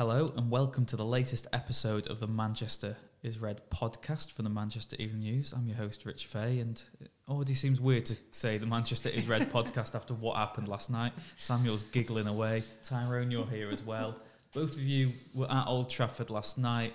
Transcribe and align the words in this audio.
Hello, 0.00 0.32
and 0.34 0.50
welcome 0.50 0.86
to 0.86 0.96
the 0.96 1.04
latest 1.04 1.46
episode 1.52 2.06
of 2.06 2.20
the 2.20 2.26
Manchester 2.26 2.96
is 3.22 3.38
Red 3.38 3.60
podcast 3.68 4.32
from 4.32 4.44
the 4.44 4.50
Manchester 4.50 4.96
Evening 4.98 5.20
News. 5.20 5.52
I'm 5.52 5.66
your 5.66 5.76
host, 5.76 6.06
Rich 6.06 6.24
Fay, 6.24 6.60
and 6.60 6.82
it 7.02 7.10
already 7.28 7.52
seems 7.52 7.82
weird 7.82 8.06
to 8.06 8.16
say 8.30 8.56
the 8.56 8.64
Manchester 8.64 9.10
is 9.10 9.28
Red 9.28 9.50
podcast 9.52 9.94
after 9.94 10.14
what 10.14 10.38
happened 10.38 10.68
last 10.68 10.88
night. 10.88 11.12
Samuel's 11.36 11.82
giggling 11.82 12.28
away. 12.28 12.62
Tyrone, 12.82 13.30
you're 13.30 13.44
here 13.44 13.70
as 13.70 13.82
well. 13.82 14.16
Both 14.54 14.72
of 14.72 14.82
you 14.82 15.12
were 15.34 15.52
at 15.52 15.66
Old 15.66 15.90
Trafford 15.90 16.30
last 16.30 16.56
night. 16.56 16.94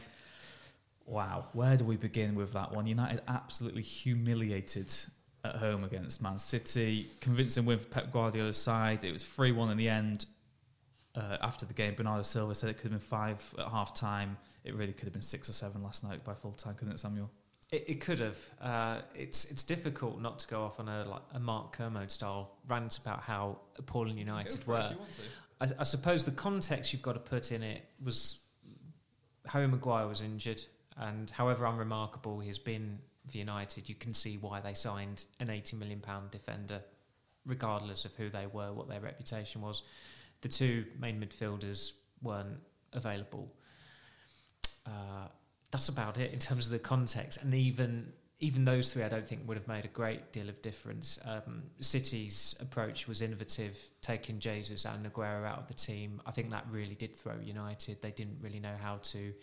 Wow, 1.05 1.49
where 1.53 1.77
do 1.77 1.83
we 1.83 1.97
begin 1.97 2.33
with 2.33 2.53
that 2.53 2.71
one? 2.71 2.87
United 2.87 3.21
absolutely 3.27 3.83
humiliated 3.83 4.91
at 5.43 5.57
home 5.57 5.83
against 5.83 6.23
Man 6.23 6.39
City. 6.39 7.05
Convincing 7.21 7.65
win 7.65 7.77
for 7.77 7.85
Pep 7.85 8.11
Guardiola's 8.11 8.57
side. 8.57 9.03
It 9.03 9.13
was 9.13 9.23
3 9.23 9.51
1 9.51 9.69
in 9.69 9.77
the 9.77 9.89
end. 9.89 10.25
Uh, 11.15 11.37
after 11.41 11.65
the 11.65 11.73
game, 11.73 11.95
Bernardo 11.95 12.23
Silva 12.23 12.53
said 12.53 12.69
it 12.69 12.73
could 12.73 12.91
have 12.91 12.99
been 12.99 12.99
five 12.99 13.55
at 13.57 13.67
half 13.67 13.93
time. 13.93 14.37
It 14.65 14.75
really 14.75 14.91
could 14.91 15.05
have 15.05 15.13
been 15.13 15.21
six 15.21 15.47
or 15.47 15.53
seven 15.53 15.81
last 15.81 16.03
night 16.03 16.25
by 16.25 16.33
full 16.33 16.51
time, 16.51 16.75
couldn't 16.75 16.93
it, 16.93 16.99
Samuel? 16.99 17.31
It, 17.71 17.85
it 17.87 18.01
could 18.01 18.19
have. 18.19 18.37
Uh, 18.61 19.01
it's 19.15 19.49
it's 19.49 19.63
difficult 19.63 20.21
not 20.21 20.39
to 20.39 20.47
go 20.47 20.63
off 20.63 20.79
on 20.79 20.89
a 20.89 21.05
like 21.05 21.21
a 21.33 21.39
Mark 21.39 21.71
Kermode 21.71 22.11
style 22.11 22.51
rant 22.67 22.97
about 22.97 23.21
how 23.21 23.59
appalling 23.77 24.17
United 24.17 24.65
were. 24.67 24.93
I, 25.61 25.69
I, 25.79 25.83
suppose 25.83 26.25
the 26.25 26.31
context 26.31 26.91
you've 26.91 27.01
got 27.01 27.13
to 27.13 27.19
put 27.19 27.53
in 27.53 27.63
it 27.63 27.83
was 28.03 28.39
Harry 29.47 29.67
Maguire 29.67 30.07
was 30.07 30.21
injured, 30.21 30.61
and 30.97 31.29
however 31.29 31.65
unremarkable 31.65 32.39
he 32.41 32.47
has 32.47 32.59
been 32.59 32.99
for 33.31 33.37
United, 33.37 33.87
you 33.87 33.95
can 33.95 34.13
see 34.13 34.37
why 34.37 34.59
they 34.59 34.73
signed 34.73 35.23
an 35.39 35.49
eighty 35.49 35.77
million 35.77 36.01
pound 36.01 36.31
defender, 36.31 36.81
regardless 37.45 38.03
of 38.03 38.13
who 38.15 38.29
they 38.29 38.47
were, 38.47 38.73
what 38.73 38.89
their 38.89 38.99
reputation 38.99 39.61
was 39.61 39.81
the 40.45 40.49
two 40.49 40.85
main 40.99 41.19
midfielders 41.19 41.93
weren't 42.21 42.59
available. 42.93 43.51
Uh, 44.85 45.27
that's 45.71 45.89
about 45.89 46.19
it 46.19 46.31
in 46.33 46.37
terms 46.37 46.67
of 46.67 46.71
the 46.71 46.77
context, 46.77 47.41
and 47.41 47.51
even 47.55 48.13
even 48.39 48.63
those 48.63 48.93
three, 48.93 49.01
I 49.01 49.09
don't 49.09 49.27
think 49.27 49.47
would 49.47 49.57
have 49.57 49.67
made 49.67 49.85
a 49.85 49.93
great 50.01 50.31
deal 50.31 50.49
of 50.49 50.61
difference. 50.61 51.17
Um, 51.25 51.63
City's 51.79 52.55
approach 52.59 53.07
was 53.07 53.21
innovative, 53.21 53.75
taking 54.01 54.39
Jesus 54.39 54.85
and 54.85 55.11
Aguero 55.11 55.47
out 55.47 55.59
of 55.63 55.67
the 55.67 55.73
team. 55.73 56.21
I 56.27 56.31
think 56.31 56.51
that 56.51 56.65
really 56.69 56.95
did 56.95 57.15
throw 57.15 57.37
United. 57.41 58.01
They 58.01 58.11
didn't 58.11 58.37
really 58.41 58.59
know 58.59 58.75
how 58.79 58.97
to 59.13 59.33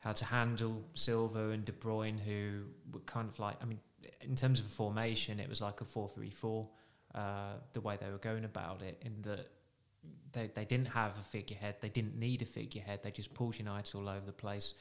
how 0.00 0.12
to 0.12 0.24
handle 0.24 0.82
Silva 0.94 1.50
and 1.50 1.64
De 1.64 1.72
Bruyne, 1.72 2.18
who 2.18 2.64
were 2.92 3.04
kind 3.06 3.28
of 3.28 3.38
like, 3.38 3.56
I 3.62 3.66
mean, 3.66 3.78
in 4.22 4.34
terms 4.34 4.58
of 4.58 4.66
formation, 4.66 5.38
it 5.38 5.48
was 5.48 5.60
like 5.60 5.80
a 5.80 5.84
four-three-four. 5.84 6.68
Uh, 7.14 7.52
the 7.74 7.80
way 7.80 7.96
they 8.00 8.10
were 8.10 8.24
going 8.30 8.44
about 8.44 8.82
it, 8.82 9.00
in 9.02 9.22
that 9.22 9.46
they, 10.32 10.50
they 10.54 10.64
didn't 10.64 10.88
have 10.88 11.18
a 11.18 11.22
figurehead. 11.22 11.76
They 11.80 11.88
didn't 11.88 12.18
need 12.18 12.42
a 12.42 12.46
figurehead. 12.46 13.00
They 13.02 13.10
just 13.10 13.34
pulled 13.34 13.58
United 13.58 13.94
all 13.94 14.08
over 14.08 14.24
the 14.24 14.32
place. 14.32 14.74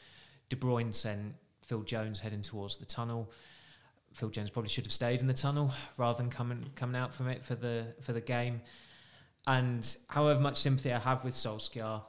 De 0.50 0.55
Bruyne 0.55 0.94
sent 0.94 1.36
Phil 1.61 1.83
Jones 1.83 2.19
heading 2.19 2.41
towards 2.41 2.78
the 2.78 2.86
tunnel. 2.86 3.31
Phil 4.13 4.30
Jones 4.30 4.50
probably 4.50 4.69
should 4.69 4.86
have 4.86 4.91
stayed 4.91 5.22
in 5.22 5.28
the 5.28 5.33
tunnel 5.33 5.73
rather 5.97 6.18
than 6.18 6.29
coming 6.29 6.66
coming 6.75 7.00
out 7.00 7.13
from 7.13 7.29
it 7.29 7.46
for 7.46 7.56
the 7.56 7.88
for 8.01 8.13
the 8.13 8.22
game. 8.22 8.62
And 9.47 9.97
however 10.07 10.40
much 10.41 10.57
sympathy 10.57 10.91
I 10.91 11.00
have 11.00 11.23
with 11.23 11.34
Solskjaer, 11.34 12.03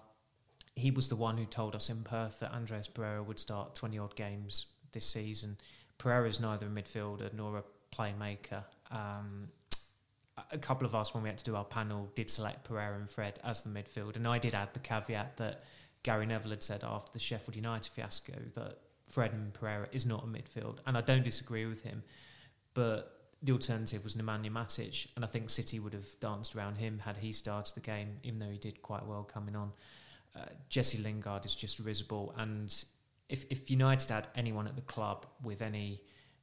he 0.75 0.91
was 0.91 1.09
the 1.09 1.17
one 1.17 1.39
who 1.39 1.45
told 1.45 1.75
us 1.75 1.89
in 1.91 2.03
Perth 2.03 2.41
that 2.41 2.53
Andreas 2.53 2.89
Pereira 2.89 3.23
would 3.23 3.39
start 3.39 3.75
twenty 3.75 3.99
odd 3.99 4.17
games 4.17 4.67
this 4.93 5.07
season. 5.07 5.57
Pereira 5.99 6.29
is 6.29 6.41
neither 6.41 6.67
a 6.67 6.69
midfielder 6.69 7.33
nor 7.33 7.59
a 7.59 7.65
playmaker. 7.95 8.65
Um, 8.91 9.49
a 10.53 10.59
couple 10.59 10.87
of 10.87 10.95
us, 10.95 11.15
when 11.15 11.23
we 11.23 11.29
had 11.29 11.39
to 11.39 11.45
do 11.45 11.57
our 11.57 11.65
panel, 11.65 12.11
did 12.15 12.31
select 12.31 12.65
Pereira 12.65 12.97
and 12.97 13.09
Fred 13.09 13.41
as 13.43 13.63
the 13.63 13.71
midfield. 13.71 14.17
And 14.17 14.29
I 14.29 14.39
did 14.39 14.55
add 14.55 14.75
the 14.75 14.81
caveat 14.81 15.37
that 15.39 15.63
Gary 16.03 16.27
Neville 16.27 16.51
had 16.51 16.63
said 16.63 16.85
after 16.85 17.13
the 17.13 17.19
Sheffield 17.19 17.57
United 17.57 17.91
fiasco 17.91 18.35
that 18.55 18.79
Fred 19.09 19.33
and 19.33 19.53
Pereira 19.53 19.89
is 19.93 20.07
not 20.07 20.25
a 20.25 20.27
midfield. 20.27 20.79
And 20.87 20.97
I 20.97 21.01
don't 21.01 21.25
disagree 21.25 21.67
with 21.67 21.83
him. 21.83 22.03
But 22.75 23.31
the 23.43 23.53
alternative 23.53 24.05
was 24.05 24.15
Nemanja 24.15 24.51
Matic. 24.51 25.07
And 25.17 25.25
I 25.25 25.29
think 25.29 25.51
City 25.51 25.81
would 25.81 25.95
have 25.95 26.09
danced 26.21 26.55
around 26.55 26.77
him 26.77 27.01
had 27.05 27.17
he 27.17 27.33
started 27.33 27.75
the 27.75 27.81
game, 27.81 28.19
even 28.23 28.39
though 28.39 28.51
he 28.51 28.59
did 28.59 28.83
quite 28.83 29.07
well 29.07 29.25
coming 29.25 29.57
on. 29.57 29.73
Uh, 30.37 30.47
Jesse 30.69 30.99
Lingard 30.99 31.45
is 31.45 31.55
just 31.55 31.79
risible. 31.79 32.35
And 32.37 32.75
if, 33.29 33.45
if 33.51 33.71
United 33.71 34.11
had 34.11 34.29
anyone 34.35 34.67
at 34.67 34.77
the 34.77 34.83
club 34.83 35.27
with 35.43 35.63
any 35.63 36.03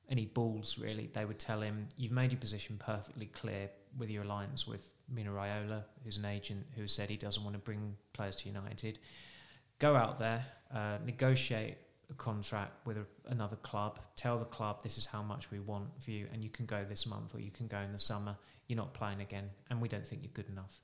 any 0.10 0.26
balls 0.26 0.80
really, 0.80 1.08
they 1.14 1.24
would 1.24 1.38
tell 1.38 1.62
him, 1.62 1.88
You've 1.96 2.12
made 2.12 2.32
your 2.32 2.40
position 2.40 2.78
perfectly 2.80 3.28
clear 3.28 3.70
with 3.98 4.10
your 4.10 4.24
alliance 4.24 4.68
with 4.68 4.92
Mino 5.12 5.32
Raiola, 5.34 5.84
who's 6.04 6.18
an 6.18 6.26
agent 6.26 6.66
who 6.76 6.88
said 6.88 7.10
he 7.10 7.18
doesn't 7.18 7.44
want 7.44 7.56
to 7.56 7.60
bring 7.60 7.96
players 8.14 8.36
to 8.38 8.48
United. 8.48 9.00
Go 9.80 9.96
out 9.96 10.20
there, 10.20 10.46
uh, 10.74 10.98
negotiate 11.06 11.78
a 12.10 12.14
contract 12.14 12.86
with 12.86 12.98
a, 12.98 13.06
another 13.28 13.56
club. 13.58 14.00
Tell 14.16 14.38
the 14.38 14.46
club 14.46 14.84
this 14.84 14.98
is 14.98 15.06
how 15.06 15.22
much 15.22 15.52
we 15.52 15.60
want 15.60 15.88
for 16.04 16.12
you, 16.12 16.28
and 16.34 16.44
you 16.44 16.50
can 16.50 16.66
go 16.66 16.84
this 16.84 17.08
month 17.08 17.34
or 17.36 17.40
you 17.40 17.52
can 17.52 17.68
go 17.68 17.80
in 17.80 17.92
the 17.92 18.00
summer. 18.00 18.36
You're 18.68 18.78
not 18.78 18.94
playing 18.94 19.22
again, 19.22 19.50
and 19.70 19.82
we 19.82 19.88
don't 19.88 20.06
think 20.06 20.22
you're 20.24 20.32
good 20.34 20.50
enough. 20.50 20.80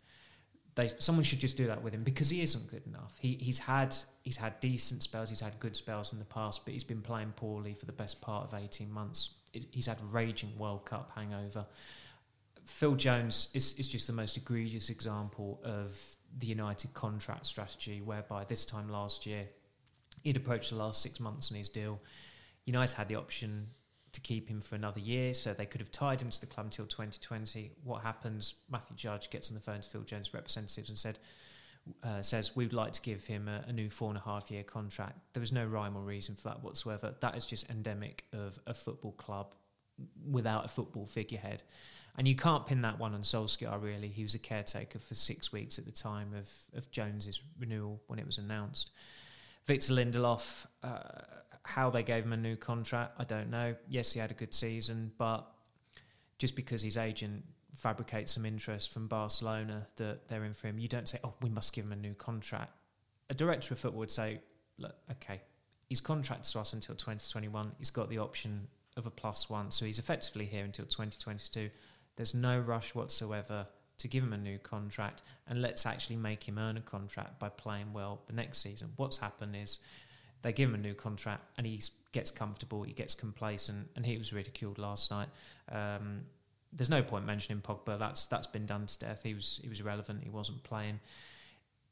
They, 0.76 0.90
someone 1.00 1.24
should 1.24 1.40
just 1.40 1.56
do 1.56 1.68
that 1.68 1.82
with 1.82 1.94
him 1.94 2.04
because 2.04 2.30
he 2.30 2.42
isn't 2.42 2.70
good 2.70 2.86
enough. 2.86 3.16
He, 3.20 3.38
he's 3.40 3.60
had 3.60 3.96
he's 4.24 4.38
had 4.38 4.60
decent 4.60 5.04
spells, 5.04 5.30
he's 5.30 5.40
had 5.40 5.58
good 5.60 5.76
spells 5.76 6.12
in 6.12 6.20
the 6.20 6.26
past, 6.26 6.66
but 6.66 6.74
he's 6.74 6.84
been 6.84 7.02
playing 7.02 7.34
poorly 7.36 7.74
for 7.74 7.86
the 7.86 7.94
best 7.94 8.22
part 8.22 8.46
of 8.46 8.60
eighteen 8.60 8.92
months. 8.92 9.36
He's 9.72 9.86
had 9.86 9.98
raging 10.12 10.52
World 10.58 10.86
Cup 10.86 11.12
hangover. 11.16 11.66
Phil 12.66 12.96
Jones 12.96 13.50
is, 13.54 13.78
is 13.78 13.88
just 13.88 14.08
the 14.08 14.14
most 14.14 14.38
egregious 14.38 14.90
example 14.90 15.60
of 15.64 15.98
the 16.38 16.48
United 16.48 16.94
contract 16.94 17.46
strategy, 17.46 18.02
whereby 18.02 18.44
this 18.44 18.66
time 18.66 18.90
last 18.90 19.26
year, 19.26 19.48
he'd 20.24 20.38
approached 20.38 20.72
the 20.72 20.76
last 20.76 21.02
six 21.02 21.20
months 21.20 21.52
on 21.52 21.58
his 21.58 21.70
deal. 21.70 22.02
United 22.66 22.96
had 22.96 23.08
the 23.08 23.16
option 23.16 23.68
to 24.12 24.22
keep 24.22 24.50
him 24.50 24.62
for 24.62 24.76
another 24.76 25.00
year, 25.00 25.34
so 25.34 25.54
they 25.54 25.66
could 25.66 25.82
have 25.82 25.92
tied 25.92 26.22
him 26.22 26.30
to 26.30 26.42
the 26.42 26.48
club 26.48 26.66
until 26.66 26.86
2020. 26.86 27.72
What 27.84 28.02
happens? 28.02 28.56
Matthew 28.70 28.96
Judge 28.96 29.30
gets 29.30 29.52
on 29.52 29.56
the 29.56 29.62
phone 29.62 29.82
to 29.82 29.90
Phil 29.90 30.02
Jones' 30.02 30.34
representatives 30.34 30.90
and 30.90 30.98
said, 30.98 31.20
uh, 32.04 32.22
says 32.22 32.56
we 32.56 32.66
would 32.66 32.74
like 32.74 32.94
to 32.94 33.02
give 33.02 33.26
him 33.26 33.48
a, 33.48 33.64
a, 33.68 33.74
new 33.74 33.90
four 33.90 34.10
and 34.10 34.18
a 34.18 34.22
half 34.22 34.50
year 34.50 34.64
contract. 34.64 35.20
There 35.34 35.42
was 35.42 35.52
no 35.52 35.66
rhyme 35.66 35.96
or 35.96 36.02
reason 36.02 36.36
for 36.36 36.50
that 36.50 36.64
whatsoever. 36.64 37.14
That 37.20 37.38
is 37.38 37.46
just 37.46 37.70
endemic 37.70 38.26
of 38.34 38.58
a 38.66 38.74
football 38.74 39.12
club 39.12 39.54
without 40.30 40.66
a 40.66 40.68
football 40.68 41.06
figurehead. 41.06 41.62
And 42.18 42.28
you 42.28 42.36
can't 42.36 42.66
pin 42.66 42.82
that 42.84 42.98
one 42.98 43.14
on 43.14 43.24
Solskjaer, 43.24 43.82
really. 43.82 44.08
He 44.08 44.22
was 44.22 44.36
a 44.36 44.40
caretaker 44.40 45.00
for 45.00 45.14
six 45.14 45.52
weeks 45.52 45.78
at 45.78 45.86
the 45.86 45.92
time 45.92 46.34
of, 46.34 46.50
of 46.78 46.90
Jones's 46.92 47.42
renewal 47.60 48.02
when 48.08 48.20
it 48.20 48.26
was 48.26 48.38
announced. 48.38 48.92
Victor 49.66 49.94
Lindelof, 49.94 50.66
uh, 50.84 51.00
how 51.64 51.90
they 51.90 52.04
gave 52.04 52.24
him 52.24 52.34
a 52.34 52.38
new 52.38 52.56
contract, 52.56 53.16
I 53.20 53.26
don't 53.26 53.50
know. 53.50 53.76
Yes, 53.90 54.14
he 54.14 54.20
had 54.20 54.32
a 54.32 54.36
good 54.36 54.54
season, 54.54 55.12
but 55.18 55.46
just 56.38 56.56
because 56.56 56.82
his 56.82 56.96
agent 56.96 57.44
fabricates 57.76 58.34
some 58.34 58.46
interest 58.46 58.94
from 58.94 59.08
Barcelona 59.08 59.88
that 59.98 60.28
they're 60.28 60.46
in 60.46 60.54
for 60.54 60.68
him, 60.68 60.80
you 60.80 60.88
don't 60.88 61.10
say, 61.10 61.20
oh, 61.24 61.34
we 61.42 61.50
must 61.50 61.74
give 61.74 61.86
him 61.86 61.92
a 61.92 61.98
new 61.98 62.14
contract. 62.14 62.72
A 63.30 63.34
director 63.34 63.74
of 63.74 63.80
football 63.80 64.00
would 64.00 64.12
say, 64.12 64.40
look, 64.78 64.96
okay, 65.12 65.42
he's 65.88 66.02
contracted 66.02 66.52
to 66.54 66.60
us 66.60 66.74
until 66.74 66.96
2021. 66.96 67.74
He's 67.78 67.90
got 67.90 68.10
the 68.10 68.20
option 68.20 68.68
of 68.96 69.06
a 69.06 69.12
plus 69.12 69.50
one, 69.50 69.72
so 69.72 69.86
he's 69.86 70.00
effectively 70.00 70.46
here 70.46 70.64
until 70.64 70.86
2022. 70.86 71.70
There's 72.16 72.34
no 72.34 72.60
rush 72.60 72.96
whatsoever 72.96 73.66
to 73.98 74.08
give 74.08 74.24
him 74.24 74.34
a 74.34 74.38
new 74.38 74.58
contract, 74.58 75.22
and 75.48 75.62
let's 75.62 75.86
actually 75.86 76.18
make 76.18 76.44
him 76.44 76.58
earn 76.58 76.78
a 76.78 76.82
contract 76.82 77.40
by 77.40 77.50
playing 77.50 77.94
well 77.94 78.22
the 78.28 78.34
next 78.34 78.62
season. 78.62 78.90
What's 78.96 79.18
happened 79.18 79.56
is 79.56 79.80
they 80.42 80.52
give 80.52 80.70
him 80.70 80.76
a 80.76 80.80
new 80.80 80.94
contract, 80.94 81.44
and 81.58 81.66
he 81.66 81.82
gets 82.12 82.32
comfortable, 82.32 82.84
he 82.84 82.94
gets 82.94 83.16
complacent, 83.16 83.88
and 83.96 84.06
he 84.06 84.18
was 84.18 84.34
ridiculed 84.34 84.78
last 84.78 85.12
night. 85.12 85.30
Um, 85.72 86.22
there's 86.74 86.90
no 86.90 87.02
point 87.02 87.26
mentioning 87.26 87.62
Pogba. 87.62 87.98
That's 87.98 88.28
that's 88.28 88.48
been 88.48 88.66
done 88.66 88.86
to 88.86 89.00
death. 89.00 89.24
He 89.24 89.34
was 89.34 89.60
he 89.64 89.70
was 89.70 89.80
irrelevant. 89.80 90.24
He 90.24 90.30
wasn't 90.30 90.62
playing. 90.64 91.00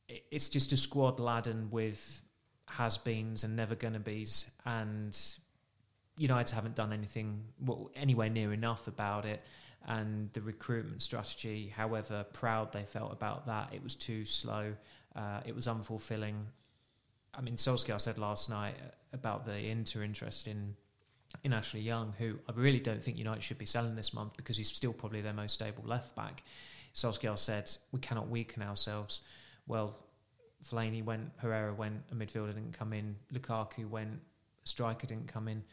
It's 0.09 0.49
just 0.49 0.73
a 0.73 0.77
squad 0.77 1.19
laden 1.19 1.69
with 1.71 2.21
has-beens 2.67 3.43
and 3.43 3.55
never 3.55 3.75
gonna 3.75 3.99
be's, 3.99 4.49
and 4.65 5.17
United 6.17 6.53
haven't 6.53 6.75
done 6.75 6.91
anything 6.91 7.45
well, 7.59 7.91
anywhere 7.95 8.29
near 8.29 8.51
enough 8.51 8.87
about 8.87 9.25
it 9.25 9.43
and 9.85 10.31
the 10.33 10.41
recruitment 10.41 11.01
strategy, 11.01 11.73
however 11.75 12.25
proud 12.33 12.71
they 12.71 12.83
felt 12.83 13.11
about 13.11 13.47
that, 13.47 13.73
it 13.73 13.83
was 13.83 13.95
too 13.95 14.25
slow. 14.25 14.73
Uh, 15.15 15.41
it 15.45 15.55
was 15.55 15.67
unfulfilling. 15.67 16.45
I 17.35 17.41
mean, 17.41 17.55
Solskjaer 17.55 17.99
said 17.99 18.17
last 18.17 18.49
night 18.49 18.75
about 19.11 19.45
the 19.45 19.57
Inter 19.57 20.03
interest 20.03 20.47
in 20.47 20.75
in 21.43 21.51
Ashley 21.51 21.81
Young, 21.81 22.13
who 22.19 22.37
I 22.47 22.51
really 22.53 22.79
don't 22.79 23.03
think 23.03 23.17
United 23.17 23.41
should 23.41 23.57
be 23.57 23.65
selling 23.65 23.95
this 23.95 24.13
month 24.13 24.37
because 24.37 24.55
he's 24.55 24.71
still 24.71 24.93
probably 24.93 25.21
their 25.21 25.33
most 25.33 25.53
stable 25.53 25.83
left 25.85 26.15
back. 26.15 26.43
Solskjaer 26.93 27.37
said 27.37 27.71
we 27.91 27.99
cannot 27.99 28.29
weaken 28.29 28.61
ourselves. 28.61 29.21
Well, 29.65 29.97
Fellaini 30.63 31.03
went, 31.03 31.31
Herrera 31.37 31.73
went, 31.73 32.03
a 32.11 32.15
midfielder 32.15 32.53
didn't 32.53 32.77
come 32.77 32.93
in, 32.93 33.15
Lukaku 33.33 33.89
went, 33.89 34.21
striker 34.63 35.07
didn't 35.07 35.27
come 35.27 35.47
in. 35.47 35.63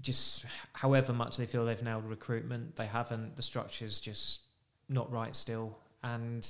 Just 0.00 0.44
however 0.72 1.12
much 1.12 1.36
they 1.36 1.46
feel 1.46 1.64
they've 1.64 1.82
nailed 1.82 2.04
recruitment, 2.04 2.76
they 2.76 2.86
haven't. 2.86 3.36
The 3.36 3.42
structure's 3.42 4.00
just 4.00 4.40
not 4.88 5.10
right 5.10 5.34
still, 5.34 5.78
and 6.02 6.46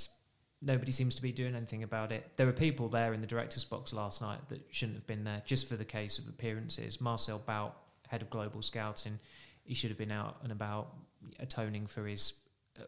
nobody 0.60 0.90
seems 0.92 1.14
to 1.16 1.22
be 1.22 1.30
doing 1.30 1.54
anything 1.54 1.82
about 1.82 2.10
it. 2.10 2.32
There 2.36 2.46
were 2.46 2.52
people 2.52 2.88
there 2.88 3.12
in 3.12 3.20
the 3.20 3.26
director's 3.26 3.64
box 3.64 3.92
last 3.92 4.22
night 4.22 4.48
that 4.48 4.60
shouldn't 4.70 4.96
have 4.96 5.06
been 5.06 5.24
there 5.24 5.42
just 5.44 5.68
for 5.68 5.76
the 5.76 5.84
case 5.84 6.18
of 6.18 6.28
appearances. 6.28 7.00
Marcel 7.00 7.38
Bout, 7.38 7.76
head 8.08 8.22
of 8.22 8.30
global 8.30 8.62
scouting, 8.62 9.20
he 9.64 9.74
should 9.74 9.90
have 9.90 9.98
been 9.98 10.12
out 10.12 10.38
and 10.42 10.50
about 10.50 10.94
atoning 11.38 11.86
for 11.86 12.06
his 12.06 12.34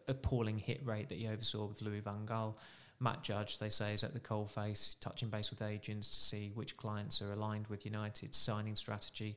appalling 0.09 0.59
hit 0.59 0.85
rate 0.85 1.09
that 1.11 1.19
he 1.19 1.29
oversaw 1.29 1.67
with 1.67 1.83
Louis 1.83 2.01
Van 2.01 2.27
Gaal. 2.27 2.55
Matt 2.99 3.23
Judge, 3.23 3.59
they 3.59 3.69
say, 3.69 3.93
is 3.93 4.03
at 4.05 4.15
the 4.15 4.21
coalface, 4.21 4.97
touching 5.01 5.29
base 5.29 5.51
with 5.51 5.61
agents 5.61 6.11
to 6.11 6.21
see 6.21 6.51
which 6.55 6.77
clients 6.77 7.21
are 7.21 7.33
aligned 7.33 7.67
with 7.67 7.85
United's 7.85 8.39
signing 8.39 8.75
strategy. 8.75 9.37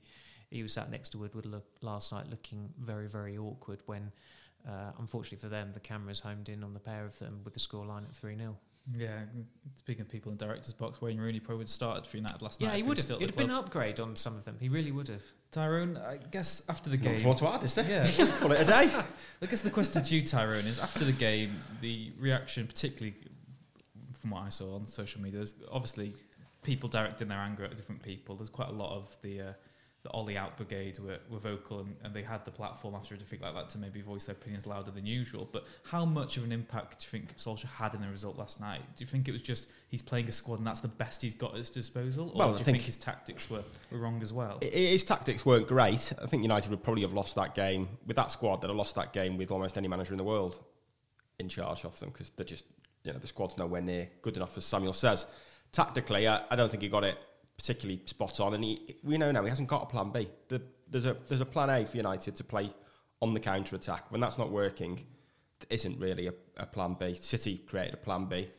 He 0.50 0.64
was 0.64 0.74
sat 0.74 0.90
next 0.90 1.10
to 1.10 1.18
Woodward 1.18 1.46
look, 1.46 1.66
last 1.82 2.12
night 2.12 2.28
looking 2.30 2.70
very, 2.80 3.08
very 3.08 3.38
awkward 3.38 3.82
when, 3.86 4.12
uh, 4.68 4.92
unfortunately 5.00 5.38
for 5.38 5.50
them, 5.50 5.72
the 5.74 5.80
cameras 5.80 6.20
homed 6.20 6.50
in 6.50 6.64
on 6.64 6.74
the 6.74 6.80
pair 6.80 7.06
of 7.06 7.18
them 7.20 7.42
with 7.44 7.54
the 7.54 7.60
scoreline 7.60 8.04
at 8.04 8.16
3 8.16 8.36
0. 8.36 8.58
Yeah, 8.98 9.20
speaking 9.76 10.02
of 10.02 10.10
people 10.10 10.32
in 10.32 10.38
director's 10.38 10.74
box, 10.74 11.02
Wayne 11.02 11.20
Rooney 11.20 11.40
probably 11.40 11.58
would 11.58 11.64
have 11.66 11.72
started 11.72 12.08
for 12.08 12.18
United 12.18 12.42
last 12.42 12.60
yeah, 12.60 12.70
night. 12.70 12.74
Yeah, 12.74 12.78
he 12.78 12.88
would 12.88 12.98
have. 12.98 13.12
It'd 13.12 13.30
have 13.30 13.38
been 13.38 13.52
an 13.52 13.56
upgrade 13.56 14.00
on 14.00 14.16
some 14.16 14.36
of 14.36 14.46
them. 14.46 14.58
He 14.60 14.70
really 14.70 14.92
would 14.92 15.08
have. 15.10 15.22
Tyrone, 15.52 15.98
I 15.98 16.18
guess 16.32 16.64
after 16.70 16.90
the 16.90 16.98
game. 16.98 17.18
Not 17.18 17.24
more 17.24 17.36
to 17.36 17.48
add, 17.50 17.64
is 17.64 17.76
there? 17.76 17.88
Yeah. 17.88 18.26
Call 18.40 18.52
it 18.52 18.62
a 18.62 18.66
day. 18.66 18.92
I 19.42 19.46
guess 19.46 19.62
the 19.62 19.70
question 19.70 20.04
to 20.04 20.16
you, 20.16 20.24
Tyrone, 20.24 20.66
is 20.66 20.80
after 20.80 21.06
the 21.06 21.12
game, 21.12 21.52
the 21.82 22.12
reaction, 22.18 22.66
particularly 22.66 23.16
from 24.20 24.32
what 24.32 24.44
I 24.44 24.50
saw 24.50 24.76
on 24.76 24.86
social 24.86 25.22
media, 25.22 25.38
there's 25.38 25.56
obviously 25.72 26.14
people 26.64 26.90
directing 26.90 27.28
their 27.28 27.40
anger 27.40 27.66
at 27.66 27.76
different 27.76 28.02
people. 28.02 28.36
There's 28.36 28.50
quite 28.50 28.70
a 28.70 28.74
lot 28.74 28.96
of 28.96 29.16
the 29.22 29.42
uh, 29.42 29.54
the 30.10 30.16
Ole 30.18 30.38
Out 30.38 30.58
Brigade 30.58 31.00
were, 31.00 31.20
were 31.30 31.40
vocal 31.40 31.80
and, 31.80 31.96
and, 32.04 32.14
they 32.14 32.24
had 32.24 32.44
the 32.46 32.52
platform 32.52 32.96
after 32.96 33.16
a 33.16 33.18
defeat 33.18 33.42
like 33.42 33.54
that 33.54 33.70
to 33.70 33.78
maybe 33.78 34.02
voice 34.02 34.24
their 34.24 34.36
opinions 34.36 34.66
louder 34.66 34.92
than 34.92 35.06
usual. 35.06 35.48
But 35.52 35.66
how 35.84 36.06
much 36.06 36.38
of 36.38 36.44
an 36.44 36.52
impact 36.52 37.00
do 37.00 37.06
you 37.06 37.10
think 37.22 37.38
Solskjaer 37.38 37.68
had 37.68 37.94
in 37.94 38.02
the 38.02 38.08
result 38.08 38.38
last 38.38 38.60
night? 38.60 38.82
Do 38.96 39.04
you 39.04 39.08
think 39.08 39.28
it 39.28 39.32
was 39.32 39.42
just 39.42 39.68
he's 39.90 40.02
playing 40.02 40.28
a 40.28 40.32
squad 40.32 40.60
and 40.60 40.68
that's 40.68 40.80
the 40.80 40.88
best 40.88 41.22
he's 41.22 41.34
got 41.34 41.52
at 41.52 41.58
his 41.58 41.70
disposal? 41.70 42.30
Or 42.30 42.38
well, 42.38 42.48
do 42.50 42.56
I 42.56 42.58
you 42.60 42.66
think, 42.66 42.78
think 42.78 42.86
his 42.86 42.98
tactics 42.98 43.50
were, 43.50 43.64
were 43.92 44.00
wrong 44.00 44.22
as 44.22 44.34
well? 44.34 44.60
His 44.62 45.04
tactics 45.04 45.46
weren't 45.46 45.68
great. 45.68 46.14
I 46.22 46.26
think 46.26 46.44
United 46.44 46.70
would 46.72 46.84
probably 46.84 47.04
have 47.04 47.14
lost 47.14 47.36
that 47.36 47.56
game 47.56 47.88
with 48.06 48.16
that 48.16 48.32
squad. 48.32 48.62
They'd 48.62 48.68
have 48.70 48.76
lost 48.76 48.96
that 48.96 49.14
game 49.14 49.38
with 49.38 49.52
almost 49.52 49.78
any 49.78 49.88
manager 49.88 50.14
in 50.14 50.18
the 50.18 50.24
world 50.24 50.60
in 51.40 51.50
charge 51.50 51.86
of 51.86 52.00
them 52.00 52.10
because 52.10 52.32
they're 52.32 52.46
just, 52.46 52.66
you 53.04 53.14
know, 53.14 53.20
the 53.20 53.28
squad's 53.28 53.58
nowhere 53.58 53.82
near 53.82 54.10
good 54.22 54.36
enough, 54.36 54.58
as 54.58 54.66
Samuel 54.66 54.94
says. 54.94 55.26
Tactically, 55.72 56.28
I, 56.28 56.42
I 56.50 56.56
don't 56.56 56.70
think 56.70 56.82
he 56.82 56.90
got 56.90 57.04
it 57.04 57.18
particularly 57.60 58.02
spot 58.06 58.40
on. 58.40 58.54
And 58.54 58.64
he, 58.64 58.96
we 59.04 59.18
know 59.18 59.32
now 59.32 59.44
he 59.44 59.50
hasn't 59.50 59.68
got 59.68 59.84
a 59.84 59.86
plan 59.86 60.12
B. 60.12 60.30
The, 60.48 60.62
there's 60.90 61.06
a 61.06 61.18
there's 61.28 61.42
a 61.42 61.46
plan 61.46 61.70
A 61.70 61.86
for 61.86 61.98
United 61.98 62.36
to 62.38 62.44
play 62.44 62.72
on 63.22 63.34
the 63.34 63.40
counter 63.40 63.76
attack. 63.76 64.10
When 64.12 64.22
that's 64.22 64.38
not 64.38 64.50
working, 64.50 64.96
there 65.60 65.68
isn't 65.70 66.00
really 66.00 66.28
a, 66.28 66.34
a 66.58 66.66
plan 66.66 66.96
B. 66.98 67.16
City 67.16 67.58
created 67.58 67.94
a 67.94 67.98
plan 67.98 68.26
B. 68.26 68.50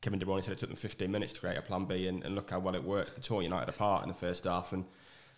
Kevin 0.00 0.20
De 0.20 0.26
Bruyne 0.26 0.44
said 0.44 0.52
it 0.52 0.60
took 0.60 0.68
them 0.68 0.76
15 0.76 1.10
minutes 1.10 1.32
to 1.32 1.40
create 1.40 1.58
a 1.58 1.62
plan 1.62 1.86
B, 1.86 2.06
and, 2.06 2.22
and 2.22 2.36
look 2.36 2.50
how 2.50 2.60
well 2.60 2.76
it 2.76 2.84
worked. 2.84 3.16
They 3.16 3.22
tore 3.22 3.42
United 3.42 3.68
apart 3.68 4.04
in 4.04 4.08
the 4.08 4.14
first 4.14 4.44
half, 4.44 4.72
and 4.72 4.84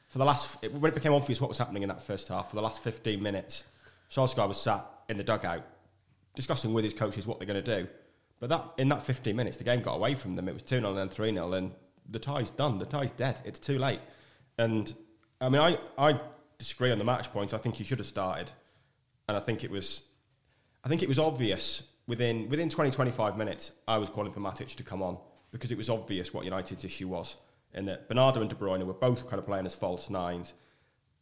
for 0.08 0.18
the 0.18 0.26
last 0.26 0.62
it, 0.62 0.72
when 0.74 0.92
it 0.92 0.94
became 0.94 1.14
obvious 1.14 1.40
what 1.40 1.48
was 1.48 1.56
happening 1.56 1.82
in 1.82 1.88
that 1.88 2.02
first 2.02 2.28
half, 2.28 2.50
for 2.50 2.56
the 2.56 2.62
last 2.62 2.82
15 2.82 3.22
minutes, 3.22 3.64
Solskjaer 4.10 4.46
was 4.48 4.60
sat 4.60 4.84
in 5.08 5.16
the 5.16 5.24
dugout 5.24 5.64
discussing 6.34 6.74
with 6.74 6.84
his 6.84 6.92
coaches 6.92 7.26
what 7.26 7.38
they're 7.38 7.48
going 7.48 7.62
to 7.62 7.82
do. 7.82 7.88
But 8.38 8.50
that 8.50 8.64
in 8.76 8.90
that 8.90 9.02
15 9.02 9.34
minutes, 9.34 9.56
the 9.56 9.64
game 9.64 9.80
got 9.80 9.94
away 9.94 10.14
from 10.14 10.36
them. 10.36 10.48
It 10.48 10.52
was 10.52 10.62
2 10.62 10.80
0 10.80 10.90
and 10.90 10.98
then 10.98 11.08
3 11.08 11.32
0, 11.32 11.52
and 11.54 11.72
the 12.08 12.18
tie's 12.18 12.50
done. 12.50 12.78
The 12.78 12.86
tie's 12.86 13.12
dead. 13.12 13.40
It's 13.44 13.58
too 13.58 13.78
late. 13.78 14.00
And 14.58 14.92
I 15.40 15.48
mean, 15.48 15.60
I, 15.60 15.78
I 15.96 16.20
disagree 16.58 16.90
on 16.90 16.98
the 16.98 17.04
match 17.04 17.32
points. 17.32 17.54
I 17.54 17.58
think 17.58 17.76
he 17.76 17.84
should 17.84 17.98
have 17.98 18.06
started, 18.06 18.50
and 19.28 19.36
I 19.36 19.40
think 19.40 19.64
it 19.64 19.70
was, 19.70 20.02
I 20.84 20.88
think 20.88 21.02
it 21.02 21.08
was 21.08 21.18
obvious 21.18 21.82
within 22.06 22.48
within 22.48 22.68
20, 22.68 22.90
25 22.90 23.36
minutes. 23.36 23.72
I 23.86 23.98
was 23.98 24.08
calling 24.08 24.32
for 24.32 24.40
Matic 24.40 24.74
to 24.76 24.82
come 24.82 25.02
on 25.02 25.18
because 25.52 25.70
it 25.70 25.76
was 25.76 25.88
obvious 25.88 26.34
what 26.34 26.44
United's 26.44 26.84
issue 26.84 27.08
was, 27.08 27.36
and 27.72 27.86
that 27.88 28.08
Bernardo 28.08 28.40
and 28.40 28.50
De 28.50 28.56
Bruyne 28.56 28.84
were 28.84 28.94
both 28.94 29.28
kind 29.28 29.38
of 29.38 29.46
playing 29.46 29.66
as 29.66 29.74
false 29.74 30.10
nines. 30.10 30.54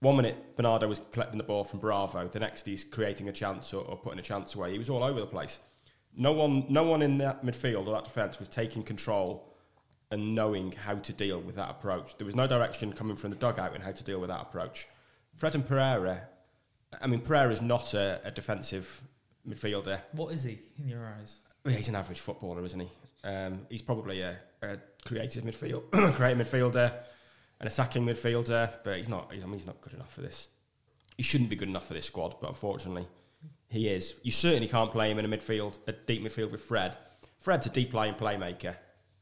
One 0.01 0.17
minute 0.17 0.57
Bernardo 0.57 0.89
was 0.89 1.01
collecting 1.11 1.39
the 1.39 1.45
ball 1.45 1.65
from 1.65 1.81
Bravo, 1.81 2.29
the 2.29 2.39
next 2.39 2.67
he's 2.67 2.85
creating 2.85 3.29
a 3.29 3.33
chance 3.33 3.73
or, 3.73 3.85
or 3.85 3.97
putting 3.97 4.19
a 4.19 4.23
chance 4.23 4.55
away. 4.55 4.73
He 4.73 4.79
was 4.79 4.91
all 4.91 5.03
over 5.03 5.21
the 5.21 5.27
place. 5.27 5.59
No 6.19 6.33
one, 6.33 6.65
no 6.69 6.83
one 6.83 7.03
in 7.03 7.19
that 7.19 7.45
midfield 7.45 7.87
or 7.87 7.93
that 7.93 8.05
defence 8.05 8.39
was 8.39 8.49
taking 8.49 8.83
control 8.83 9.53
and 10.11 10.35
knowing 10.35 10.73
how 10.73 10.95
to 10.95 11.13
deal 11.13 11.41
with 11.41 11.57
that 11.57 11.71
approach. 11.71 12.17
There 12.17 12.25
was 12.25 12.37
no 12.37 12.47
direction 12.47 12.93
coming 12.93 13.17
from 13.17 13.31
the 13.31 13.37
dugout 13.37 13.75
in 13.75 13.81
how 13.81 13.93
to 13.93 14.05
deal 14.05 14.21
with 14.21 14.29
that 14.29 14.41
approach. 14.41 14.87
Fred 15.35 15.55
and 15.55 15.67
Pereira, 15.67 16.23
I 17.01 17.07
mean, 17.07 17.21
Pereira 17.21 17.51
is 17.51 17.61
not 17.61 17.95
a, 17.95 18.21
a 18.25 18.31
defensive 18.31 19.03
midfielder. 19.49 20.01
What 20.13 20.33
is 20.33 20.45
he 20.45 20.59
in 20.79 20.89
your 20.89 21.05
eyes? 21.07 21.39
He's 21.69 21.89
an 21.89 21.97
average 21.97 22.21
footballer, 22.21 22.65
isn't 22.65 22.81
he? 22.81 22.89
Um, 23.25 23.67
he's 23.69 23.83
probably 23.83 24.21
a, 24.21 24.39
a 24.63 24.79
creative 25.05 25.43
midfield, 25.43 25.91
creative 26.15 26.47
midfielder, 26.47 26.93
an 27.61 27.67
attacking 27.67 28.07
midfielder, 28.07 28.73
but 28.85 28.97
he's 28.97 29.09
not. 29.09 29.31
I 29.33 29.37
mean, 29.37 29.55
he's 29.55 29.67
not 29.67 29.81
good 29.81 29.95
enough 29.95 30.13
for 30.13 30.21
this. 30.21 30.49
He 31.17 31.23
shouldn't 31.23 31.51
be 31.51 31.57
good 31.57 31.69
enough 31.69 31.89
for 31.89 31.95
this 31.95 32.07
squad, 32.07 32.37
but 32.41 32.49
unfortunately, 32.49 33.09
he 33.69 33.89
is. 33.89 34.15
You 34.23 34.31
certainly 34.31 34.69
can't 34.69 34.91
play 34.91 35.11
him 35.11 35.19
in 35.19 35.25
a 35.25 35.37
midfield, 35.37 35.79
a 35.89 35.93
deep 35.93 36.23
midfield 36.23 36.53
with 36.53 36.61
Fred. 36.61 36.97
Fred's 37.39 37.67
a 37.67 37.71
deep 37.71 37.93
lying 37.93 38.15
playmaker 38.15 38.77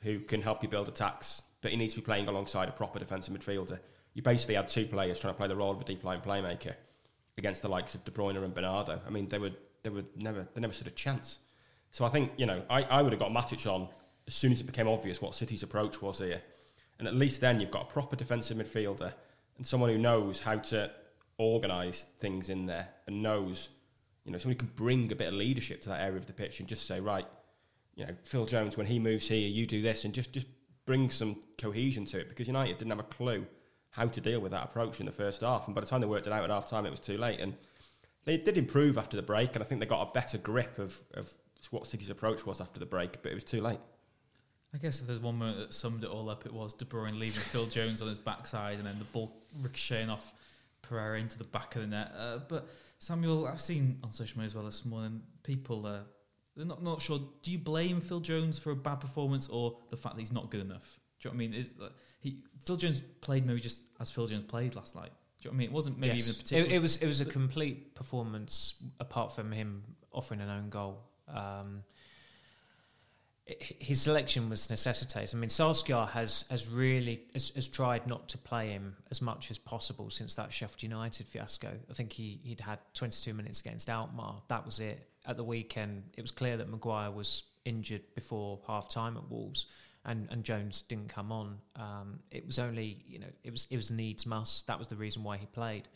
who 0.05 0.21
can 0.21 0.43
help 0.43 0.63
you 0.63 0.69
build 0.69 0.87
attacks, 0.87 1.43
but 1.61 1.71
he 1.71 1.77
needs 1.77 1.95
to 1.95 2.01
be 2.01 2.05
playing 2.05 2.29
alongside 2.29 2.69
a 2.69 2.73
proper 2.73 2.99
defensive 2.99 3.35
midfielder. 3.35 3.81
You 4.13 4.23
basically 4.23 4.55
had 4.55 4.69
two 4.69 4.87
players 4.87 5.19
trying 5.19 5.35
to 5.35 5.39
play 5.39 5.49
the 5.49 5.57
role 5.57 5.73
of 5.73 5.81
a 5.81 5.85
deep 5.85 6.05
line 6.05 6.21
playmaker 6.21 6.75
against 7.37 7.63
the 7.63 7.69
likes 7.69 7.95
of 7.95 8.05
De 8.05 8.13
Bruyne 8.13 8.37
and 8.37 8.55
Bernardo. 8.55 9.01
I 9.07 9.11
mean, 9.11 9.29
they 9.29 9.39
were 9.39 9.51
they 9.83 9.91
were 9.91 10.05
never 10.17 10.47
they 10.55 10.61
never 10.61 10.73
stood 10.73 10.87
a 10.87 10.91
chance. 10.91 11.39
So 11.91 12.05
I 12.05 12.11
think 12.11 12.33
you 12.37 12.47
know 12.47 12.63
I, 12.71 12.83
I 12.85 13.03
would 13.03 13.13
have 13.13 13.21
got 13.21 13.33
Matic 13.33 13.67
on 13.67 13.89
as 14.27 14.35
soon 14.35 14.53
as 14.53 14.61
it 14.61 14.65
became 14.65 14.89
obvious 14.89 15.21
what 15.21 15.35
City's 15.35 15.63
approach 15.63 16.01
was 16.01 16.19
here, 16.19 16.41
and 16.99 17.09
at 17.09 17.15
least 17.15 17.41
then 17.41 17.61
you've 17.61 17.71
got 17.71 17.83
a 17.83 17.93
proper 17.93 18.15
defensive 18.15 18.57
midfielder 18.57 19.13
and 19.57 19.67
someone 19.67 19.91
who 19.91 19.99
knows 19.99 20.41
how 20.41 20.57
to 20.57 20.91
organise 21.39 22.07
things 22.21 22.49
in 22.49 22.67
there 22.67 22.89
and 23.07 23.23
knows 23.23 23.71
you 24.25 24.33
know 24.33 24.39
someone 24.39 24.55
who 24.55 24.59
can 24.59 24.71
bring 24.77 25.11
a 25.11 25.15
bit 25.15 25.29
of 25.29 25.35
leadership 25.35 25.81
to 25.83 25.89
that 25.89 26.01
area 26.01 26.17
of 26.17 26.27
the 26.27 26.33
pitch 26.33 26.61
and 26.61 26.69
just 26.69 26.87
say 26.87 27.01
right 27.01 27.27
you 27.97 28.07
know, 28.07 28.13
Phil 28.25 28.47
Jones, 28.47 28.77
when 28.77 28.87
he 28.87 28.99
moves 28.99 29.29
here, 29.29 29.49
you 29.49 29.67
do 29.67 29.83
this, 29.83 30.05
and 30.05 30.15
just, 30.15 30.33
just 30.33 30.47
bring 30.87 31.11
some 31.11 31.41
cohesion 31.59 32.05
to 32.07 32.21
it 32.21 32.29
because 32.29 32.47
United 32.47 32.79
didn't 32.79 32.91
have 32.91 33.01
a 33.01 33.05
clue 33.05 33.47
how 33.91 34.07
to 34.07 34.21
deal 34.21 34.41
with 34.41 34.53
that 34.53 34.65
approach 34.65 35.01
in 35.01 35.07
the 35.07 35.13
first 35.13 35.43
half. 35.43 35.67
And 35.67 35.75
by 35.75 35.81
the 35.81 35.87
time 35.87 36.01
they 36.01 36.07
worked 36.07 36.27
it 36.27 36.33
out 36.33 36.43
at 36.43 36.51
half 36.51 36.69
time, 36.69 36.85
it 36.85 36.91
was 36.91 37.01
too 37.01 37.17
late. 37.17 37.41
And 37.41 37.55
they 38.25 38.37
did 38.37 38.59
improve 38.59 38.99
after 38.99 39.17
the 39.17 39.23
break, 39.23 39.55
and 39.55 39.63
I 39.63 39.67
think 39.67 39.81
they 39.81 39.87
got 39.87 40.09
a 40.09 40.13
better 40.13 40.39
grip 40.39 40.79
of, 40.79 40.99
of 41.15 41.33
what 41.71 41.87
City's 41.87 42.11
approach 42.11 42.45
was 42.45 42.61
after 42.61 42.81
the 42.81 42.87
break, 42.87 43.23
but 43.23 43.31
it 43.31 43.35
was 43.35 43.45
too 43.45 43.61
late. 43.61 43.79
I 44.75 44.79
guess 44.79 45.01
if 45.01 45.07
there's 45.07 45.21
one 45.21 45.39
moment 45.39 45.59
that 45.59 45.73
summed 45.73 46.03
it 46.03 46.11
all 46.11 46.29
up, 46.29 46.47
it 46.47 46.53
was 46.53 46.75
De 46.75 46.85
Bruyne 46.85 47.19
leaving 47.19 47.43
Phil 47.43 47.67
Jones 47.67 48.03
on 48.03 48.09
his 48.09 48.19
backside 48.19 48.79
and 48.79 48.87
then 48.87 48.99
the 48.99 49.05
ball 49.05 49.33
ricocheting 49.63 50.11
off 50.11 50.35
Pereira 50.83 51.21
into 51.21 51.39
the 51.39 51.45
back 51.45 51.77
of 51.77 51.83
the 51.83 51.87
net. 51.87 52.13
Uh, 52.19 52.39
but 52.49 52.69
Samuel, 52.99 53.47
I've 53.47 53.61
seen 53.61 54.01
on 54.03 54.11
social 54.11 54.39
media 54.39 54.47
as 54.47 54.55
well 54.57 54.65
this 54.65 54.85
morning 54.85 55.23
people 55.45 55.87
uh, 55.87 56.01
they're 56.57 56.67
not 56.67 56.83
not 56.83 57.01
sure. 57.01 57.21
Do 57.43 57.53
you 57.53 57.59
blame 57.59 58.01
Phil 58.01 58.21
Jones 58.21 58.59
for 58.59 58.71
a 58.71 58.77
bad 58.77 58.97
performance 58.97 59.49
or 59.49 59.77
the 59.91 59.97
fact 59.97 60.17
that 60.17 60.21
he's 60.21 60.33
not 60.33 60.51
good 60.51 60.61
enough? 60.61 61.01
Do 61.21 61.29
you 61.29 61.33
know 61.33 61.37
what 61.37 61.45
I 61.45 61.49
mean? 61.49 61.55
Is 61.55 61.75
he 62.21 62.39
Phil 62.65 62.77
Jones 62.77 63.03
played 63.21 63.47
maybe 63.47 63.61
just 63.61 63.83
as 64.01 64.11
Phil 64.11 64.27
Jones 64.27 64.45
played 64.45 64.75
last 64.75 64.95
night? 64.95 65.13
Do 65.41 65.49
you 65.49 65.51
know 65.51 65.53
what 65.53 65.55
I 65.55 65.59
mean? 65.59 65.69
It 65.69 65.73
wasn't 65.73 65.99
maybe 65.99 66.17
yes. 66.17 66.29
even 66.29 66.41
particular. 66.41 66.71
It, 66.71 66.73
it, 66.77 66.83
was 66.83 66.97
it 66.99 67.07
was 67.07 67.21
a 67.21 67.25
complete 67.25 67.95
performance 67.95 68.75
apart 69.01 69.33
from 69.33 69.53
him 69.53 69.83
offering 70.13 70.41
an 70.41 70.49
own 70.49 70.71
goal. 70.71 71.03
Um, 71.29 71.83
his 73.47 74.01
selection 74.01 74.49
was 74.49 74.71
necessitated. 74.71 75.35
I 75.35 75.39
mean, 75.39 75.51
Solskjaer 75.51 76.09
has 76.11 76.47
has 76.51 76.69
really 76.69 77.23
has, 77.35 77.51
has, 77.51 77.69
tried 77.69 78.07
not 78.07 78.29
to 78.31 78.39
play 78.39 78.71
him 78.71 78.97
as 79.11 79.21
much 79.21 79.51
as 79.51 79.59
possible 79.59 80.09
since 80.09 80.35
that 80.37 80.51
Sheffield 80.51 80.83
United 80.83 81.27
fiasco. 81.27 81.73
I 81.91 81.93
think 81.93 82.13
he 82.13 82.41
he'd 82.43 82.61
had 82.61 82.79
22 82.95 83.35
minutes 83.35 83.61
against 83.61 83.91
Alkmaar. 83.91 84.43
That 84.49 84.65
was 84.65 84.81
it. 84.81 85.07
At 85.27 85.37
the 85.37 85.45
weekend, 85.45 86.05
it 86.17 86.21
was 86.21 86.31
clear 86.31 86.57
that 86.57 86.69
Maguire 86.69 87.11
was 87.11 87.45
injured 87.65 88.03
before 88.15 88.61
half 88.67 88.89
time 88.89 89.17
at 89.17 89.31
Wolves, 89.31 89.67
and, 90.05 90.29
and 90.31 90.45
Jones 90.45 90.83
didn't 90.83 91.09
come 91.09 91.33
on. 91.33 91.59
Um, 91.77 92.21
it 92.31 92.45
was 92.45 92.59
only 92.59 93.03
you 93.07 93.19
know 93.19 93.31
it 93.43 93.51
was 93.51 93.67
it 93.71 93.77
was 93.77 93.91
needs 93.91 94.27
must. 94.27 94.67
That 94.67 94.79
was 94.79 94.89
the 94.89 94.97
reason 94.97 95.23
why 95.23 95.37
he 95.39 95.47
played. 95.47 95.89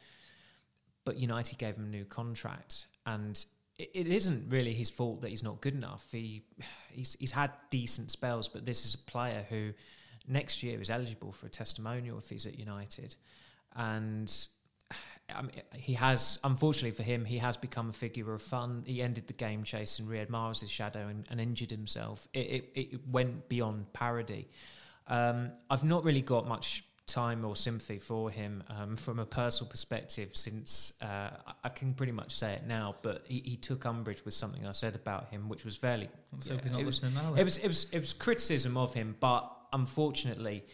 But 1.04 1.16
United 1.16 1.58
gave 1.58 1.76
him 1.76 1.84
a 1.84 1.88
new 1.88 2.04
contract, 2.04 2.86
and 3.06 3.44
it 3.78 4.06
isn't 4.06 4.50
really 4.50 4.74
his 4.74 4.90
fault 4.90 5.20
that 5.20 5.28
he's 5.30 5.42
not 5.42 5.60
good 5.60 5.74
enough. 5.74 6.06
He 6.10 6.44
he's 6.90 7.16
he's 7.20 7.30
had 7.30 7.50
decent 7.70 8.10
spells, 8.10 8.48
but 8.48 8.64
this 8.64 8.84
is 8.84 8.94
a 8.94 8.98
player 8.98 9.44
who 9.48 9.72
next 10.26 10.62
year 10.62 10.80
is 10.80 10.90
eligible 10.90 11.32
for 11.32 11.46
a 11.46 11.50
testimonial 11.50 12.18
if 12.18 12.30
he's 12.30 12.46
at 12.46 12.58
United, 12.58 13.16
and. 13.76 14.48
I 15.34 15.42
mean, 15.42 15.50
he 15.74 15.94
has, 15.94 16.38
unfortunately 16.42 16.92
for 16.92 17.02
him, 17.02 17.24
he 17.24 17.38
has 17.38 17.56
become 17.56 17.90
a 17.90 17.92
figure 17.92 18.32
of 18.32 18.42
fun. 18.42 18.82
He 18.86 19.02
ended 19.02 19.26
the 19.26 19.34
game 19.34 19.62
chasing 19.62 20.06
Riyad 20.06 20.28
Mahrez' 20.28 20.68
shadow 20.68 21.08
and, 21.08 21.26
and 21.30 21.40
injured 21.40 21.70
himself. 21.70 22.26
It, 22.32 22.38
it, 22.38 22.70
it 22.74 23.08
went 23.08 23.48
beyond 23.48 23.92
parody. 23.92 24.48
Um, 25.06 25.50
I've 25.70 25.84
not 25.84 26.04
really 26.04 26.22
got 26.22 26.46
much 26.48 26.84
time 27.08 27.44
or 27.44 27.56
sympathy 27.56 27.98
for 27.98 28.30
him 28.30 28.62
um, 28.68 28.96
from 28.96 29.18
a 29.18 29.24
personal 29.24 29.68
perspective 29.70 30.36
since 30.36 30.92
uh, 31.00 31.30
I 31.64 31.68
can 31.70 31.94
pretty 31.94 32.12
much 32.12 32.36
say 32.36 32.52
it 32.52 32.66
now 32.66 32.96
but 33.00 33.22
he, 33.26 33.42
he, 33.44 33.56
took 33.56 33.86
umbrage 33.86 34.26
with 34.26 34.34
something 34.34 34.66
I 34.66 34.72
said 34.72 34.94
about 34.94 35.30
him 35.30 35.48
which 35.48 35.64
was 35.64 35.74
fairly 35.74 36.10
yeah, 36.44 36.58
he's 36.62 36.70
not 36.70 36.82
it, 36.82 36.84
listening 36.84 37.14
was, 37.14 37.24
now, 37.24 37.34
it 37.34 37.44
was 37.44 37.56
it 37.56 37.66
was 37.66 37.86
it 37.92 37.98
was 37.98 38.12
criticism 38.12 38.76
of 38.76 38.92
him 38.92 39.16
but 39.20 39.50
unfortunately 39.72 40.66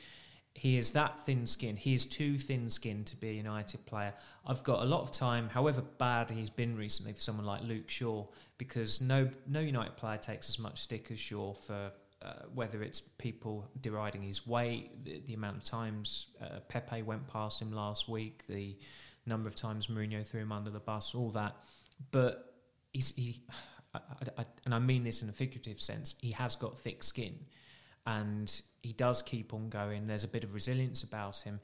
he 0.55 0.79
is 0.79 0.93
that 0.93 1.19
thin 1.27 1.47
skinned. 1.47 1.79
He 1.79 1.95
is 1.95 2.07
too 2.07 2.39
thin 2.39 2.71
skinned 2.71 3.07
to 3.09 3.17
be 3.17 3.31
a 3.31 3.33
United 3.33 3.85
player. 3.87 4.15
I've 4.47 4.63
got 4.63 4.83
a 4.83 4.85
lot 4.85 5.03
of 5.03 5.11
time, 5.11 5.49
however 5.49 5.83
bad 5.83 6.31
he's 6.31 6.49
been 6.49 6.77
recently, 6.77 7.13
for 7.13 7.21
someone 7.21 7.45
like 7.45 7.63
Luke 7.63 7.91
Shaw, 7.91 8.27
because 8.57 9.01
no 9.01 9.29
no 9.47 9.61
United 9.61 9.97
player 9.97 10.17
takes 10.17 10.49
as 10.49 10.59
much 10.59 10.81
stick 10.81 11.11
as 11.11 11.19
Shaw 11.19 11.55
for 11.55 11.91
uh, 12.23 12.33
whether 12.55 12.83
it's 12.83 13.01
people 13.01 13.69
deriding 13.81 14.23
his 14.23 14.47
weight, 14.47 15.05
the, 15.05 15.21
the 15.27 15.35
amount 15.35 15.57
of 15.57 15.65
times 15.65 16.29
uh, 16.41 16.61
Pepe 16.69 17.03
went 17.03 17.27
past 17.27 17.61
him 17.61 17.73
last 17.73 18.09
week, 18.09 18.47
the 18.47 18.77
number 19.27 19.49
of 19.49 19.57
times 19.57 19.89
Mourinho 19.89 20.27
threw 20.27 20.41
him 20.41 20.53
under 20.53 20.71
the 20.71 20.81
bus, 20.81 21.15
all 21.15 21.31
that. 21.31 21.55
But 22.13 22.55
he's, 22.93 23.15
he, 23.15 23.43
I, 23.95 23.99
I, 23.99 24.43
I, 24.43 24.45
and 24.65 24.75
I 24.75 24.79
mean 24.79 25.05
this 25.05 25.23
in 25.23 25.29
a 25.29 25.33
figurative 25.33 25.81
sense, 25.81 26.15
he 26.21 26.31
has 26.31 26.57
got 26.57 26.79
thick 26.79 27.03
skin 27.03 27.35
and 28.07 28.61
he 28.83 28.93
does 28.93 29.23
keep 29.23 29.55
on 29.55 29.69
going. 29.69 30.07
There's 30.07 30.25
a 30.25 30.29
bit 30.29 30.45
of 30.45 30.55
resilience 30.55 31.03
about 31.03 31.39
him. 31.39 31.61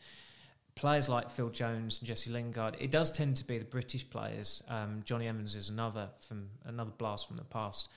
Players 0.75 1.09
like 1.09 1.29
Phil 1.31 1.51
Jones 1.51 1.99
and 1.99 2.09
Jesse 2.09 2.31
Lingard, 2.31 2.77
it 2.81 2.91
does 2.91 3.11
tend 3.11 3.37
to 3.37 3.45
be 3.45 3.59
the 3.59 3.65
British 3.65 4.09
players. 4.09 4.63
Um, 4.69 5.03
Jonny 5.05 5.29
Evans 5.29 5.55
is 5.55 5.69
another 5.69 6.09
from 6.21 6.49
another 6.65 6.93
blast 6.97 7.29
from 7.29 7.37
the 7.37 7.45
past 7.45 7.89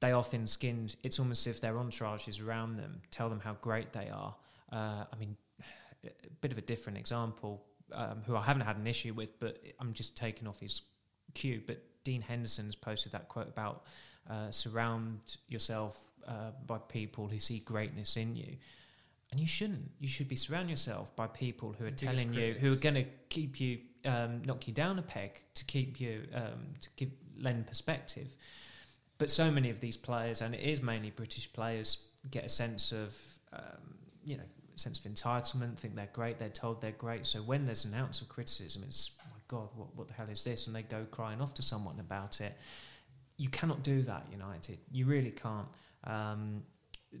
they 0.00 0.12
are 0.12 0.22
thin 0.22 0.46
skinned. 0.46 0.96
It's 1.02 1.18
almost 1.18 1.46
as 1.46 1.56
if 1.56 1.60
their 1.60 1.78
entourage 1.78 2.28
is 2.28 2.40
around 2.40 2.76
them, 2.76 3.00
tell 3.10 3.28
them 3.28 3.40
how 3.40 3.56
great 3.60 3.92
they 3.92 4.08
are. 4.12 4.34
Uh, 4.70 5.04
I 5.10 5.16
mean, 5.18 5.36
a 6.04 6.10
bit 6.40 6.52
of 6.52 6.58
a 6.58 6.62
different 6.62 6.98
example, 6.98 7.64
um, 7.92 8.22
who 8.26 8.36
I 8.36 8.42
haven't 8.42 8.66
had 8.66 8.76
an 8.76 8.86
issue 8.86 9.14
with, 9.14 9.38
but 9.40 9.62
I'm 9.80 9.92
just 9.92 10.16
taking 10.16 10.46
off 10.46 10.60
his 10.60 10.82
cue. 11.32 11.62
But 11.66 11.82
Dean 12.02 12.20
Henderson's 12.20 12.74
posted 12.74 13.12
that 13.12 13.28
quote 13.28 13.48
about 13.48 13.84
uh, 14.28 14.50
surround 14.50 15.36
yourself 15.48 15.98
uh, 16.26 16.50
by 16.66 16.78
people 16.78 17.28
who 17.28 17.38
see 17.38 17.60
greatness 17.60 18.16
in 18.16 18.36
you. 18.36 18.56
And 19.30 19.40
you 19.40 19.46
shouldn't. 19.46 19.90
You 19.98 20.08
should 20.08 20.28
be 20.28 20.36
surround 20.36 20.70
yourself 20.70 21.14
by 21.16 21.26
people 21.26 21.74
who 21.76 21.86
are 21.86 21.90
telling 21.90 22.32
you, 22.32 22.54
who 22.54 22.72
are 22.72 22.76
going 22.76 22.94
to 22.94 23.04
keep 23.28 23.60
you, 23.60 23.78
um, 24.04 24.42
knock 24.44 24.68
you 24.68 24.74
down 24.74 24.98
a 24.98 25.02
peg, 25.02 25.42
to 25.54 25.64
keep 25.64 26.00
you, 26.00 26.22
um, 26.34 26.74
to 26.80 26.88
give, 26.96 27.10
lend 27.36 27.66
perspective 27.66 28.28
but 29.18 29.30
so 29.30 29.50
many 29.50 29.70
of 29.70 29.80
these 29.80 29.96
players, 29.96 30.40
and 30.40 30.54
it 30.54 30.60
is 30.60 30.82
mainly 30.82 31.10
British 31.10 31.52
players, 31.52 31.98
get 32.30 32.44
a 32.44 32.48
sense 32.48 32.92
of 32.92 33.16
um, 33.52 33.94
you 34.24 34.36
know 34.36 34.44
sense 34.76 34.98
of 34.98 35.10
entitlement, 35.10 35.78
think 35.78 35.94
they're 35.94 36.08
great, 36.12 36.38
they're 36.38 36.48
told 36.48 36.80
they're 36.80 36.90
great. 36.92 37.24
So 37.24 37.38
when 37.38 37.64
there's 37.64 37.84
an 37.84 37.94
ounce 37.94 38.20
of 38.20 38.28
criticism, 38.28 38.82
it's 38.84 39.12
oh 39.20 39.28
my 39.32 39.40
God, 39.48 39.68
what 39.76 39.94
what 39.94 40.08
the 40.08 40.14
hell 40.14 40.28
is 40.30 40.42
this? 40.42 40.66
And 40.66 40.74
they 40.74 40.82
go 40.82 41.06
crying 41.10 41.40
off 41.40 41.54
to 41.54 41.62
someone 41.62 42.00
about 42.00 42.40
it. 42.40 42.56
You 43.36 43.48
cannot 43.48 43.82
do 43.82 44.02
that, 44.02 44.26
United. 44.30 44.78
You 44.90 45.06
really 45.06 45.30
can't. 45.30 45.68
Um, 46.06 46.62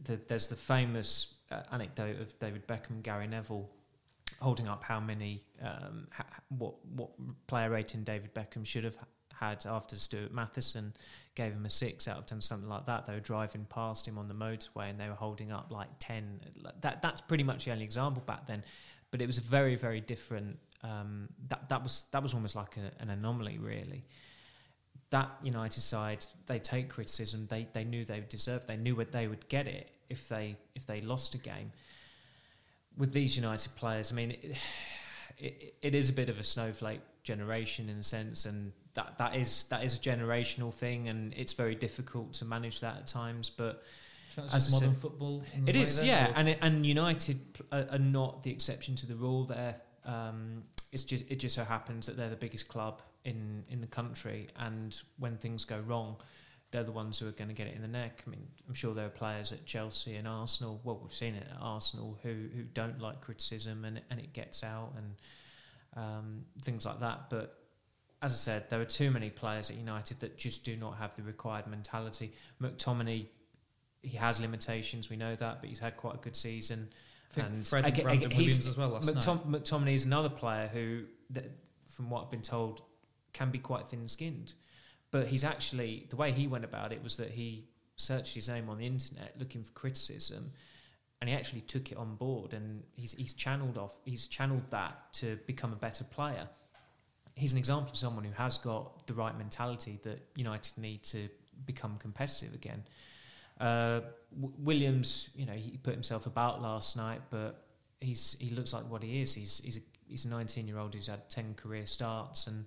the, 0.04 0.20
there's 0.28 0.48
the 0.48 0.56
famous 0.56 1.34
uh, 1.50 1.62
anecdote 1.72 2.20
of 2.20 2.38
David 2.38 2.66
Beckham, 2.66 3.02
Gary 3.02 3.26
Neville 3.26 3.68
holding 4.40 4.68
up 4.68 4.82
how 4.82 5.00
many 5.00 5.42
um, 5.62 6.08
ha- 6.12 6.26
what 6.48 6.74
what 6.94 7.10
player 7.46 7.70
rating 7.70 8.04
David 8.04 8.34
Beckham 8.34 8.66
should 8.66 8.84
have 8.84 8.96
had 9.34 9.64
after 9.66 9.96
Stuart 9.96 10.32
Mathieson 10.32 10.92
gave 11.34 11.52
him 11.52 11.66
a 11.66 11.70
six 11.70 12.06
out 12.06 12.18
of 12.18 12.26
ten, 12.26 12.40
something 12.40 12.68
like 12.68 12.86
that. 12.86 13.06
They 13.06 13.14
were 13.14 13.20
driving 13.20 13.66
past 13.68 14.06
him 14.06 14.18
on 14.18 14.28
the 14.28 14.34
motorway 14.34 14.90
and 14.90 14.98
they 14.98 15.08
were 15.08 15.14
holding 15.14 15.52
up 15.52 15.70
like 15.70 15.88
ten. 15.98 16.40
That 16.80 17.02
that's 17.02 17.20
pretty 17.20 17.44
much 17.44 17.64
the 17.64 17.72
only 17.72 17.84
example 17.84 18.22
back 18.26 18.46
then, 18.46 18.64
but 19.10 19.20
it 19.22 19.26
was 19.26 19.38
a 19.38 19.42
very 19.42 19.76
very 19.76 20.00
different. 20.00 20.58
Um, 20.82 21.28
that 21.48 21.68
that 21.70 21.82
was 21.82 22.06
that 22.12 22.22
was 22.22 22.34
almost 22.34 22.56
like 22.56 22.76
a, 22.76 23.02
an 23.02 23.10
anomaly, 23.10 23.58
really. 23.58 24.02
That 25.10 25.30
United 25.42 25.80
side, 25.80 26.26
they 26.46 26.58
take 26.58 26.88
criticism. 26.88 27.46
They 27.48 27.68
they 27.72 27.84
knew 27.84 28.04
they 28.04 28.20
deserved. 28.20 28.66
They 28.66 28.76
knew 28.76 28.96
what 28.96 29.12
they 29.12 29.26
would 29.26 29.48
get 29.48 29.66
it 29.66 29.90
if 30.08 30.28
they 30.28 30.56
if 30.74 30.86
they 30.86 31.00
lost 31.00 31.34
a 31.34 31.38
game. 31.38 31.72
With 32.96 33.12
these 33.12 33.36
United 33.36 33.74
players, 33.76 34.12
I 34.12 34.14
mean, 34.14 34.32
it, 34.32 34.56
it, 35.38 35.74
it 35.82 35.94
is 35.94 36.08
a 36.08 36.12
bit 36.12 36.28
of 36.28 36.38
a 36.38 36.44
snowflake 36.44 37.00
generation 37.22 37.88
in 37.88 37.98
a 37.98 38.02
sense, 38.02 38.44
and 38.44 38.72
that 38.94 39.18
that 39.18 39.34
is 39.36 39.64
that 39.64 39.84
is 39.84 39.96
a 39.96 40.00
generational 40.00 40.72
thing, 40.72 41.08
and 41.08 41.32
it's 41.36 41.52
very 41.52 41.74
difficult 41.74 42.32
to 42.34 42.44
manage 42.44 42.80
that 42.80 42.96
at 42.96 43.06
times. 43.06 43.50
But 43.50 43.82
as 44.52 44.70
modern 44.70 44.90
said, 44.90 44.98
football, 45.00 45.42
it 45.66 45.76
is, 45.76 45.98
then, 45.98 46.06
yeah, 46.06 46.32
and 46.34 46.48
it, 46.48 46.58
and 46.62 46.84
United 46.86 47.38
are, 47.72 47.86
are, 47.90 47.98
not 47.98 48.42
the 48.42 48.50
exception 48.50 48.96
to 48.96 49.06
the 49.06 49.14
rule. 49.14 49.44
There, 49.44 49.76
um, 50.04 50.64
it's 50.92 51.04
just 51.04 51.24
it 51.28 51.36
just 51.36 51.54
so 51.54 51.64
happens 51.64 52.06
that 52.06 52.16
they're 52.16 52.30
the 52.30 52.36
biggest 52.36 52.68
club 52.68 53.02
in 53.24 53.64
in 53.68 53.80
the 53.80 53.86
country, 53.86 54.48
and 54.56 55.00
when 55.18 55.36
things 55.36 55.64
go 55.64 55.80
wrong. 55.80 56.16
They're 56.70 56.82
the 56.82 56.90
ones 56.90 57.20
who 57.20 57.28
are 57.28 57.32
going 57.32 57.46
to 57.46 57.54
get 57.54 57.68
it 57.68 57.76
in 57.76 57.82
the 57.82 57.88
neck. 57.88 58.24
I 58.26 58.30
mean, 58.30 58.48
I'm 58.66 58.74
sure 58.74 58.94
there 58.94 59.06
are 59.06 59.10
players 59.10 59.52
at 59.52 59.64
Chelsea 59.64 60.16
and 60.16 60.26
Arsenal. 60.26 60.80
Well, 60.82 60.98
we've 61.00 61.14
seen 61.14 61.36
it 61.36 61.46
at 61.48 61.58
Arsenal 61.60 62.18
who 62.24 62.30
who 62.52 62.62
don't 62.64 63.00
like 63.00 63.20
criticism 63.20 63.84
and 63.84 64.02
and 64.10 64.18
it 64.18 64.32
gets 64.32 64.64
out 64.64 64.92
and 64.96 65.14
um, 65.96 66.44
things 66.62 66.84
like 66.84 66.98
that. 66.98 67.30
But 67.30 67.56
as 68.22 68.32
I 68.32 68.36
said, 68.36 68.70
there 68.70 68.80
are 68.80 68.86
too 68.86 69.10
many 69.10 69.30
players 69.30 69.70
at 69.70 69.76
United 69.76 70.20
that 70.20 70.36
just 70.36 70.64
do 70.64 70.76
not 70.76 70.96
have 70.96 71.14
the 71.14 71.22
required 71.22 71.66
mentality. 71.66 72.32
McTominay, 72.60 73.26
he 74.02 74.16
has 74.16 74.40
limitations, 74.40 75.10
we 75.10 75.16
know 75.16 75.36
that, 75.36 75.60
but 75.60 75.68
he's 75.68 75.78
had 75.78 75.96
quite 75.96 76.14
a 76.14 76.18
good 76.18 76.34
season. 76.34 76.88
and 77.36 77.66
Fred 77.66 77.84
and 77.84 78.02
Brandon 78.02 78.30
Williams 78.30 78.66
as 78.66 78.76
well 78.76 78.88
last 78.88 79.08
McTom- 79.14 79.46
night. 79.48 79.62
McTominay 79.64 79.94
is 79.94 80.06
another 80.06 80.30
player 80.30 80.68
who, 80.72 81.02
that, 81.30 81.50
from 81.88 82.08
what 82.10 82.24
I've 82.24 82.30
been 82.30 82.42
told, 82.42 82.82
can 83.34 83.50
be 83.50 83.58
quite 83.58 83.86
thin-skinned. 83.88 84.54
But 85.10 85.26
he's 85.26 85.44
actually 85.44 86.06
the 86.08 86.16
way 86.16 86.32
he 86.32 86.46
went 86.46 86.64
about 86.64 86.92
it 86.92 87.02
was 87.02 87.18
that 87.18 87.32
he 87.32 87.68
searched 87.96 88.34
his 88.34 88.48
name 88.48 88.70
on 88.70 88.78
the 88.78 88.86
internet 88.86 89.34
looking 89.38 89.62
for 89.62 89.72
criticism, 89.72 90.52
and 91.20 91.28
he 91.28 91.36
actually 91.36 91.60
took 91.60 91.92
it 91.92 91.98
on 91.98 92.16
board, 92.16 92.54
and 92.54 92.82
he's 92.94 93.12
he's 93.12 93.34
channeled 93.34 93.76
off 93.76 93.96
he's 94.04 94.26
channeled 94.26 94.70
that 94.70 95.12
to 95.12 95.38
become 95.46 95.72
a 95.72 95.76
better 95.76 96.04
player 96.04 96.48
he's 97.36 97.52
an 97.52 97.58
example 97.58 97.90
of 97.90 97.96
someone 97.96 98.24
who 98.24 98.32
has 98.32 98.58
got 98.58 99.06
the 99.06 99.14
right 99.14 99.36
mentality 99.36 99.98
that 100.02 100.20
United 100.36 100.78
need 100.78 101.02
to 101.02 101.28
become 101.66 101.96
competitive 101.98 102.54
again. 102.54 102.82
Uh, 103.60 104.00
w- 104.34 104.54
Williams, 104.58 105.30
you 105.36 105.46
know, 105.46 105.52
he 105.52 105.78
put 105.82 105.94
himself 105.94 106.26
about 106.26 106.62
last 106.62 106.96
night, 106.96 107.20
but 107.30 107.64
he's 108.00 108.36
he 108.40 108.50
looks 108.50 108.72
like 108.72 108.88
what 108.90 109.02
he 109.02 109.20
is. 109.22 109.34
He's 109.34 109.60
he's 109.64 109.76
a 109.76 109.80
he's 110.06 110.24
a 110.24 110.28
19 110.28 110.66
year 110.66 110.78
old 110.78 110.94
who's 110.94 111.06
had 111.06 111.28
10 111.28 111.54
career 111.54 111.86
starts, 111.86 112.46
and 112.46 112.66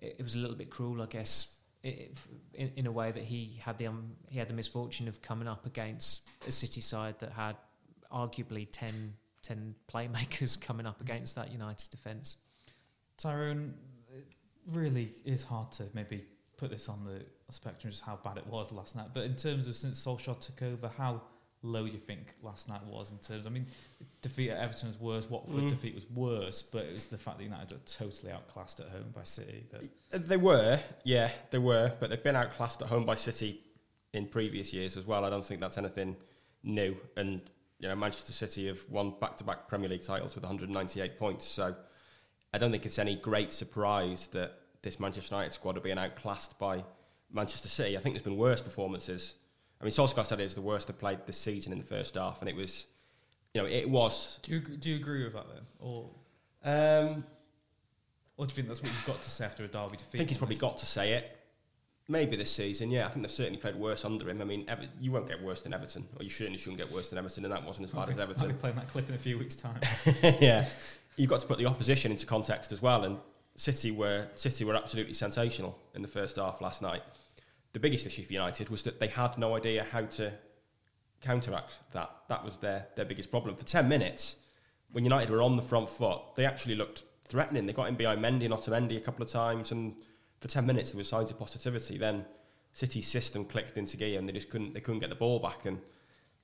it, 0.00 0.16
it 0.18 0.22
was 0.22 0.34
a 0.34 0.38
little 0.38 0.56
bit 0.56 0.70
cruel, 0.70 1.02
I 1.02 1.06
guess, 1.06 1.56
it, 1.82 2.18
in, 2.54 2.72
in 2.76 2.86
a 2.86 2.92
way 2.92 3.10
that 3.10 3.24
he 3.24 3.60
had 3.62 3.78
the 3.78 3.86
um, 3.86 4.12
he 4.28 4.38
had 4.38 4.48
the 4.48 4.54
misfortune 4.54 5.08
of 5.08 5.22
coming 5.22 5.48
up 5.48 5.66
against 5.66 6.28
a 6.46 6.50
City 6.50 6.80
side 6.80 7.18
that 7.20 7.32
had 7.32 7.56
arguably 8.12 8.66
10, 8.70 9.14
10 9.42 9.74
playmakers 9.92 10.60
coming 10.66 10.86
up 10.86 11.00
against 11.00 11.34
that 11.36 11.52
United 11.52 11.90
defence. 11.90 12.36
Tyrone, 13.16 13.74
it 14.14 14.26
really 14.72 15.12
is 15.24 15.44
hard 15.44 15.70
to 15.72 15.84
maybe 15.94 16.24
put 16.56 16.70
this 16.70 16.88
on 16.88 17.04
the 17.04 17.24
spectrum 17.52 17.90
just 17.90 18.04
how 18.04 18.18
bad 18.22 18.36
it 18.36 18.46
was 18.46 18.72
last 18.72 18.96
night. 18.96 19.08
But 19.14 19.24
in 19.24 19.34
terms 19.34 19.66
of 19.66 19.76
since 19.76 20.04
Solskjaer 20.04 20.38
took 20.40 20.62
over, 20.62 20.88
how 20.88 21.22
low 21.62 21.84
you 21.84 21.98
think 21.98 22.34
last 22.42 22.68
night 22.68 22.84
was 22.86 23.10
in 23.10 23.18
terms? 23.18 23.46
I 23.46 23.50
mean, 23.50 23.66
defeat 24.22 24.50
at 24.50 24.58
Everton 24.58 24.88
was 24.88 25.00
worse. 25.00 25.28
Watford 25.28 25.64
mm. 25.64 25.68
defeat 25.68 25.94
was 25.94 26.08
worse, 26.10 26.62
but 26.62 26.84
it 26.84 26.92
was 26.92 27.06
the 27.06 27.18
fact 27.18 27.38
that 27.38 27.44
United 27.44 27.72
were 27.72 27.78
totally 27.86 28.32
outclassed 28.32 28.80
at 28.80 28.88
home 28.88 29.12
by 29.14 29.22
City. 29.22 29.64
That 29.70 29.84
uh, 30.12 30.18
they 30.26 30.36
were, 30.36 30.80
yeah, 31.04 31.30
they 31.50 31.58
were, 31.58 31.92
but 32.00 32.10
they've 32.10 32.22
been 32.22 32.36
outclassed 32.36 32.82
at 32.82 32.88
home 32.88 33.04
by 33.04 33.14
City 33.14 33.60
in 34.12 34.26
previous 34.26 34.72
years 34.72 34.96
as 34.96 35.06
well. 35.06 35.24
I 35.24 35.30
don't 35.30 35.44
think 35.44 35.60
that's 35.60 35.78
anything 35.78 36.16
new. 36.62 36.96
And 37.16 37.40
you 37.78 37.88
know, 37.88 37.94
Manchester 37.94 38.32
City 38.32 38.66
have 38.66 38.80
won 38.90 39.14
back-to-back 39.20 39.68
Premier 39.68 39.88
League 39.88 40.02
titles 40.02 40.34
with 40.34 40.44
198 40.44 41.18
points, 41.18 41.46
so 41.46 41.74
I 42.52 42.58
don't 42.58 42.70
think 42.70 42.84
it's 42.84 42.98
any 42.98 43.16
great 43.16 43.52
surprise 43.52 44.28
that 44.28 44.52
this 44.82 44.98
Manchester 44.98 45.34
United 45.34 45.52
squad 45.52 45.78
are 45.78 45.82
being 45.82 45.98
outclassed 45.98 46.58
by 46.58 46.84
Manchester 47.32 47.68
City. 47.68 47.96
I 47.96 48.00
think 48.00 48.14
there's 48.14 48.22
been 48.22 48.36
worse 48.36 48.60
performances. 48.60 49.34
I 49.80 49.84
mean, 49.84 49.92
Solskjaer 49.92 50.26
said 50.26 50.40
it 50.40 50.44
was 50.44 50.54
the 50.54 50.60
worst 50.60 50.88
they've 50.88 50.98
played 50.98 51.20
this 51.26 51.38
season 51.38 51.72
in 51.72 51.78
the 51.78 51.86
first 51.86 52.14
half, 52.14 52.40
and 52.40 52.48
it 52.48 52.56
was, 52.56 52.86
you 53.54 53.62
know, 53.62 53.66
it 53.68 53.88
was. 53.88 54.38
Do 54.42 54.52
you 54.52 54.60
do 54.60 54.90
you 54.90 54.96
agree 54.96 55.24
with 55.24 55.32
that 55.32 55.46
then, 55.48 55.62
or? 55.78 56.10
Um, 56.62 57.24
or 58.36 58.46
do 58.46 58.50
you 58.52 58.56
think 58.56 58.68
that's 58.68 58.82
what 58.82 58.90
you've 58.90 59.06
got 59.06 59.20
to 59.22 59.30
say 59.30 59.44
after 59.44 59.64
a 59.64 59.68
derby 59.68 59.96
defeat? 59.96 60.14
I 60.14 60.18
think 60.18 60.28
he's 60.30 60.38
probably 60.38 60.56
got 60.56 60.78
to 60.78 60.86
say 60.86 61.12
it. 61.12 61.36
Maybe 62.08 62.36
this 62.36 62.50
season, 62.50 62.90
yeah. 62.90 63.06
I 63.06 63.10
think 63.10 63.22
they've 63.22 63.30
certainly 63.30 63.58
played 63.58 63.76
worse 63.76 64.04
under 64.04 64.28
him. 64.28 64.40
I 64.40 64.44
mean, 64.44 64.64
Ever- 64.66 64.88
you 64.98 65.12
won't 65.12 65.28
get 65.28 65.42
worse 65.42 65.60
than 65.60 65.72
Everton, 65.72 66.06
or 66.18 66.24
you 66.24 66.30
certainly 66.30 66.58
shouldn't 66.58 66.78
get 66.78 66.90
worse 66.90 67.10
than 67.10 67.18
Everton, 67.18 67.44
and 67.44 67.52
that 67.52 67.64
wasn't 67.64 67.84
as 67.84 67.90
bad 67.92 68.08
as 68.08 68.18
I'll 68.18 68.48
be 68.48 68.54
playing 68.54 68.76
that 68.76 68.88
clip 68.88 69.08
in 69.08 69.14
a 69.14 69.18
few 69.18 69.38
weeks' 69.38 69.54
time. 69.54 69.78
yeah, 70.40 70.68
you've 71.16 71.30
got 71.30 71.40
to 71.40 71.46
put 71.46 71.58
the 71.58 71.66
opposition 71.66 72.10
into 72.10 72.26
context 72.26 72.72
as 72.72 72.82
well. 72.82 73.04
And 73.04 73.18
City 73.56 73.90
were 73.90 74.26
City 74.36 74.64
were 74.64 74.74
absolutely 74.74 75.12
sensational 75.12 75.78
in 75.94 76.02
the 76.02 76.08
first 76.08 76.36
half 76.36 76.60
last 76.62 76.80
night. 76.82 77.02
The 77.72 77.80
biggest 77.80 78.06
issue 78.06 78.24
for 78.24 78.32
United 78.32 78.68
was 78.68 78.82
that 78.82 78.98
they 78.98 79.06
had 79.06 79.38
no 79.38 79.56
idea 79.56 79.86
how 79.90 80.02
to 80.02 80.32
counteract 81.22 81.74
that. 81.92 82.10
That 82.28 82.44
was 82.44 82.56
their 82.56 82.88
their 82.96 83.04
biggest 83.04 83.30
problem. 83.30 83.56
For 83.56 83.64
ten 83.64 83.88
minutes, 83.88 84.36
when 84.92 85.04
United 85.04 85.30
were 85.30 85.42
on 85.42 85.56
the 85.56 85.62
front 85.62 85.88
foot, 85.88 86.20
they 86.36 86.46
actually 86.46 86.74
looked 86.74 87.04
threatening. 87.24 87.66
They 87.66 87.72
got 87.72 87.88
in 87.88 87.94
behind 87.94 88.20
Mendy 88.20 88.44
and 88.44 88.54
Otamendi 88.54 88.96
a 88.96 89.00
couple 89.00 89.22
of 89.22 89.30
times, 89.30 89.72
and 89.72 89.94
for 90.40 90.48
ten 90.48 90.66
minutes 90.66 90.90
there 90.90 90.98
was 90.98 91.08
signs 91.08 91.30
of 91.30 91.38
positivity. 91.38 91.96
Then 91.96 92.24
City's 92.72 93.06
system 93.06 93.44
clicked 93.44 93.78
into 93.78 93.96
gear, 93.96 94.18
and 94.18 94.28
they 94.28 94.32
just 94.32 94.50
couldn't 94.50 94.74
they 94.74 94.80
couldn't 94.80 95.00
get 95.00 95.10
the 95.10 95.16
ball 95.16 95.38
back, 95.38 95.66
and 95.66 95.80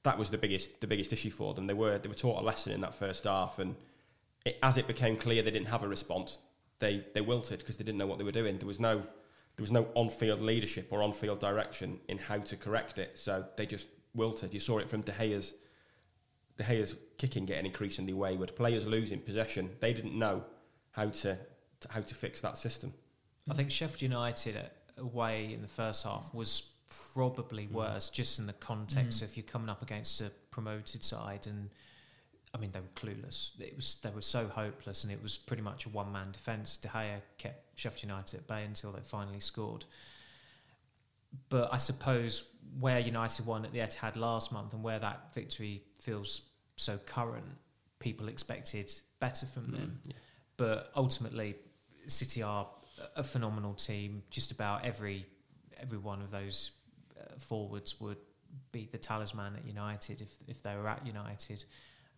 that 0.02 0.16
was 0.16 0.30
the 0.30 0.38
biggest 0.38 0.80
the 0.80 0.86
biggest 0.86 1.12
issue 1.12 1.30
for 1.30 1.54
them. 1.54 1.66
They 1.66 1.74
were 1.74 1.98
they 1.98 2.08
were 2.08 2.14
taught 2.14 2.40
a 2.40 2.44
lesson 2.44 2.72
in 2.72 2.80
that 2.82 2.94
first 2.94 3.24
half, 3.24 3.58
and 3.58 3.74
it, 4.44 4.58
as 4.62 4.78
it 4.78 4.86
became 4.86 5.16
clear 5.16 5.42
they 5.42 5.50
didn't 5.50 5.68
have 5.68 5.82
a 5.82 5.88
response, 5.88 6.38
they 6.78 7.04
they 7.14 7.20
wilted 7.20 7.58
because 7.58 7.76
they 7.76 7.84
didn't 7.84 7.98
know 7.98 8.06
what 8.06 8.18
they 8.18 8.24
were 8.24 8.32
doing. 8.32 8.58
There 8.58 8.68
was 8.68 8.80
no 8.80 9.02
there 9.56 9.62
was 9.62 9.72
no 9.72 9.88
on 9.94 10.08
field 10.10 10.40
leadership 10.40 10.88
or 10.90 11.02
on 11.02 11.12
field 11.12 11.40
direction 11.40 11.98
in 12.08 12.18
how 12.18 12.38
to 12.38 12.56
correct 12.56 12.98
it. 12.98 13.18
So 13.18 13.44
they 13.56 13.66
just 13.66 13.88
wilted. 14.14 14.52
You 14.54 14.60
saw 14.60 14.78
it 14.78 14.88
from 14.90 15.00
De 15.02 15.12
Gea's 15.12 15.54
De 16.58 16.64
Gea's 16.64 16.94
kicking 17.18 17.44
getting 17.46 17.66
increasingly 17.66 18.12
wayward. 18.14 18.54
Players 18.56 18.86
losing 18.86 19.20
possession. 19.20 19.70
They 19.80 19.92
didn't 19.92 20.18
know 20.18 20.44
how 20.92 21.08
to, 21.10 21.38
to 21.80 21.88
how 21.90 22.00
to 22.00 22.14
fix 22.14 22.40
that 22.40 22.56
system. 22.58 22.92
I 23.50 23.54
think 23.54 23.70
Sheffield 23.70 24.02
United 24.02 24.58
away 24.98 25.52
in 25.52 25.60
the 25.62 25.68
first 25.68 26.04
half 26.04 26.32
was 26.34 26.70
probably 27.12 27.66
worse, 27.66 28.08
just 28.10 28.38
in 28.38 28.46
the 28.46 28.52
context 28.54 29.20
Mm. 29.20 29.24
of 29.24 29.36
you're 29.36 29.44
coming 29.44 29.68
up 29.68 29.82
against 29.82 30.20
a 30.20 30.30
promoted 30.50 31.04
side, 31.04 31.46
and 31.46 31.70
I 32.54 32.58
mean 32.58 32.70
they 32.72 32.80
were 32.80 32.86
clueless. 32.94 33.58
It 33.60 33.76
was 33.76 33.96
they 34.02 34.10
were 34.10 34.22
so 34.22 34.48
hopeless, 34.48 35.04
and 35.04 35.12
it 35.12 35.22
was 35.22 35.36
pretty 35.36 35.62
much 35.62 35.84
a 35.86 35.90
one 35.90 36.10
man 36.12 36.32
defence. 36.32 36.76
De 36.76 36.88
Gea 36.88 37.20
kept 37.38 37.65
Sheffield 37.76 38.02
United 38.02 38.40
at 38.40 38.46
bay 38.48 38.64
until 38.64 38.90
they 38.90 39.00
finally 39.02 39.40
scored. 39.40 39.84
But 41.48 41.72
I 41.72 41.76
suppose 41.76 42.42
where 42.80 42.98
United 42.98 43.46
won 43.46 43.64
at 43.64 43.72
the 43.72 43.78
Etihad 43.78 44.16
last 44.16 44.52
month, 44.52 44.74
and 44.74 44.82
where 44.82 44.98
that 44.98 45.32
victory 45.34 45.82
feels 46.00 46.42
so 46.76 46.98
current, 46.98 47.46
people 48.00 48.28
expected 48.28 48.92
better 49.20 49.46
from 49.46 49.70
them. 49.70 50.00
Yeah. 50.04 50.14
But 50.56 50.90
ultimately, 50.96 51.56
City 52.06 52.42
are 52.42 52.66
a 53.14 53.22
phenomenal 53.22 53.74
team. 53.74 54.22
Just 54.30 54.52
about 54.52 54.84
every 54.84 55.26
every 55.78 55.98
one 55.98 56.22
of 56.22 56.30
those 56.30 56.72
uh, 57.20 57.38
forwards 57.38 58.00
would 58.00 58.16
be 58.72 58.88
the 58.90 58.98
talisman 58.98 59.54
at 59.56 59.66
United 59.66 60.22
if 60.22 60.32
if 60.48 60.62
they 60.62 60.74
were 60.74 60.88
at 60.88 61.06
United, 61.06 61.64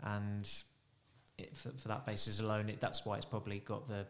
and 0.02 0.48
it, 1.36 1.56
for, 1.56 1.70
for 1.70 1.88
that 1.88 2.06
basis 2.06 2.40
alone, 2.40 2.68
it, 2.68 2.80
that's 2.80 3.04
why 3.04 3.16
it's 3.16 3.26
probably 3.26 3.58
got 3.60 3.88
the. 3.88 4.06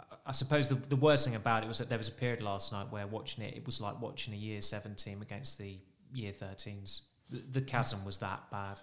I, 0.00 0.16
I 0.26 0.32
suppose 0.32 0.68
the 0.68 0.74
the 0.76 0.96
worst 0.96 1.24
thing 1.26 1.34
about 1.36 1.62
it 1.64 1.68
was 1.68 1.78
that 1.78 1.88
there 1.88 1.98
was 1.98 2.08
a 2.08 2.12
period 2.12 2.42
last 2.42 2.72
night 2.72 2.86
where 2.90 3.06
watching 3.06 3.44
it, 3.44 3.54
it 3.56 3.66
was 3.66 3.80
like 3.80 4.00
watching 4.00 4.34
a 4.34 4.36
year 4.36 4.60
seven 4.60 4.94
team 4.94 5.22
against 5.22 5.58
the 5.58 5.78
year 6.12 6.32
thirteens. 6.32 7.02
The, 7.28 7.38
the 7.52 7.60
chasm 7.60 8.04
was 8.04 8.18
that 8.18 8.50
bad. 8.50 8.80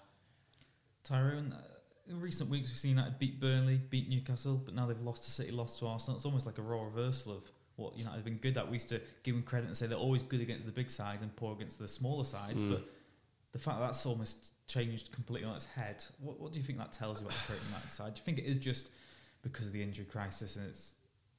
Tyrone, 1.03 1.53
uh, 1.53 1.61
in 2.09 2.19
recent 2.21 2.49
weeks 2.49 2.69
we've 2.69 2.77
seen 2.77 2.91
United 2.91 3.19
beat 3.19 3.39
Burnley, 3.39 3.79
beat 3.89 4.09
Newcastle, 4.09 4.61
but 4.63 4.73
now 4.73 4.85
they've 4.85 4.99
lost 5.01 5.23
to 5.25 5.31
City, 5.31 5.51
lost 5.51 5.79
to 5.79 5.87
Arsenal. 5.87 6.15
It's 6.17 6.25
almost 6.25 6.45
like 6.45 6.57
a 6.57 6.61
raw 6.61 6.83
reversal 6.83 7.33
of 7.33 7.43
what 7.75 7.97
United 7.97 8.15
have 8.15 8.25
been 8.25 8.37
good 8.37 8.57
at. 8.57 8.67
We 8.67 8.73
used 8.75 8.89
to 8.89 9.01
give 9.23 9.35
them 9.35 9.43
credit 9.43 9.67
and 9.67 9.77
say 9.77 9.87
they're 9.87 9.97
always 9.97 10.23
good 10.23 10.41
against 10.41 10.65
the 10.65 10.71
big 10.71 10.89
side 10.89 11.21
and 11.21 11.33
poor 11.35 11.53
against 11.53 11.79
the 11.79 11.87
smaller 11.87 12.23
sides, 12.23 12.63
Mm. 12.63 12.71
but 12.71 12.89
the 13.53 13.59
fact 13.59 13.79
that 13.79 13.85
that's 13.85 14.05
almost 14.05 14.53
changed 14.67 15.11
completely 15.11 15.47
on 15.47 15.55
its 15.55 15.65
head, 15.65 16.03
what, 16.19 16.39
what 16.39 16.51
do 16.51 16.59
you 16.59 16.65
think 16.65 16.77
that 16.79 16.91
tells 16.91 17.21
you 17.21 17.27
about 17.27 17.37
the 17.39 17.47
current 17.53 17.63
United 17.67 17.89
side? 17.91 18.13
Do 18.13 18.19
you 18.19 18.23
think 18.25 18.39
it 18.39 18.45
is 18.45 18.57
just 18.57 18.89
because 19.43 19.67
of 19.67 19.73
the 19.73 19.81
injury 19.81 20.05
crisis 20.05 20.55
and 20.57 20.67
it's 20.67 20.93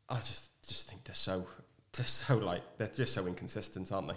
I 0.09 0.16
just 0.16 0.51
just 0.66 0.88
think 0.88 1.05
they're 1.05 1.14
so 1.14 1.47
they're 1.92 2.05
so 2.05 2.38
like 2.38 2.62
they're 2.79 2.88
just 2.88 3.14
so 3.14 3.27
inconsistent, 3.27 3.92
aren't 3.92 4.09
they? 4.09 4.16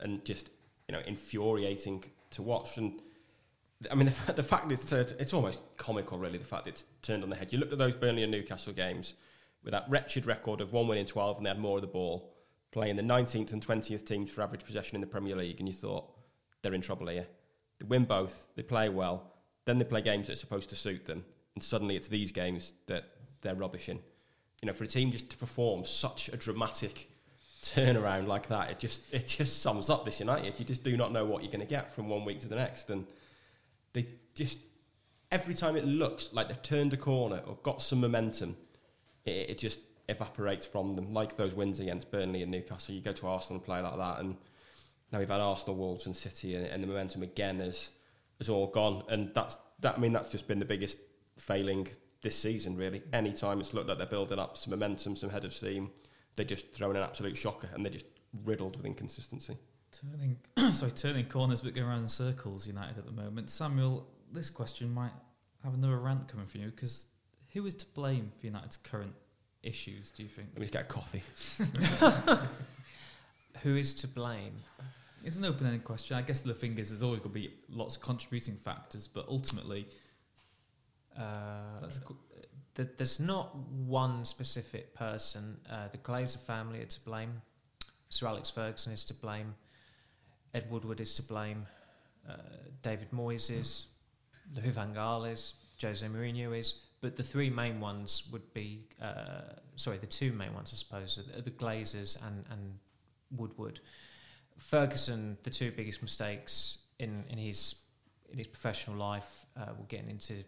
And 0.00 0.24
just 0.24 0.50
you 0.88 0.92
know 0.92 1.00
infuriating 1.06 2.04
to 2.30 2.42
watch. 2.42 2.78
And 2.78 3.00
I 3.90 3.94
mean 3.94 4.06
the, 4.06 4.32
the 4.34 4.42
fact 4.42 4.70
it's 4.72 4.88
turned, 4.88 5.14
it's 5.18 5.34
almost 5.34 5.60
comical, 5.76 6.18
really. 6.18 6.38
The 6.38 6.44
fact 6.44 6.66
it's 6.66 6.84
turned 7.02 7.22
on 7.22 7.30
the 7.30 7.36
head. 7.36 7.52
You 7.52 7.58
looked 7.58 7.72
at 7.72 7.78
those 7.78 7.94
Burnley 7.94 8.22
and 8.22 8.32
Newcastle 8.32 8.72
games 8.72 9.14
with 9.62 9.72
that 9.72 9.84
wretched 9.88 10.26
record 10.26 10.60
of 10.60 10.72
one 10.72 10.88
win 10.88 10.98
in 10.98 11.06
twelve, 11.06 11.36
and 11.36 11.46
they 11.46 11.50
had 11.50 11.58
more 11.58 11.78
of 11.78 11.82
the 11.82 11.88
ball, 11.88 12.34
playing 12.72 12.96
the 12.96 13.02
nineteenth 13.02 13.52
and 13.52 13.62
twentieth 13.62 14.04
teams 14.04 14.30
for 14.30 14.42
average 14.42 14.64
possession 14.64 14.96
in 14.96 15.00
the 15.00 15.06
Premier 15.06 15.36
League, 15.36 15.60
and 15.60 15.68
you 15.68 15.74
thought 15.74 16.10
they're 16.62 16.74
in 16.74 16.80
trouble 16.80 17.08
here. 17.08 17.26
They 17.78 17.86
win 17.86 18.04
both, 18.04 18.48
they 18.56 18.62
play 18.62 18.88
well, 18.88 19.32
then 19.64 19.78
they 19.78 19.84
play 19.84 20.02
games 20.02 20.26
that 20.26 20.34
are 20.34 20.36
supposed 20.36 20.70
to 20.70 20.76
suit 20.76 21.04
them, 21.04 21.24
and 21.54 21.62
suddenly 21.62 21.96
it's 21.96 22.08
these 22.08 22.32
games 22.32 22.74
that 22.86 23.04
they're 23.40 23.54
rubbish 23.54 23.88
in 23.88 23.98
you 24.62 24.68
know, 24.68 24.72
for 24.72 24.84
a 24.84 24.86
team 24.86 25.10
just 25.10 25.28
to 25.30 25.36
perform 25.36 25.84
such 25.84 26.28
a 26.28 26.36
dramatic 26.36 27.10
turnaround 27.62 28.28
like 28.28 28.46
that, 28.46 28.70
it 28.70 28.78
just 28.78 29.12
it 29.12 29.26
just 29.26 29.60
sums 29.60 29.90
up 29.90 30.04
this 30.04 30.20
United. 30.20 30.58
You 30.58 30.64
just 30.64 30.84
do 30.84 30.96
not 30.96 31.12
know 31.12 31.24
what 31.24 31.42
you're 31.42 31.52
going 31.52 31.66
to 31.66 31.70
get 31.70 31.92
from 31.92 32.08
one 32.08 32.24
week 32.24 32.40
to 32.40 32.48
the 32.48 32.56
next, 32.56 32.88
and 32.88 33.06
they 33.92 34.06
just 34.34 34.58
every 35.32 35.54
time 35.54 35.76
it 35.76 35.84
looks 35.84 36.32
like 36.32 36.46
they've 36.46 36.62
turned 36.62 36.94
a 36.94 36.96
corner 36.96 37.42
or 37.46 37.58
got 37.64 37.82
some 37.82 38.00
momentum, 38.00 38.56
it, 39.24 39.50
it 39.50 39.58
just 39.58 39.80
evaporates 40.08 40.64
from 40.64 40.94
them. 40.94 41.12
Like 41.12 41.36
those 41.36 41.54
wins 41.54 41.80
against 41.80 42.10
Burnley 42.12 42.42
and 42.42 42.50
Newcastle, 42.50 42.94
you 42.94 43.00
go 43.00 43.12
to 43.12 43.26
Arsenal 43.26 43.56
and 43.56 43.64
play 43.64 43.80
like 43.80 43.96
that, 43.96 44.20
and 44.20 44.36
now 45.10 45.18
we've 45.18 45.28
had 45.28 45.40
Arsenal, 45.40 45.74
Wolves, 45.74 46.06
and 46.06 46.16
City, 46.16 46.54
and, 46.54 46.66
and 46.66 46.82
the 46.82 46.86
momentum 46.86 47.22
again 47.24 47.60
is 47.60 47.90
is 48.38 48.48
all 48.48 48.68
gone, 48.68 49.02
and 49.08 49.34
that's 49.34 49.58
that. 49.80 49.96
I 49.96 49.98
mean, 49.98 50.12
that's 50.12 50.30
just 50.30 50.46
been 50.46 50.60
the 50.60 50.64
biggest 50.64 50.98
failing 51.36 51.88
this 52.22 52.36
season, 52.36 52.76
really. 52.76 53.02
Any 53.12 53.32
time 53.32 53.60
it's 53.60 53.74
looked 53.74 53.88
like 53.88 53.98
they're 53.98 54.06
building 54.06 54.38
up 54.38 54.56
some 54.56 54.70
momentum, 54.70 55.16
some 55.16 55.30
head 55.30 55.44
of 55.44 55.52
steam, 55.52 55.90
they 56.36 56.44
just 56.44 56.72
throw 56.72 56.90
in 56.90 56.96
an 56.96 57.02
absolute 57.02 57.36
shocker, 57.36 57.68
and 57.74 57.84
they're 57.84 57.92
just 57.92 58.06
riddled 58.44 58.76
with 58.76 58.86
inconsistency. 58.86 59.56
turning 59.92 60.38
sorry, 60.72 60.92
turning 60.92 61.26
corners 61.26 61.60
but 61.60 61.74
going 61.74 61.86
around 61.86 62.00
in 62.02 62.08
circles 62.08 62.66
United 62.66 62.96
at 62.98 63.04
the 63.04 63.12
moment. 63.12 63.50
Samuel, 63.50 64.06
this 64.32 64.48
question 64.48 64.92
might 64.92 65.12
have 65.62 65.74
another 65.74 65.98
rant 65.98 66.28
coming 66.28 66.46
from 66.46 66.62
you 66.62 66.70
because 66.70 67.06
who 67.52 67.66
is 67.66 67.74
to 67.74 67.86
blame 67.94 68.30
for 68.38 68.46
United's 68.46 68.78
current 68.78 69.12
issues, 69.62 70.10
do 70.10 70.22
you 70.22 70.28
think? 70.28 70.48
Let 70.54 70.60
me 70.60 70.66
get 70.68 70.82
a 70.82 70.84
coffee. 70.84 71.22
Who 73.62 73.76
is 73.76 73.94
to 73.96 74.08
blame? 74.08 74.54
It's 75.24 75.36
an 75.36 75.44
open 75.44 75.66
ended 75.66 75.84
question. 75.84 76.16
I 76.16 76.22
guess 76.22 76.40
the 76.40 76.54
thing 76.54 76.76
is, 76.78 76.90
there's 76.90 77.02
always 77.02 77.20
going 77.20 77.34
to 77.34 77.40
be 77.40 77.54
lots 77.68 77.96
of 77.96 78.02
contributing 78.02 78.56
factors, 78.56 79.06
but 79.06 79.26
ultimately, 79.28 79.86
Uh, 81.18 81.80
that's 81.80 81.98
qu- 81.98 82.16
th- 82.74 82.88
there's 82.96 83.20
not 83.20 83.54
one 83.56 84.24
specific 84.24 84.94
person. 84.94 85.58
Uh, 85.70 85.88
the 85.90 85.98
Glazer 85.98 86.38
family 86.38 86.80
are 86.80 86.86
to 86.86 87.00
blame. 87.00 87.42
Sir 88.08 88.26
Alex 88.26 88.50
Ferguson 88.50 88.92
is 88.92 89.04
to 89.06 89.14
blame. 89.14 89.54
Ed 90.54 90.70
Woodward 90.70 91.00
is 91.00 91.14
to 91.14 91.22
blame. 91.22 91.66
Uh, 92.28 92.36
David 92.82 93.10
Moyes 93.10 93.50
is. 93.50 93.86
Louis 94.54 94.70
Van 94.70 94.94
Gaal 94.94 95.30
is. 95.30 95.54
Jose 95.80 96.06
Mourinho 96.06 96.56
is. 96.56 96.74
But 97.00 97.16
the 97.16 97.22
three 97.22 97.50
main 97.50 97.80
ones 97.80 98.28
would 98.30 98.52
be, 98.54 98.86
uh, 99.00 99.56
sorry, 99.76 99.98
the 99.98 100.06
two 100.06 100.32
main 100.32 100.54
ones, 100.54 100.72
I 100.72 100.76
suppose, 100.76 101.18
are 101.36 101.40
the 101.40 101.50
Glazers 101.50 102.16
and, 102.24 102.44
and 102.50 102.78
Woodward. 103.34 103.80
Ferguson, 104.56 105.36
the 105.42 105.50
two 105.50 105.72
biggest 105.72 106.02
mistakes 106.02 106.78
in, 106.98 107.24
in 107.28 107.38
his 107.38 107.76
in 108.30 108.38
his 108.38 108.46
professional 108.46 108.96
life, 108.96 109.44
uh, 109.58 109.66
we're 109.78 109.84
getting 109.86 110.08
into 110.08 110.42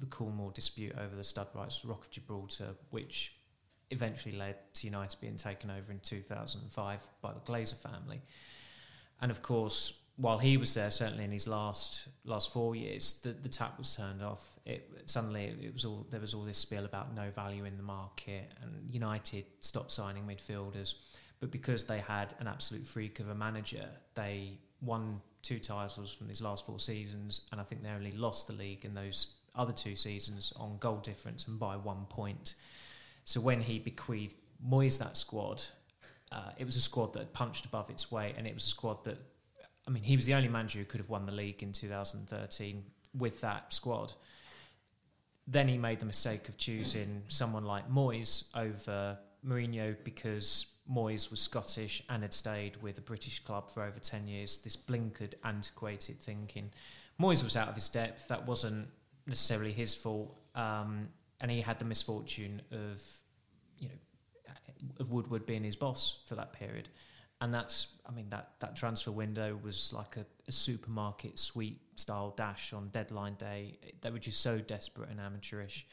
the, 0.00 0.06
Coolmore 0.06 0.52
dispute 0.52 0.94
over 0.98 1.14
the 1.14 1.24
stud 1.24 1.48
rights, 1.54 1.84
Rock 1.84 2.06
of 2.06 2.10
Gibraltar, 2.10 2.74
which 2.90 3.34
eventually 3.90 4.36
led 4.36 4.56
to 4.74 4.86
United 4.86 5.20
being 5.20 5.36
taken 5.36 5.70
over 5.70 5.92
in 5.92 6.00
2005 6.00 7.02
by 7.20 7.32
the 7.32 7.40
Glazer 7.40 7.76
family. 7.76 8.20
And 9.20 9.30
of 9.30 9.42
course, 9.42 9.98
while 10.16 10.38
he 10.38 10.56
was 10.56 10.74
there, 10.74 10.90
certainly 10.90 11.24
in 11.24 11.32
his 11.32 11.48
last 11.48 12.08
last 12.24 12.52
four 12.52 12.76
years, 12.76 13.20
the, 13.22 13.30
the 13.30 13.48
tap 13.48 13.78
was 13.78 13.94
turned 13.96 14.22
off. 14.22 14.58
It 14.66 14.90
suddenly 15.06 15.44
it 15.62 15.72
was 15.72 15.84
all 15.84 16.06
there 16.10 16.20
was 16.20 16.34
all 16.34 16.42
this 16.42 16.58
spiel 16.58 16.84
about 16.84 17.14
no 17.14 17.30
value 17.30 17.64
in 17.64 17.76
the 17.76 17.82
market, 17.82 18.52
and 18.62 18.90
United 18.90 19.44
stopped 19.60 19.90
signing 19.90 20.24
midfielders. 20.24 20.94
But 21.40 21.50
because 21.50 21.84
they 21.84 22.00
had 22.00 22.34
an 22.38 22.46
absolute 22.46 22.86
freak 22.86 23.18
of 23.18 23.30
a 23.30 23.34
manager, 23.34 23.88
they 24.14 24.58
won 24.82 25.22
two 25.42 25.58
titles 25.58 26.12
from 26.12 26.28
these 26.28 26.42
last 26.42 26.66
four 26.66 26.78
seasons, 26.78 27.42
and 27.50 27.60
I 27.60 27.64
think 27.64 27.82
they 27.82 27.90
only 27.90 28.12
lost 28.12 28.46
the 28.46 28.52
league 28.52 28.84
in 28.84 28.94
those 28.94 29.36
other 29.54 29.72
two 29.72 29.96
seasons 29.96 30.52
on 30.56 30.78
goal 30.78 30.98
difference 30.98 31.46
and 31.48 31.58
by 31.58 31.76
one 31.76 32.06
point. 32.08 32.54
So 33.24 33.40
when 33.40 33.60
he 33.62 33.78
bequeathed 33.78 34.36
Moyes 34.66 34.98
that 34.98 35.16
squad, 35.16 35.62
uh, 36.32 36.50
it 36.58 36.64
was 36.64 36.76
a 36.76 36.80
squad 36.80 37.12
that 37.14 37.32
punched 37.32 37.66
above 37.66 37.90
its 37.90 38.10
weight, 38.10 38.34
and 38.36 38.46
it 38.46 38.54
was 38.54 38.64
a 38.64 38.68
squad 38.68 39.04
that, 39.04 39.18
I 39.86 39.90
mean, 39.90 40.02
he 40.02 40.16
was 40.16 40.26
the 40.26 40.34
only 40.34 40.48
manager 40.48 40.78
who 40.78 40.84
could 40.84 41.00
have 41.00 41.08
won 41.08 41.26
the 41.26 41.32
league 41.32 41.62
in 41.62 41.72
2013 41.72 42.84
with 43.16 43.40
that 43.40 43.72
squad. 43.72 44.12
Then 45.46 45.66
he 45.66 45.78
made 45.78 45.98
the 45.98 46.06
mistake 46.06 46.48
of 46.48 46.56
choosing 46.56 47.22
someone 47.26 47.64
like 47.64 47.90
Moyes 47.90 48.44
over 48.54 49.18
Mourinho 49.44 49.96
because 50.04 50.66
Moyes 50.88 51.30
was 51.30 51.40
Scottish 51.40 52.02
and 52.08 52.22
had 52.22 52.32
stayed 52.34 52.76
with 52.82 52.98
a 52.98 53.00
British 53.00 53.40
club 53.40 53.70
for 53.70 53.82
over 53.82 53.98
10 53.98 54.28
years. 54.28 54.58
This 54.58 54.76
blinkered, 54.76 55.34
antiquated 55.42 56.20
thinking. 56.20 56.70
Moyes 57.20 57.42
was 57.42 57.56
out 57.56 57.68
of 57.68 57.74
his 57.74 57.88
depth. 57.88 58.28
That 58.28 58.46
wasn't 58.46 58.88
necessarily 59.30 59.72
his 59.72 59.94
fault. 59.94 60.36
Um, 60.54 61.08
and 61.40 61.50
he 61.50 61.62
had 61.62 61.78
the 61.78 61.86
misfortune 61.86 62.60
of, 62.70 63.02
you 63.78 63.88
know, 63.88 63.94
of 64.98 65.10
Woodward 65.10 65.46
being 65.46 65.64
his 65.64 65.76
boss 65.76 66.18
for 66.26 66.34
that 66.34 66.52
period. 66.52 66.90
And 67.40 67.54
that's, 67.54 67.88
I 68.06 68.12
mean, 68.12 68.28
that, 68.30 68.50
that 68.60 68.76
transfer 68.76 69.10
window 69.10 69.58
was 69.62 69.94
like 69.94 70.18
a, 70.18 70.26
a 70.46 70.52
supermarket 70.52 71.38
sweep 71.38 71.80
style 71.96 72.34
dash 72.36 72.74
on 72.74 72.88
deadline 72.88 73.34
day. 73.34 73.78
They 74.02 74.10
were 74.10 74.18
just 74.18 74.42
so 74.42 74.58
desperate 74.58 75.08
and 75.08 75.18
amateurish. 75.18 75.86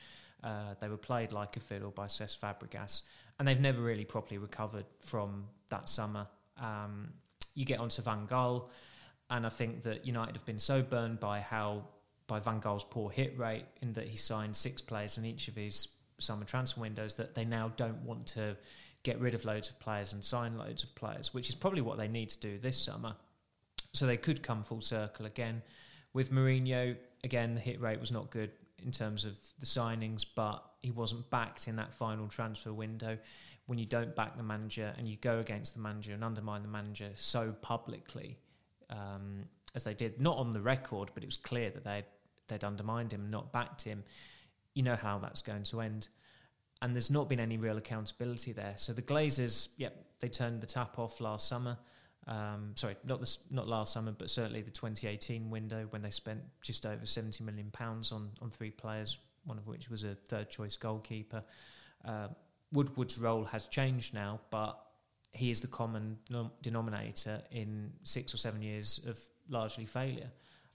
Uh, 0.44 0.76
they 0.82 0.90
were 0.90 0.98
played 0.98 1.32
like 1.32 1.56
a 1.56 1.62
fiddle 1.62 1.92
by 1.92 2.08
Cesc 2.08 2.40
Fabregas, 2.40 3.04
and 3.40 3.48
they've 3.48 3.60
never 3.60 3.82
really 3.82 4.06
properly 4.06 4.38
recovered 4.38 4.86
from 5.00 5.46
that 5.70 5.90
summer. 5.90 6.28
Um, 6.62 7.14
you 7.56 7.66
get 7.66 7.80
onto 7.80 8.02
Van 8.02 8.28
Gaal, 8.28 8.68
and 9.30 9.46
I 9.46 9.50
think 9.50 9.84
that 9.84 10.06
United 10.06 10.36
have 10.36 10.46
been 10.46 10.60
so 10.60 10.82
burned 10.82 11.20
by 11.20 11.40
how 11.40 11.86
by 12.28 12.40
Van 12.40 12.60
Gaal's 12.60 12.84
poor 12.84 13.10
hit 13.10 13.38
rate 13.38 13.66
in 13.82 13.94
that 13.94 14.08
he 14.08 14.18
signed 14.18 14.56
six 14.56 14.82
players 14.82 15.18
in 15.18 15.26
each 15.26 15.48
of 15.48 15.56
his 15.56 15.88
summer 16.20 16.46
transfer 16.46 16.82
windows 16.82 17.16
that 17.16 17.36
they 17.36 17.46
now 17.46 17.72
don't 17.78 18.04
want 18.04 18.28
to 18.28 18.58
get 19.04 19.20
rid 19.20 19.34
of 19.34 19.46
loads 19.46 19.70
of 19.70 19.80
players 19.80 20.14
and 20.14 20.24
sign 20.24 20.58
loads 20.58 20.84
of 20.84 20.94
players, 20.96 21.34
which 21.34 21.50
is 21.50 21.56
probably 21.56 21.82
what 21.82 21.98
they 21.98 22.08
need 22.08 22.30
to 22.30 22.40
do 22.40 22.58
this 22.58 22.78
summer. 22.78 23.16
So 23.94 24.06
they 24.06 24.18
could 24.18 24.44
come 24.44 24.64
full 24.64 24.82
circle 24.82 25.26
again. 25.26 25.62
With 26.14 26.32
Mourinho, 26.32 26.98
again, 27.24 27.56
the 27.56 27.62
hit 27.62 27.80
rate 27.80 28.00
was 28.00 28.12
not 28.12 28.32
good 28.32 28.52
in 28.84 28.92
terms 28.92 29.26
of 29.26 29.40
the 29.60 29.66
signings, 29.66 30.26
but 30.36 30.64
he 30.82 30.92
wasn't 30.92 31.30
backed 31.30 31.68
in 31.68 31.78
that 31.78 31.94
final 31.94 32.28
transfer 32.28 32.74
window. 32.74 33.18
When 33.66 33.78
you 33.80 33.86
don't 33.86 34.16
back 34.16 34.36
the 34.38 34.44
manager 34.44 34.94
and 34.98 35.08
you 35.08 35.18
go 35.18 35.40
against 35.40 35.74
the 35.74 35.82
manager 35.82 36.14
and 36.14 36.24
undermine 36.24 36.62
the 36.62 36.68
manager 36.68 37.10
so 37.16 37.54
publicly, 37.62 38.38
um, 38.90 39.46
as 39.76 39.84
they 39.84 39.94
did, 39.94 40.20
not 40.20 40.38
on 40.38 40.52
the 40.52 40.62
record, 40.62 41.12
but 41.14 41.24
it 41.24 41.26
was 41.26 41.38
clear 41.38 41.70
that 41.70 41.84
they'd, 41.84 42.06
they'd 42.48 42.64
undermined 42.64 43.14
him 43.14 43.30
not 43.30 43.52
backed 43.52 43.84
him, 43.84 44.04
you 44.74 44.84
know 44.84 44.96
how 44.96 45.20
that's 45.20 45.42
going 45.42 45.64
to 45.64 45.82
end. 45.82 46.08
And 46.82 46.94
there's 46.94 47.10
not 47.10 47.28
been 47.28 47.40
any 47.40 47.58
real 47.58 47.78
accountability 47.78 48.52
there. 48.52 48.74
So 48.78 48.94
the 48.94 49.02
Glazers, 49.02 49.70
yep, 49.78 49.96
they 50.20 50.30
turned 50.30 50.62
the 50.62 50.68
tap 50.68 51.00
off 51.00 51.20
last 51.20 51.48
summer. 51.48 51.78
Um, 52.28 52.74
sorry, 52.76 52.96
not 53.04 53.20
this, 53.20 53.40
not 53.50 53.68
last 53.68 53.94
summer, 53.94 54.12
but 54.12 54.30
certainly 54.30 54.62
the 54.62 54.72
2018 54.72 55.50
window 55.50 55.88
when 55.90 56.02
they 56.02 56.10
spent 56.10 56.42
just 56.62 56.86
over 56.86 57.06
70 57.06 57.44
million 57.44 57.72
pounds 57.72 58.12
on 58.12 58.30
on 58.42 58.52
three 58.52 58.70
players, 58.70 59.18
one 59.46 59.58
of 59.58 59.66
which 59.66 59.90
was 59.90 60.04
a 60.04 60.14
third 60.14 60.50
choice 60.50 60.76
goalkeeper. 60.76 61.44
Uh, 62.06 62.28
Woodward's 62.74 63.18
role 63.18 63.46
has 63.46 63.68
changed 63.68 64.14
now, 64.14 64.42
but 64.52 64.78
he 65.32 65.50
is 65.50 65.62
the 65.62 65.68
common 65.68 66.18
denominator 66.62 67.42
in 67.52 67.92
six 68.04 68.34
or 68.34 68.38
seven 68.38 68.62
years 68.62 69.00
of 69.08 69.20
largely 69.50 69.86
failure. 69.86 70.30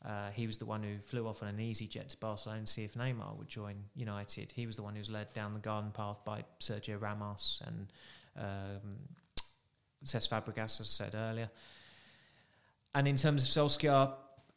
Uh, 0.04 0.30
he 0.30 0.46
was 0.46 0.58
the 0.58 0.64
one 0.64 0.82
who 0.82 0.98
flew 0.98 1.28
off 1.28 1.42
on 1.42 1.48
an 1.48 1.60
easy 1.60 1.86
jet 1.86 2.08
to 2.08 2.16
Barcelona 2.16 2.62
to 2.62 2.66
see 2.66 2.84
if 2.84 2.94
Neymar 2.94 3.36
would 3.38 3.48
join 3.48 3.74
United. 3.94 4.50
He 4.50 4.66
was 4.66 4.76
the 4.76 4.82
one 4.82 4.94
who 4.94 4.98
was 4.98 5.10
led 5.10 5.32
down 5.32 5.54
the 5.54 5.60
garden 5.60 5.92
path 5.92 6.18
by 6.24 6.44
Sergio 6.58 7.00
Ramos 7.00 7.62
and 7.66 7.92
um, 8.36 8.98
Cesc 10.04 10.28
Fabregas, 10.28 10.80
as 10.80 11.00
I 11.00 11.04
said 11.04 11.14
earlier. 11.14 11.50
And 12.94 13.06
in 13.06 13.16
terms 13.16 13.42
of 13.44 13.48
Solskjaer, 13.48 14.12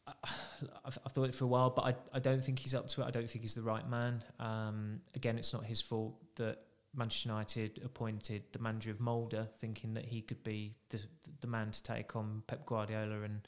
I've, 0.06 0.98
I've, 1.04 1.12
thought 1.12 1.28
it 1.28 1.34
for 1.34 1.44
a 1.44 1.48
while, 1.48 1.70
but 1.70 1.82
I, 1.82 1.94
I 2.12 2.18
don't 2.18 2.42
think 2.42 2.58
he's 2.58 2.74
up 2.74 2.88
to 2.88 3.02
it. 3.02 3.06
I 3.06 3.10
don't 3.10 3.28
think 3.28 3.42
he's 3.42 3.54
the 3.54 3.62
right 3.62 3.88
man. 3.88 4.22
Um, 4.38 5.00
again, 5.14 5.38
it's 5.38 5.52
not 5.52 5.64
his 5.64 5.80
fault 5.80 6.14
that 6.36 6.58
Manchester 6.94 7.28
United 7.28 7.80
appointed 7.84 8.42
the 8.52 8.58
manager 8.58 8.90
of 8.90 9.00
Molde, 9.00 9.48
thinking 9.58 9.94
that 9.94 10.04
he 10.04 10.22
could 10.22 10.42
be 10.44 10.74
the, 10.90 11.02
the 11.40 11.46
man 11.46 11.70
to 11.70 11.82
take 11.82 12.16
on 12.16 12.42
Pep 12.46 12.66
Guardiola 12.66 13.22
and 13.22 13.46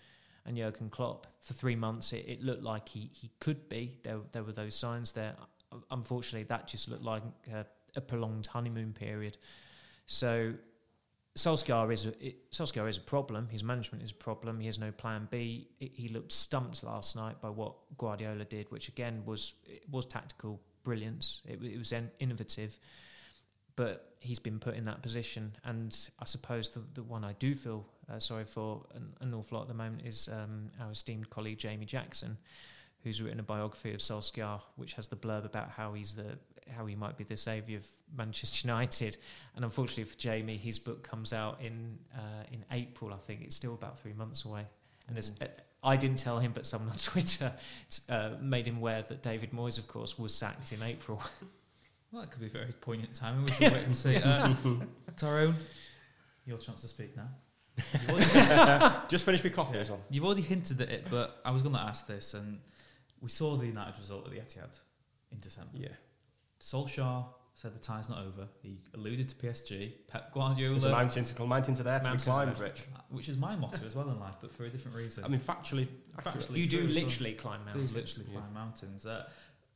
and 0.48 0.56
Jurgen 0.56 0.90
Klopp. 0.90 1.26
For 1.40 1.54
three 1.54 1.76
months, 1.76 2.12
it, 2.12 2.24
it 2.26 2.42
looked 2.42 2.62
like 2.62 2.88
he, 2.88 3.10
he 3.12 3.30
could 3.38 3.68
be. 3.68 3.98
There 4.02 4.18
there 4.32 4.42
were 4.42 4.52
those 4.52 4.74
signs 4.74 5.12
there. 5.12 5.36
Unfortunately, 5.90 6.44
that 6.44 6.66
just 6.66 6.88
looked 6.88 7.04
like 7.04 7.22
a, 7.52 7.66
a 7.94 8.00
prolonged 8.00 8.46
honeymoon 8.46 8.92
period. 8.92 9.36
So 10.06 10.54
Solskjaer 11.36 11.92
is 11.92 12.06
a 12.06 12.12
Solskjaer 12.50 12.88
is 12.88 12.96
a 12.96 13.02
problem. 13.02 13.48
His 13.48 13.62
management 13.62 14.02
is 14.02 14.10
a 14.10 14.14
problem. 14.14 14.58
He 14.58 14.66
has 14.66 14.78
no 14.78 14.90
plan 14.90 15.28
B. 15.30 15.68
He 15.78 16.08
looked 16.08 16.32
stumped 16.32 16.82
last 16.82 17.14
night 17.14 17.40
by 17.40 17.50
what 17.50 17.74
Guardiola 17.96 18.44
did, 18.44 18.70
which 18.70 18.88
again 18.88 19.22
was 19.24 19.54
was 19.90 20.06
tactical 20.06 20.60
brilliance. 20.82 21.42
It, 21.46 21.62
it 21.62 21.78
was 21.78 21.92
innovative, 22.18 22.78
but 23.76 24.16
he's 24.20 24.38
been 24.38 24.58
put 24.58 24.74
in 24.74 24.86
that 24.86 25.02
position. 25.02 25.52
And 25.64 25.96
I 26.18 26.24
suppose 26.24 26.70
the 26.70 26.82
the 26.94 27.04
one 27.04 27.24
I 27.24 27.34
do 27.34 27.54
feel 27.54 27.86
uh, 28.10 28.18
sorry 28.18 28.44
for 28.44 28.82
an, 28.94 29.12
an, 29.20 29.34
awful 29.34 29.58
lot 29.58 29.62
at 29.62 29.68
the 29.68 29.74
moment 29.74 30.02
is 30.04 30.28
um, 30.32 30.70
our 30.80 30.90
esteemed 30.92 31.28
colleague 31.30 31.58
Jamie 31.58 31.86
Jackson, 31.86 32.38
who's 33.02 33.20
written 33.20 33.40
a 33.40 33.42
biography 33.42 33.92
of 33.92 34.00
Solskjaer, 34.00 34.60
which 34.76 34.94
has 34.94 35.08
the 35.08 35.16
blurb 35.16 35.44
about 35.44 35.70
how 35.70 35.92
he's 35.92 36.14
the 36.14 36.38
how 36.76 36.84
he 36.86 36.94
might 36.94 37.16
be 37.16 37.24
the 37.24 37.36
saviour 37.36 37.78
of 37.78 37.86
Manchester 38.16 38.66
United. 38.66 39.16
And 39.56 39.64
unfortunately 39.64 40.04
for 40.04 40.18
Jamie, 40.18 40.56
his 40.56 40.78
book 40.78 41.02
comes 41.02 41.32
out 41.32 41.60
in 41.62 41.98
uh, 42.14 42.44
in 42.52 42.64
April. 42.70 43.12
I 43.12 43.18
think 43.18 43.42
it's 43.42 43.56
still 43.56 43.74
about 43.74 43.98
three 43.98 44.12
months 44.12 44.44
away. 44.44 44.66
And 45.08 45.16
mm. 45.16 45.42
uh, 45.42 45.46
I 45.82 45.96
didn't 45.96 46.18
tell 46.18 46.38
him, 46.38 46.52
but 46.52 46.66
someone 46.66 46.90
on 46.90 46.96
Twitter 46.98 47.52
uh, 48.08 48.30
made 48.40 48.66
him 48.66 48.78
aware 48.78 49.02
that 49.02 49.22
David 49.22 49.52
Moyes, 49.52 49.78
of 49.78 49.88
course, 49.88 50.18
was 50.18 50.34
sacked 50.34 50.72
in 50.72 50.82
April. 50.82 51.22
Well, 52.10 52.22
that 52.22 52.30
could 52.30 52.40
be 52.40 52.46
a 52.46 52.48
very 52.48 52.72
poignant 52.80 53.12
timing. 53.12 53.44
We 53.44 53.50
should 53.52 53.70
wait 53.70 53.84
and 53.84 53.94
see. 53.94 54.16
Uh, 54.16 54.54
Tyrone, 55.18 55.54
your 56.46 56.56
chance 56.56 56.80
to 56.80 56.88
speak 56.88 57.14
now. 57.14 57.28
Just 59.08 59.24
finished 59.24 59.44
my 59.44 59.50
coffee 59.50 59.74
yeah. 59.74 59.80
as 59.80 59.90
well. 59.90 60.00
You've 60.10 60.24
already 60.24 60.42
hinted 60.42 60.80
at 60.80 60.90
it, 60.90 61.06
but 61.10 61.40
I 61.44 61.50
was 61.50 61.62
going 61.62 61.74
to 61.74 61.80
ask 61.80 62.06
this, 62.06 62.34
and 62.34 62.58
we 63.20 63.28
saw 63.28 63.56
the 63.56 63.66
United 63.66 63.98
result 63.98 64.26
at 64.26 64.32
the 64.32 64.38
Etihad 64.38 64.74
in 65.32 65.38
December. 65.40 65.70
Yeah. 65.74 65.88
Solskjaer 66.60 67.24
said 67.54 67.74
the 67.74 67.78
tie's 67.80 68.08
not 68.08 68.18
over. 68.18 68.46
He 68.62 68.78
alluded 68.94 69.28
to 69.28 69.34
PSG. 69.34 69.92
Pep 70.06 70.32
Guardiola. 70.32 70.74
There's 70.74 70.84
a 70.84 70.90
mountain 70.90 71.24
to 71.24 71.34
climb, 71.34 71.48
mountain 71.48 71.74
to 71.74 71.82
there 71.82 71.98
to 71.98 72.12
be 72.12 72.18
climbed, 72.18 72.58
Rich. 72.58 72.84
Which 73.10 73.28
is 73.28 73.36
my 73.36 73.56
motto 73.56 73.84
as 73.84 73.96
well 73.96 74.08
in 74.10 74.20
life, 74.20 74.36
but 74.40 74.52
for 74.52 74.64
a 74.64 74.70
different 74.70 74.96
reason. 74.96 75.24
I 75.24 75.28
mean, 75.28 75.40
factually, 75.40 75.88
factually 76.18 76.56
you 76.56 76.66
do 76.66 76.86
literally 76.86 77.36
so 77.36 77.42
climb 77.42 77.64
mountains. 77.64 77.92
Do 77.92 77.98
literally 77.98 78.28
yeah. 78.30 78.38
climb 78.38 78.54
mountains. 78.54 79.06
Uh, 79.06 79.28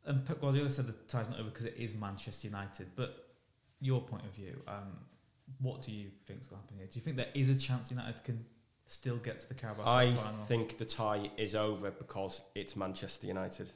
and 0.04 0.24
Pep 0.24 0.40
Guardiola 0.40 0.70
said 0.70 0.86
the 0.86 0.92
tie's 1.08 1.28
not 1.28 1.40
over 1.40 1.50
because 1.50 1.66
it 1.66 1.74
is 1.76 1.94
Manchester 1.94 2.46
United. 2.46 2.86
But 2.94 3.26
your 3.80 4.00
point 4.00 4.24
of 4.26 4.30
view, 4.30 4.60
um, 4.68 4.92
what 5.60 5.82
do 5.82 5.92
you 5.92 6.10
think 6.26 6.40
is 6.40 6.46
going 6.46 6.60
to 6.60 6.64
happen 6.66 6.76
here? 6.78 6.86
Do 6.86 6.98
you 6.98 7.02
think 7.02 7.16
there 7.16 7.26
is 7.34 7.48
a 7.48 7.54
chance 7.54 7.90
United 7.90 8.22
can 8.24 8.44
still 8.86 9.16
get 9.16 9.38
to 9.40 9.48
the 9.48 9.54
Carabao 9.54 9.82
I 9.86 10.12
final? 10.14 10.44
think 10.46 10.78
the 10.78 10.84
tie 10.84 11.30
is 11.36 11.54
over 11.54 11.90
because 11.90 12.42
it's 12.54 12.76
Manchester 12.76 13.26
United. 13.26 13.70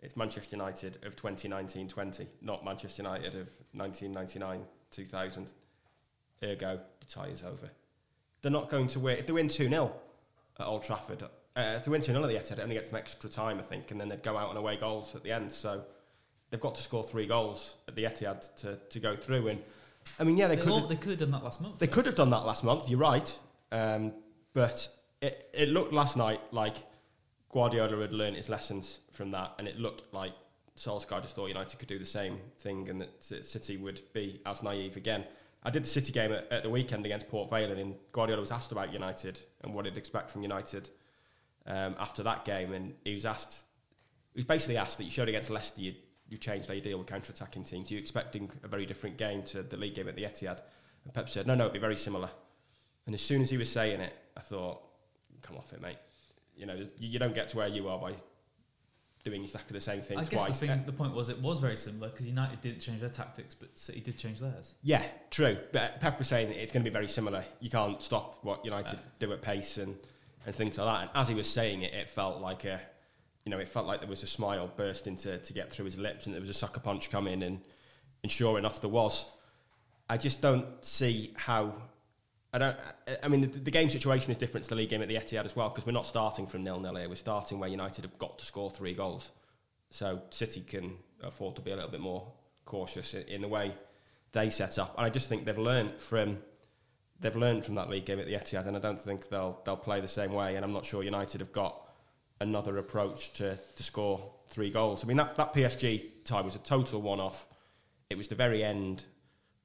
It's 0.00 0.16
Manchester 0.16 0.56
United 0.56 0.98
of 1.04 1.16
2019-20, 1.16 2.26
not 2.42 2.64
Manchester 2.64 3.02
United 3.02 3.34
of 3.34 3.48
1999-2000. 3.76 5.52
Ergo, 6.42 6.80
the 7.00 7.06
tie 7.06 7.28
is 7.28 7.42
over. 7.42 7.70
They're 8.42 8.52
not 8.52 8.68
going 8.68 8.88
to 8.88 9.00
win. 9.00 9.18
If 9.18 9.26
they 9.26 9.32
win 9.32 9.48
2-0 9.48 9.90
at 10.60 10.66
Old 10.66 10.84
Trafford, 10.84 11.22
uh, 11.22 11.28
if 11.56 11.84
they 11.84 11.90
win 11.90 12.02
2-0 12.02 12.22
at 12.22 12.28
the 12.28 12.34
Etihad, 12.34 12.58
it 12.58 12.62
only 12.62 12.74
gets 12.74 12.88
them 12.88 12.98
extra 12.98 13.30
time, 13.30 13.58
I 13.58 13.62
think, 13.62 13.90
and 13.90 14.00
then 14.00 14.08
they'd 14.08 14.22
go 14.22 14.36
out 14.36 14.50
on 14.50 14.56
away 14.58 14.76
goals 14.76 15.14
at 15.14 15.22
the 15.22 15.32
end. 15.32 15.50
So 15.50 15.82
they've 16.50 16.60
got 16.60 16.74
to 16.74 16.82
score 16.82 17.02
three 17.02 17.26
goals 17.26 17.76
at 17.88 17.94
the 17.94 18.04
Etihad 18.04 18.54
to, 18.56 18.78
to 18.90 19.00
go 19.00 19.16
through. 19.16 19.48
And 19.48 19.62
I 20.18 20.24
mean, 20.24 20.36
yeah, 20.36 20.48
they, 20.48 20.56
they 20.56 20.62
could. 20.62 20.72
All, 20.72 20.86
they 20.86 20.96
could 20.96 21.10
have 21.10 21.18
done 21.20 21.30
that 21.32 21.44
last 21.44 21.60
month. 21.60 21.78
They 21.78 21.86
though. 21.86 21.92
could 21.92 22.06
have 22.06 22.14
done 22.14 22.30
that 22.30 22.44
last 22.44 22.64
month. 22.64 22.88
You're 22.88 22.98
right, 22.98 23.38
um, 23.72 24.12
but 24.52 24.88
it, 25.20 25.50
it 25.52 25.68
looked 25.68 25.92
last 25.92 26.16
night 26.16 26.40
like 26.52 26.76
Guardiola 27.50 28.00
had 28.00 28.12
learned 28.12 28.36
his 28.36 28.48
lessons 28.48 29.00
from 29.12 29.30
that, 29.32 29.54
and 29.58 29.68
it 29.68 29.78
looked 29.78 30.12
like 30.12 30.32
Solskjaer 30.76 31.22
just 31.22 31.34
thought 31.34 31.48
United 31.48 31.78
could 31.78 31.88
do 31.88 31.98
the 31.98 32.06
same 32.06 32.38
thing, 32.58 32.88
and 32.88 33.00
that 33.00 33.22
City 33.22 33.76
would 33.76 34.00
be 34.12 34.40
as 34.46 34.62
naive 34.62 34.96
again. 34.96 35.24
I 35.62 35.70
did 35.70 35.84
the 35.84 35.88
City 35.88 36.12
game 36.12 36.32
at, 36.32 36.50
at 36.52 36.62
the 36.62 36.70
weekend 36.70 37.04
against 37.06 37.28
Port 37.28 37.50
Vale, 37.50 37.72
and 37.72 37.94
Guardiola 38.12 38.40
was 38.40 38.52
asked 38.52 38.72
about 38.72 38.92
United 38.92 39.40
and 39.62 39.74
what 39.74 39.84
he'd 39.84 39.98
expect 39.98 40.30
from 40.30 40.42
United 40.42 40.90
um, 41.66 41.96
after 41.98 42.22
that 42.22 42.44
game, 42.44 42.72
and 42.72 42.94
he 43.04 43.14
was 43.14 43.24
asked, 43.24 43.64
he 44.34 44.38
was 44.38 44.44
basically 44.44 44.76
asked 44.76 44.98
that 44.98 45.04
you 45.04 45.10
showed 45.10 45.28
against 45.28 45.50
Leicester 45.50 45.80
you, 45.80 45.94
you've 46.28 46.40
changed 46.40 46.68
how 46.68 46.74
you 46.74 46.80
deal 46.80 46.98
with 46.98 47.06
counter-attacking 47.06 47.64
teams. 47.64 47.90
You 47.90 47.98
expecting 47.98 48.50
a 48.62 48.68
very 48.68 48.86
different 48.86 49.16
game 49.16 49.42
to 49.44 49.62
the 49.62 49.76
league 49.76 49.94
game 49.94 50.08
at 50.08 50.16
the 50.16 50.24
Etihad? 50.24 50.60
And 51.04 51.14
Pep 51.14 51.28
said, 51.28 51.46
no, 51.46 51.54
no, 51.54 51.64
it'd 51.64 51.74
be 51.74 51.78
very 51.78 51.96
similar. 51.96 52.30
And 53.06 53.14
as 53.14 53.22
soon 53.22 53.42
as 53.42 53.50
he 53.50 53.56
was 53.56 53.70
saying 53.70 54.00
it, 54.00 54.12
I 54.36 54.40
thought, 54.40 54.82
come 55.42 55.56
off 55.56 55.72
it, 55.72 55.80
mate 55.80 55.98
you 56.56 56.66
know, 56.66 56.76
you 56.98 57.18
don't 57.18 57.34
get 57.34 57.48
to 57.50 57.58
where 57.58 57.68
you 57.68 57.88
are 57.88 57.98
by 57.98 58.14
doing 59.24 59.44
exactly 59.44 59.74
the 59.74 59.80
same 59.80 60.00
thing 60.00 60.18
I 60.18 60.24
twice. 60.24 60.46
guess 60.46 60.60
the, 60.60 60.66
thing, 60.66 60.82
the 60.86 60.92
point 60.92 61.14
was 61.14 61.28
it 61.28 61.38
was 61.40 61.58
very 61.58 61.76
similar 61.76 62.08
because 62.08 62.26
United 62.26 62.60
didn't 62.60 62.80
change 62.80 63.00
their 63.00 63.10
tactics, 63.10 63.54
but 63.54 63.68
City 63.78 64.00
did 64.00 64.16
change 64.16 64.40
theirs. 64.40 64.74
Yeah, 64.82 65.02
true. 65.30 65.58
But 65.72 66.00
Pep 66.00 66.18
was 66.18 66.28
saying 66.28 66.50
it's 66.50 66.72
going 66.72 66.84
to 66.84 66.90
be 66.90 66.92
very 66.92 67.08
similar. 67.08 67.44
You 67.60 67.70
can't 67.70 68.02
stop 68.02 68.38
what 68.42 68.64
United 68.64 68.96
uh, 68.96 69.02
do 69.18 69.32
at 69.32 69.42
pace 69.42 69.78
and, 69.78 69.96
and 70.46 70.54
things 70.54 70.78
like 70.78 70.86
that. 70.86 71.00
And 71.02 71.10
as 71.14 71.28
he 71.28 71.34
was 71.34 71.50
saying 71.50 71.82
it, 71.82 71.92
it 71.92 72.08
felt 72.08 72.40
like 72.40 72.64
a, 72.64 72.80
you 73.46 73.50
know, 73.50 73.58
it 73.58 73.68
felt 73.68 73.86
like 73.86 74.00
there 74.00 74.10
was 74.10 74.24
a 74.24 74.26
smile 74.26 74.70
bursting 74.76 75.16
to, 75.16 75.38
to 75.38 75.52
get 75.52 75.70
through 75.70 75.84
his 75.84 75.96
lips 75.96 76.26
and 76.26 76.34
there 76.34 76.40
was 76.40 76.50
a 76.50 76.54
sucker 76.54 76.80
punch 76.80 77.10
coming 77.10 77.44
and, 77.44 77.60
and 78.22 78.30
sure 78.30 78.58
enough 78.58 78.80
there 78.80 78.90
was. 78.90 79.24
I 80.10 80.16
just 80.16 80.42
don't 80.42 80.66
see 80.84 81.32
how 81.36 81.72
I 82.52 82.58
don't. 82.58 82.76
I 83.22 83.28
mean, 83.28 83.42
the, 83.42 83.46
the, 83.46 83.70
game 83.70 83.88
situation 83.88 84.30
is 84.30 84.36
different 84.36 84.64
to 84.64 84.70
the 84.70 84.76
league 84.76 84.88
game 84.88 85.02
at 85.02 85.08
the 85.08 85.16
Etihad 85.16 85.44
as 85.44 85.54
well 85.54 85.68
because 85.68 85.86
we're 85.86 85.92
not 85.92 86.06
starting 86.06 86.46
from 86.46 86.64
nil 86.64 86.80
nil 86.80 86.96
here. 86.96 87.08
We're 87.08 87.16
starting 87.16 87.58
where 87.58 87.68
United 87.68 88.04
have 88.04 88.18
got 88.18 88.38
to 88.38 88.44
score 88.44 88.70
three 88.70 88.94
goals, 88.94 89.30
so 89.90 90.22
City 90.30 90.60
can 90.60 90.96
afford 91.22 91.56
to 91.56 91.62
be 91.62 91.72
a 91.72 91.74
little 91.74 91.90
bit 91.90 92.00
more 92.00 92.32
cautious 92.64 93.14
in, 93.14 93.22
in 93.24 93.40
the 93.42 93.48
way 93.48 93.74
they 94.32 94.48
set 94.48 94.78
up. 94.78 94.94
And 94.96 95.06
I 95.06 95.10
just 95.10 95.28
think 95.28 95.44
they've 95.44 95.58
learned 95.58 96.00
from 96.00 96.38
they've 97.20 97.36
learned 97.36 97.66
from 97.66 97.74
that 97.74 97.90
league 97.90 98.06
game 98.06 98.20
at 98.20 98.26
the 98.26 98.34
Etihad, 98.34 98.66
and 98.66 98.76
I 98.76 98.80
don't 98.80 99.00
think 99.00 99.28
they'll 99.28 99.60
they'll 99.64 99.76
play 99.76 100.00
the 100.00 100.08
same 100.08 100.32
way. 100.32 100.56
And 100.56 100.64
I'm 100.64 100.72
not 100.72 100.84
sure 100.84 101.02
United 101.02 101.40
have 101.40 101.52
got 101.52 101.85
another 102.40 102.78
approach 102.78 103.32
to 103.34 103.58
to 103.76 103.82
score 103.82 104.32
three 104.48 104.70
goals. 104.70 105.04
I 105.04 105.06
mean, 105.06 105.16
that 105.16 105.36
that 105.36 105.54
PSG 105.54 106.04
tie 106.24 106.40
was 106.40 106.54
a 106.54 106.60
total 106.60 107.02
one 107.02 107.20
off. 107.20 107.46
It 108.10 108.16
was 108.16 108.28
the 108.28 108.34
very 108.34 108.62
end 108.62 109.04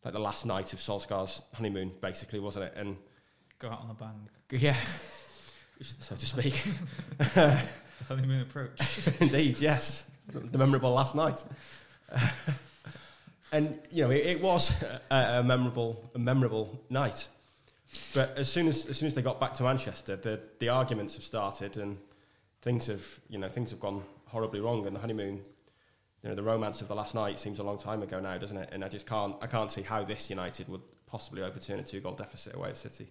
like 0.04 0.14
the 0.14 0.20
last 0.20 0.46
night 0.46 0.74
of 0.74 0.80
Solskjaer's 0.80 1.42
honeymoon, 1.54 1.92
basically, 2.02 2.40
wasn't 2.40 2.66
it? 2.66 2.74
And 2.76 2.98
go 3.60 3.70
out 3.70 3.82
on 3.82 3.92
a 3.92 3.94
bang. 3.94 4.30
Yeah, 4.60 4.76
so 5.82 6.14
to 6.14 6.26
speak. 6.26 6.62
honeymoon 8.10 8.42
approach. 8.42 8.82
Indeed, 9.22 9.62
yes, 9.62 10.06
the 10.28 10.58
memorable 10.58 10.92
last 10.92 11.16
night. 11.16 11.46
and 13.54 13.80
you 13.90 14.04
know, 14.04 14.12
it, 14.12 14.26
it 14.26 14.42
was 14.42 14.84
a, 15.10 15.40
a, 15.40 15.44
memorable, 15.44 16.12
a 16.16 16.20
memorable 16.20 16.82
night. 16.90 17.30
But 18.14 18.38
as 18.38 18.52
soon 18.52 18.68
as 18.68 18.86
as 18.88 18.98
soon 18.98 19.08
as 19.08 19.14
they 19.14 19.22
got 19.22 19.40
back 19.40 19.54
to 19.54 19.64
Manchester, 19.64 20.18
the 20.18 20.42
the 20.60 20.68
arguments 20.68 21.16
have 21.16 21.24
started, 21.24 21.78
and 21.78 21.98
things 22.62 22.88
have 22.88 23.06
you 23.30 23.38
know 23.38 23.48
things 23.48 23.72
have 23.72 23.80
gone 23.80 24.04
horribly 24.28 24.60
wrong, 24.60 24.86
and 24.88 24.96
the 24.96 25.00
honeymoon 25.00 25.42
you 26.24 26.30
know, 26.30 26.36
the 26.36 26.44
romance 26.44 26.82
of 26.82 26.88
the 26.88 26.96
last 26.96 27.16
night 27.16 27.40
seems 27.40 27.60
a 27.60 27.64
long 27.64 27.80
time 27.80 28.04
ago 28.04 28.20
now, 28.20 28.38
doesn't 28.38 28.58
it? 28.58 28.70
And 28.72 28.84
I 28.84 28.88
just 28.88 29.08
can't, 29.08 29.36
I 29.42 29.48
can't 29.48 29.72
see 29.72 29.82
how 29.82 30.04
this 30.04 30.30
United 30.30 30.68
would 30.70 30.82
possibly 31.08 31.42
overturn 31.42 31.80
a 31.80 31.84
two-goal 31.84 32.14
deficit 32.14 32.56
away 32.56 32.70
at 32.70 32.78
City. 32.78 33.08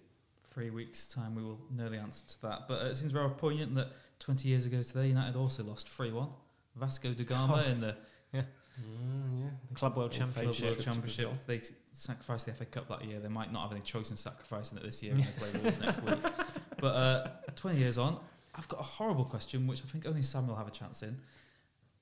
Three 0.53 0.69
weeks' 0.69 1.07
time, 1.07 1.35
we 1.35 1.43
will 1.43 1.59
know 1.71 1.89
the 1.89 1.97
answer 1.97 2.25
to 2.27 2.41
that. 2.43 2.67
But 2.67 2.85
it 2.85 2.95
seems 2.95 3.13
rather 3.13 3.29
poignant 3.29 3.75
that 3.75 3.89
20 4.19 4.47
years 4.47 4.65
ago 4.65 4.81
today, 4.81 5.07
United 5.07 5.35
also 5.35 5.63
lost 5.63 5.89
3-1. 5.89 6.29
Vasco 6.75 7.11
da 7.11 7.23
Gama 7.23 7.63
oh. 7.65 7.69
in 7.69 7.81
the 7.81 7.95
yeah. 8.33 8.43
Mm, 8.79 9.41
yeah. 9.41 9.49
Club 9.73 9.97
World 9.97 10.13
Championship. 10.13 10.67
Club 10.67 10.69
World 10.69 10.85
Championship. 10.85 11.45
They 11.45 11.61
sacrificed 11.91 12.45
the 12.45 12.53
FA 12.53 12.65
Cup 12.65 12.87
that 12.87 13.03
year. 13.03 13.19
They 13.19 13.27
might 13.27 13.51
not 13.51 13.63
have 13.63 13.73
any 13.73 13.81
choice 13.81 14.09
in 14.11 14.15
sacrificing 14.15 14.77
it 14.77 14.85
this 14.85 15.03
year 15.03 15.13
when 15.13 15.21
they 15.23 15.31
play 15.37 15.61
Wolves 15.61 15.79
next 15.81 16.03
week. 16.03 16.19
But 16.77 16.95
uh, 16.95 17.27
20 17.57 17.77
years 17.77 17.99
on, 17.99 18.19
I've 18.55 18.67
got 18.67 18.79
a 18.79 18.83
horrible 18.83 19.25
question, 19.25 19.67
which 19.67 19.81
I 19.81 19.87
think 19.87 20.05
only 20.05 20.21
Sam 20.21 20.47
will 20.47 20.55
have 20.55 20.67
a 20.67 20.71
chance 20.71 21.03
in 21.03 21.17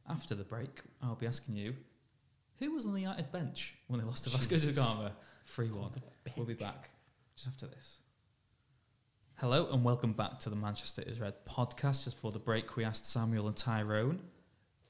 after 0.09 0.35
the 0.35 0.43
break, 0.43 0.81
I'll 1.01 1.15
be 1.15 1.27
asking 1.27 1.55
you 1.55 1.75
who 2.59 2.73
was 2.73 2.85
on 2.85 2.93
the 2.93 3.01
United 3.01 3.31
bench 3.31 3.75
when 3.88 3.99
they 3.99 4.05
lost 4.05 4.25
to 4.25 4.29
Vasco 4.31 4.57
da 4.57 4.71
Gama 4.73 5.12
3 5.45 5.67
1. 5.67 5.91
We'll 6.35 6.45
be 6.45 6.53
back 6.55 6.89
just 7.35 7.47
after 7.47 7.67
this. 7.67 7.99
Hello 9.35 9.69
and 9.71 9.83
welcome 9.83 10.12
back 10.12 10.39
to 10.41 10.49
the 10.49 10.55
Manchester 10.55 11.01
is 11.05 11.19
Red 11.19 11.45
podcast. 11.45 12.03
Just 12.03 12.17
before 12.17 12.31
the 12.31 12.39
break, 12.39 12.75
we 12.75 12.83
asked 12.83 13.05
Samuel 13.05 13.47
and 13.47 13.55
Tyrone. 13.55 14.19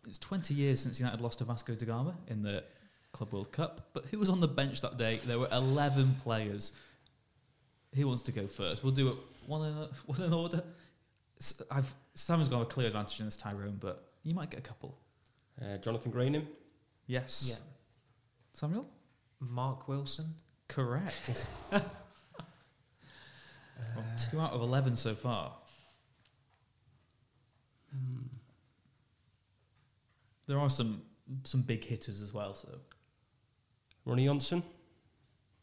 It's 0.08 0.17
20 0.17 0.54
years 0.54 0.80
since 0.80 1.00
United 1.00 1.22
lost 1.22 1.39
to 1.39 1.43
Vasco 1.43 1.76
da 1.76 1.86
Gama 1.86 2.15
in 2.28 2.41
the 2.41 2.63
Club 3.12 3.34
World 3.34 3.52
Cup, 3.52 3.89
but 3.93 4.06
who 4.06 4.17
was 4.17 4.30
on 4.30 4.39
the 4.39 4.48
bench 4.48 4.82
that 4.82 4.98
day? 4.98 5.19
There 5.26 5.38
were 5.38 5.50
11 5.52 6.17
players. 6.24 6.72
Who 7.95 8.08
wants 8.08 8.22
to 8.24 8.32
go 8.32 8.48
first? 8.48 8.84
We'll 8.84 8.93
do 8.93 9.10
it 9.10 9.15
one 9.45 9.67
in, 9.67 9.76
one 10.06 10.22
in 10.22 10.34
order. 10.34 10.63
I've, 11.71 11.93
Samuel's 12.13 12.49
got 12.49 12.62
a 12.62 12.65
clear 12.65 12.88
advantage 12.88 13.19
in 13.19 13.25
this 13.25 13.38
Tyrone, 13.38 13.78
but 13.80 14.12
you 14.23 14.34
might 14.34 14.49
get 14.49 14.60
a 14.60 14.63
couple. 14.63 14.97
Uh, 15.62 15.78
Jonathan 15.78 16.12
Greening. 16.12 16.47
Yes. 17.08 17.47
Yeah. 17.49 17.65
Samuel? 18.54 18.88
Mark 19.39 19.88
Wilson. 19.88 20.25
Correct. 20.67 21.45
well, 21.71 21.84
two 24.30 24.39
out 24.39 24.52
of 24.52 24.62
11 24.62 24.97
so 24.97 25.15
far. 25.15 25.54
Hmm. 27.91 28.28
There 30.47 30.60
are 30.60 30.69
some 30.69 31.04
some 31.43 31.62
big 31.62 31.84
hitters 31.84 32.21
as 32.21 32.34
well. 32.34 32.54
So 32.54 32.69
Ronny 34.06 34.28
Johnsen. 34.28 34.63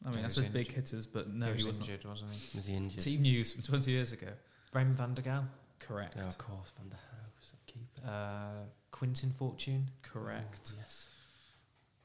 I 0.04 0.10
mean, 0.10 0.24
I 0.24 0.28
said 0.28 0.52
big 0.52 0.70
hitters, 0.70 1.06
but 1.06 1.32
no, 1.32 1.52
he, 1.52 1.62
he 1.62 1.66
was 1.66 1.80
injured, 1.80 2.04
wasn't 2.04 2.30
he? 2.30 2.56
Was 2.56 2.66
he 2.66 2.74
injured? 2.74 3.02
Team 3.02 3.22
news 3.22 3.52
from 3.52 3.62
20 3.62 3.90
years 3.90 4.12
ago. 4.12 4.28
Rem 4.72 4.90
van 4.90 5.14
der 5.14 5.22
Gouw. 5.22 5.44
Correct. 5.80 6.16
Oh, 6.22 6.26
of 6.26 6.38
course, 6.38 6.72
Van 6.78 6.88
der 6.88 6.96
Gouw, 6.96 7.66
keeper. 7.66 8.08
Uh, 8.08 8.64
Quinton 8.90 9.32
Fortune. 9.38 9.90
Correct. 10.02 10.72
Oh, 10.72 10.78
yes. 10.78 11.06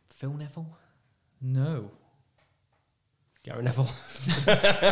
Phil 0.07 0.33
Neville. 0.33 0.77
No. 1.41 1.91
Gary 3.43 3.63
Neville. 3.63 3.89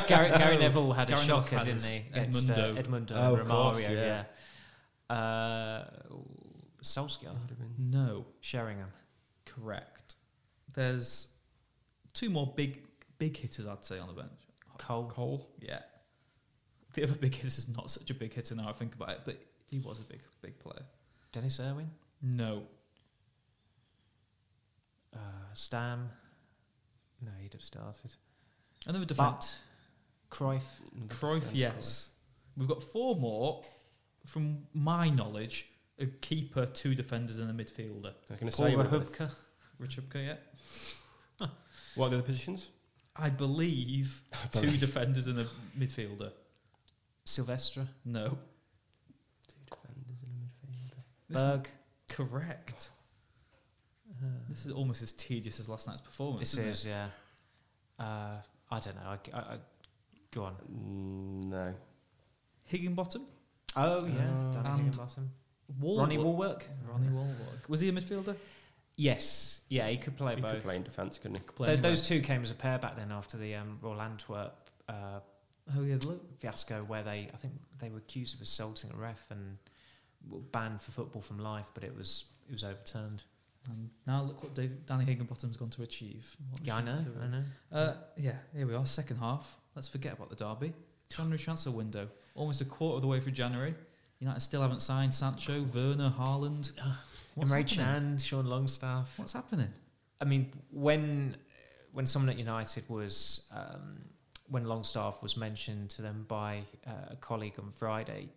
Gary, 0.08 0.30
Gary 0.32 0.58
Neville 0.60 0.94
had 0.94 1.08
Gary 1.08 1.20
a 1.20 1.24
shocker, 1.24 1.58
had 1.58 1.66
didn't 1.66 1.84
he? 1.84 2.04
Against 2.12 2.48
Edmundo. 2.48 2.78
Uh, 2.78 2.82
Edmundo 2.82 3.12
oh, 3.12 3.36
Romario, 3.36 3.48
course, 3.48 3.82
yeah. 3.82 4.24
yeah. 5.10 5.16
Uh, 5.16 5.86
Solskjaer. 6.82 7.36
No. 7.78 8.26
Sheringham. 8.42 8.90
Correct. 9.46 10.16
There's 10.74 11.28
two 12.14 12.30
more 12.30 12.52
big 12.56 12.84
big 13.20 13.38
hitters, 13.38 13.68
I'd 13.68 13.84
say, 13.84 14.00
on 14.00 14.08
the 14.08 14.14
bench. 14.14 14.32
Cole. 14.78 15.08
Cole. 15.08 15.48
Yeah. 15.60 15.80
The 17.00 17.06
other 17.06 17.16
big 17.16 17.34
hitter 17.34 17.48
is 17.48 17.70
not 17.70 17.90
such 17.90 18.10
a 18.10 18.14
big 18.14 18.34
hitter 18.34 18.56
now 18.56 18.68
I 18.68 18.74
think 18.74 18.94
about 18.94 19.12
it, 19.12 19.22
but 19.24 19.38
he 19.68 19.80
was 19.80 20.00
a 20.00 20.04
big, 20.04 20.20
big 20.42 20.60
player. 20.60 20.84
Denis 21.32 21.58
Irwin? 21.62 21.90
No. 22.22 22.64
Uh, 25.16 25.20
Stam? 25.54 26.10
No, 27.22 27.32
he'd 27.42 27.54
have 27.54 27.62
started. 27.62 28.12
Another 28.86 29.06
defence. 29.06 29.60
Cruyff? 30.30 30.66
Cruyff, 31.08 31.44
yes. 31.54 32.10
We've 32.58 32.68
got 32.68 32.84
four 32.84 33.16
more. 33.16 33.64
From 34.26 34.68
my 34.74 35.10
knowledge, 35.10 35.72
a 36.00 36.06
keeper, 36.06 36.66
two 36.66 36.96
defenders, 36.96 37.40
and 37.40 37.50
a 37.50 37.64
midfielder. 37.64 38.12
I 38.30 38.34
was 38.34 38.40
going 38.40 38.52
to 38.52 38.52
say 38.52 38.74
Rachubka. 38.74 39.32
Rachubka, 39.82 40.16
yeah. 40.16 40.36
Huh. 41.40 41.48
What 41.96 42.08
are 42.08 42.10
the 42.10 42.16
other 42.18 42.26
positions? 42.26 42.72
I 43.16 43.30
believe 43.30 44.22
two 44.52 44.76
defenders 44.76 45.28
and 45.28 45.40
a 45.40 45.48
midfielder. 45.80 46.32
Silvestre? 47.30 47.88
No. 48.06 48.38
Berg. 51.30 51.70
Correct. 52.10 52.90
Uh, 54.10 54.26
this 54.50 54.66
is 54.66 54.72
almost 54.72 55.04
as 55.04 55.14
tedious 55.14 55.60
as 55.60 55.70
last 55.70 55.88
night's 55.88 56.02
performance. 56.02 56.40
This 56.40 56.58
is, 56.58 56.86
it? 56.86 56.90
yeah. 56.90 57.08
Uh, 58.00 58.38
I 58.72 58.80
don't 58.80 58.96
know. 58.96 59.02
I, 59.04 59.18
I, 59.34 59.40
I, 59.40 59.58
go 60.32 60.44
on. 60.44 60.56
Mm, 60.74 61.50
no. 61.52 61.74
Higginbotham. 62.66 63.28
Oh 63.76 64.06
yeah, 64.08 64.14
uh, 64.14 64.52
Danny 64.52 64.70
and 64.70 64.78
Higginbotham. 64.86 65.32
Wall- 65.80 66.00
Ronnie 66.00 66.18
Wallwork. 66.18 66.64
Ronnie 66.88 67.10
Wallwork. 67.10 67.70
Was 67.70 67.82
he 67.82 67.90
a 67.90 67.92
midfielder? 67.92 68.36
Yes. 68.96 69.62
Yeah, 69.70 69.88
he 69.88 69.98
could 69.98 70.18
play 70.18 70.34
he 70.34 70.42
both. 70.42 70.50
He 70.50 70.58
could 70.58 70.64
play 70.64 70.76
in 70.78 70.84
defence, 70.84 71.20
couldn't 71.20 71.38
he? 71.38 71.66
Th- 71.66 71.80
those 71.80 72.02
two 72.02 72.22
came 72.22 72.42
as 72.42 72.50
a 72.50 72.56
pair 72.56 72.80
back 72.80 72.98
then 72.98 73.12
after 73.12 73.38
the 73.38 73.56
um, 73.56 73.78
Royal 73.82 74.02
Antwerp. 74.02 74.70
Uh, 74.90 75.20
oh 75.78 75.84
yeah, 75.84 75.96
the 75.96 76.20
fiasco 76.38 76.84
where 76.84 77.04
they, 77.04 77.30
I 77.34 77.38
think 77.38 77.54
they 77.80 77.90
were 77.90 77.98
accused 77.98 78.36
of 78.36 78.42
assaulting 78.42 78.92
a 78.92 78.98
ref 78.98 79.28
and 79.30 79.58
were 80.28 80.40
banned 80.40 80.82
for 80.82 80.92
football 80.92 81.22
from 81.22 81.40
life, 81.40 81.72
but 81.74 81.84
it 81.84 81.96
was 81.96 82.26
it 82.48 82.52
was 82.52 82.64
overturned. 82.64 83.24
And 83.70 83.90
now 84.08 84.24
look 84.24 84.42
what 84.42 84.56
Dave, 84.56 84.86
Danny 84.86 85.06
Higginbotham's 85.06 85.58
gone 85.58 85.70
to 85.72 85.84
achieve. 85.84 86.36
What 86.52 86.66
yeah, 86.66 86.78
I 86.78 86.82
know, 86.82 87.06
I 87.22 87.28
know. 87.28 87.44
Uh, 87.72 87.94
yeah, 88.16 88.36
here 88.56 88.66
we 88.66 88.74
are, 88.74 88.86
second 88.86 89.18
half. 89.18 89.58
Let's 89.76 89.88
forget 89.88 90.14
about 90.14 90.30
the 90.30 90.36
derby. 90.36 90.74
January 91.10 91.38
transfer 91.38 91.72
window, 91.72 92.08
almost 92.36 92.62
a 92.62 92.66
quarter 92.66 92.96
of 92.96 93.02
the 93.02 93.08
way 93.08 93.20
through 93.20 93.34
January. 93.34 93.76
United 94.20 94.40
still 94.42 94.62
haven't 94.62 94.82
signed 94.82 95.14
Sancho, 95.14 95.66
Werner, 95.74 96.14
Haaland. 96.18 96.72
What's 97.36 97.52
Emre 97.52 97.68
Can, 97.68 98.18
Sean 98.18 98.46
Longstaff. 98.46 99.14
What's 99.18 99.34
happening? 99.34 99.70
I 100.20 100.26
mean, 100.26 100.52
when 100.72 101.38
when 101.94 102.06
someone 102.06 102.30
at 102.30 102.38
United 102.38 102.88
was 102.90 103.48
um, 103.52 104.00
when 104.50 104.66
Longstaff 104.66 105.22
was 105.22 105.38
mentioned 105.38 105.92
to 105.92 106.02
them 106.02 106.26
by 106.28 106.64
uh, 106.86 107.12
a 107.12 107.16
colleague 107.16 107.60
on 107.60 107.72
Friday, 107.72 108.30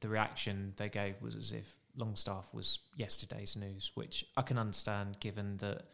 the 0.00 0.08
reaction 0.08 0.74
they 0.76 0.88
gave 0.88 1.14
was 1.22 1.34
as 1.34 1.52
if 1.52 1.76
Longstaff 1.96 2.52
was 2.52 2.80
yesterday's 2.96 3.56
news, 3.56 3.92
which 3.94 4.24
I 4.36 4.42
can 4.42 4.58
understand 4.58 5.18
given 5.20 5.56
that 5.58 5.84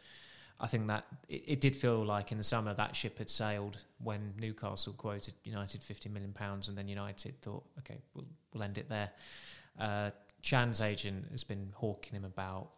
I 0.59 0.67
think 0.67 0.87
that 0.87 1.05
it, 1.29 1.43
it, 1.47 1.61
did 1.61 1.75
feel 1.75 2.03
like 2.03 2.31
in 2.31 2.37
the 2.37 2.43
summer 2.43 2.73
that 2.73 2.95
ship 2.95 3.17
had 3.17 3.29
sailed 3.29 3.77
when 4.03 4.33
Newcastle 4.37 4.93
quoted 4.93 5.33
United 5.43 5.83
fifty 5.83 6.09
million 6.09 6.33
pounds, 6.33 6.67
and 6.67 6.77
then 6.77 6.87
United 6.87 7.41
thought, 7.41 7.63
okay, 7.79 7.99
we'll, 8.13 8.25
we'll 8.53 8.63
end 8.63 8.77
it 8.77 8.89
there. 8.89 9.11
Uh, 9.79 10.09
Can's 10.41 10.81
agent 10.81 11.27
has 11.31 11.43
been 11.43 11.71
hawking 11.75 12.13
him 12.13 12.25
about 12.25 12.69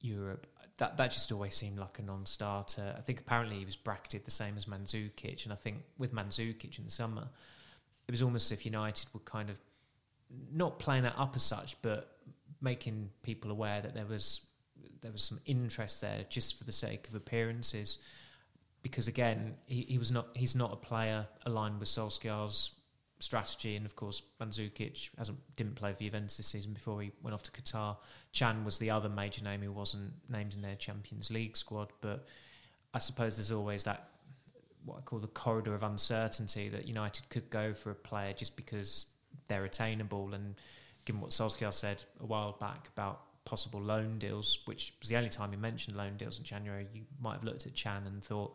Europe. 0.00 0.46
That 0.78 0.96
that 0.96 1.10
just 1.12 1.30
always 1.30 1.54
seemed 1.54 1.78
like 1.78 1.98
a 1.98 2.02
non-starter. 2.02 2.94
I 2.98 3.00
think 3.00 3.20
apparently 3.20 3.58
he 3.58 3.64
was 3.64 3.76
bracketed 3.76 4.24
the 4.24 4.30
same 4.30 4.56
as 4.56 4.64
Mandzukic, 4.66 5.44
and 5.44 5.52
I 5.52 5.56
think 5.56 5.82
with 5.98 6.12
Mandzukic 6.12 6.78
in 6.78 6.84
the 6.84 6.90
summer, 6.90 7.28
it 8.08 8.10
was 8.10 8.22
almost 8.22 8.50
as 8.50 8.58
if 8.58 8.66
United 8.66 9.06
were 9.14 9.20
kind 9.20 9.50
of 9.50 9.60
not 10.52 10.78
playing 10.78 11.04
that 11.04 11.14
up 11.16 11.36
as 11.36 11.42
such, 11.42 11.76
but 11.82 12.18
making 12.60 13.10
people 13.22 13.50
aware 13.50 13.80
that 13.82 13.94
there 13.94 14.06
was 14.06 14.46
there 15.00 15.12
was 15.12 15.22
some 15.22 15.38
interest 15.46 16.00
there 16.00 16.24
just 16.28 16.56
for 16.58 16.64
the 16.64 16.72
sake 16.72 17.06
of 17.08 17.14
appearances. 17.14 17.98
because 18.84 19.08
again, 19.08 19.54
he, 19.66 19.86
he 19.88 19.98
was 19.98 20.12
not 20.12 20.28
he's 20.34 20.54
not 20.54 20.72
a 20.72 20.76
player 20.76 21.26
aligned 21.46 21.80
with 21.80 21.88
Solskjaer's 21.88 22.72
strategy, 23.18 23.76
and 23.76 23.86
of 23.86 23.96
course, 23.96 24.22
Mandzukic 24.40 25.10
hasn't 25.16 25.38
didn't 25.56 25.76
play 25.76 25.92
for 25.92 26.00
Juventus 26.00 26.36
this 26.36 26.46
season 26.46 26.72
before 26.72 27.00
he 27.02 27.12
went 27.22 27.34
off 27.34 27.42
to 27.44 27.50
Qatar. 27.50 27.96
Can 28.32 28.64
was 28.64 28.78
the 28.78 28.90
other 28.90 29.08
major 29.08 29.42
name 29.44 29.62
who 29.62 29.72
wasn't 29.72 30.12
named 30.28 30.54
in 30.54 30.62
their 30.62 30.76
Champions 30.76 31.30
League 31.30 31.56
squad, 31.56 31.88
but 32.00 32.26
I 32.92 32.98
suppose 32.98 33.36
there's 33.36 33.50
always 33.50 33.84
that 33.84 34.08
what 34.84 34.98
I 34.98 35.00
call 35.00 35.18
the 35.18 35.28
corridor 35.28 35.74
of 35.74 35.82
uncertainty 35.82 36.68
that 36.68 36.86
United 36.86 37.28
could 37.30 37.48
go 37.48 37.72
for 37.72 37.90
a 37.90 37.94
player 37.94 38.34
just 38.34 38.56
because 38.56 39.06
they're 39.48 39.64
attainable, 39.64 40.34
and 40.34 40.54
given 41.04 41.20
what 41.20 41.30
Solskjaer 41.30 41.72
said 41.72 42.02
a 42.20 42.26
while 42.26 42.52
back 42.52 42.88
about 42.96 43.22
possible 43.44 43.80
loan 43.80 44.18
deals, 44.18 44.60
which 44.64 44.94
was 45.00 45.08
the 45.08 45.16
only 45.16 45.28
time 45.28 45.50
he 45.50 45.56
mentioned 45.56 45.96
loan 45.96 46.16
deals 46.16 46.38
in 46.38 46.44
January, 46.44 46.86
you 46.92 47.02
might 47.20 47.34
have 47.34 47.44
looked 47.44 47.66
at 47.66 47.74
Can 47.74 48.06
and 48.06 48.22
thought, 48.22 48.54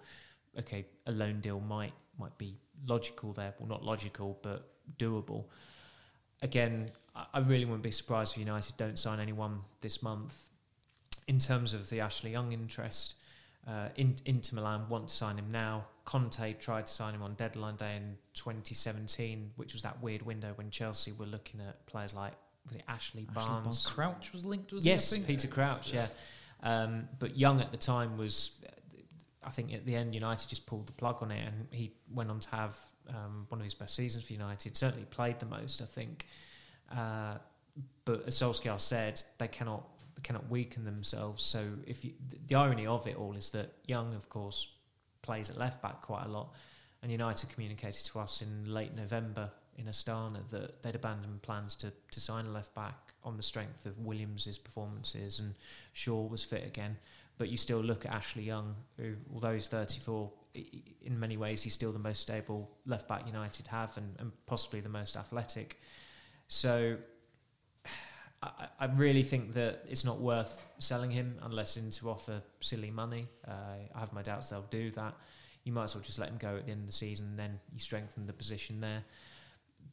okay, 0.58 0.86
a 1.06 1.12
loan 1.12 1.40
deal 1.42 1.60
might 1.60 1.94
might 2.18 2.38
be 2.38 2.58
logical 2.86 3.34
there. 3.34 3.54
Well, 3.60 3.68
not 3.68 3.84
logical, 3.84 4.40
but 4.42 4.70
doable. 4.98 5.46
Again, 6.42 6.90
I 7.34 7.40
really 7.40 7.66
wouldn't 7.66 7.84
be 7.84 7.92
surprised 7.92 8.34
if 8.34 8.40
United 8.40 8.78
don't 8.78 8.98
sign 8.98 9.20
anyone 9.20 9.62
this 9.82 10.02
month. 10.02 10.50
In 11.28 11.38
terms 11.38 11.74
of 11.74 11.90
the 11.90 12.02
Ashley 12.02 12.32
Young 12.32 12.54
interest, 12.54 13.16
uh, 13.68 13.90
in, 13.96 14.16
Inter 14.26 14.56
Milan 14.56 14.88
want 14.90 15.10
to 15.10 15.14
sign 15.14 15.38
him 15.38 15.52
now. 15.52 15.86
Conte 16.06 16.54
tried 16.54 16.88
to 16.88 16.92
sign 16.92 17.14
him 17.14 17.22
on 17.22 17.36
deadline 17.36 17.76
day 17.76 17.98
in 17.98 18.18
2017, 18.34 19.52
which 19.58 19.74
was 19.74 19.84
that 19.84 20.02
weird 20.02 20.24
window 20.24 20.54
when 20.56 20.72
Chelsea 20.72 21.12
were 21.12 21.28
looking 21.28 21.60
at 21.62 21.86
players 21.86 22.16
like 22.16 22.34
Ashley, 22.68 22.84
Ashley 22.88 23.28
Barnes. 23.32 23.86
Crouch 23.86 24.34
was 24.34 24.46
linked, 24.46 24.72
was 24.72 24.86
yes, 24.86 25.16
Peter 25.20 25.48
Crouch, 25.48 25.94
yeah. 25.94 26.08
Um, 26.64 27.08
but 27.20 27.38
Young 27.38 27.62
at 27.62 27.72
the 27.72 27.78
time 27.78 28.18
was 28.18 28.60
I 29.44 29.52
think 29.52 29.74
at 29.74 29.86
the 29.86 29.96
end 29.96 30.14
United 30.14 30.50
just 30.50 30.66
pulled 30.66 30.88
the 30.88 30.94
plug 30.94 31.18
on 31.22 31.32
it, 31.32 31.46
and 31.46 31.68
he 31.72 31.94
went 32.14 32.30
on 32.30 32.40
to 32.40 32.50
have 32.52 32.78
um, 33.10 33.46
one 33.50 33.60
of 33.60 33.64
his 33.64 33.74
best 33.74 33.96
seasons 33.96 34.26
for 34.26 34.34
United. 34.34 34.76
Certainly 34.76 35.06
played 35.06 35.40
the 35.40 35.46
most, 35.46 35.82
I 35.82 35.86
think. 35.86 36.26
Uh, 36.92 37.36
but 38.06 38.28
as 38.28 38.36
Solskjaer 38.36 38.80
said, 38.80 39.22
they 39.38 39.48
cannot 39.48 39.88
they 40.16 40.22
cannot 40.22 40.50
weaken 40.50 40.84
themselves. 40.84 41.44
So 41.44 41.66
if 41.88 42.04
you, 42.04 42.14
the 42.48 42.56
irony 42.56 42.86
of 42.86 43.08
it 43.08 43.16
all 43.16 43.36
is 43.36 43.52
that 43.52 43.74
Young, 43.86 44.14
of 44.14 44.28
course, 44.28 44.68
plays 45.22 45.50
at 45.50 45.58
left 45.58 45.82
back 45.82 46.02
quite 46.02 46.26
a 46.26 46.30
lot, 46.30 46.54
and 47.02 47.12
United 47.12 47.50
communicated 47.50 48.06
to 48.08 48.20
us 48.20 48.42
in 48.42 48.74
late 48.74 48.94
November 48.96 49.52
in 49.78 49.86
Astana 49.86 50.42
that 50.50 50.84
they'd 50.84 50.96
abandoned 50.96 51.42
plans 51.42 51.76
to 51.78 51.94
to 52.12 52.20
sign 52.20 52.46
a 52.46 52.50
left 52.50 52.76
back 52.76 53.14
on 53.24 53.38
the 53.38 53.44
strength 53.44 53.86
of 53.86 53.98
Williams's 54.00 54.58
performances 54.58 55.40
and 55.40 55.56
Shaw 55.94 56.28
was 56.28 56.44
fit 56.44 56.66
again. 56.66 56.98
But 57.40 57.48
you 57.48 57.56
still 57.58 57.80
look 57.80 58.06
at 58.06 58.12
Ashley 58.12 58.44
Young, 58.44 58.76
who, 58.98 59.16
although 59.34 59.54
he's 59.54 59.70
34, 59.70 60.30
in 60.54 61.18
many 61.18 61.38
ways 61.38 61.64
he's 61.64 61.74
still 61.74 61.94
the 61.94 61.98
most 61.98 62.20
stable 62.20 62.70
left 62.86 63.08
back 63.08 63.26
United 63.26 63.66
have 63.68 63.96
and, 63.98 64.14
and 64.20 64.32
possibly 64.46 64.82
the 64.82 64.90
most 64.90 65.16
athletic. 65.16 65.80
So 66.50 66.98
I, 68.44 68.68
I, 68.78 68.86
really 68.88 69.24
think 69.24 69.54
that 69.54 69.86
it's 69.88 70.04
not 70.04 70.20
worth 70.20 70.62
selling 70.80 71.12
him 71.12 71.38
unless 71.44 71.78
in 71.78 71.90
to 71.92 72.10
offer 72.10 72.42
silly 72.60 72.92
money. 72.92 73.30
Uh, 73.48 73.52
I 73.96 74.00
have 74.00 74.12
my 74.12 74.22
doubts 74.22 74.50
they'll 74.50 74.66
do 74.70 74.92
that. 74.92 75.16
You 75.64 75.72
might 75.72 75.86
as 75.86 75.96
well 75.96 76.04
just 76.04 76.20
let 76.20 76.28
him 76.28 76.38
go 76.38 76.58
at 76.58 76.66
the 76.66 76.72
end 76.72 76.82
of 76.82 76.88
the 76.88 76.94
season, 76.94 77.28
and 77.28 77.40
then 77.40 77.58
you 77.72 77.80
strengthen 77.80 78.26
the 78.26 78.34
position 78.34 78.82
there. 78.82 79.04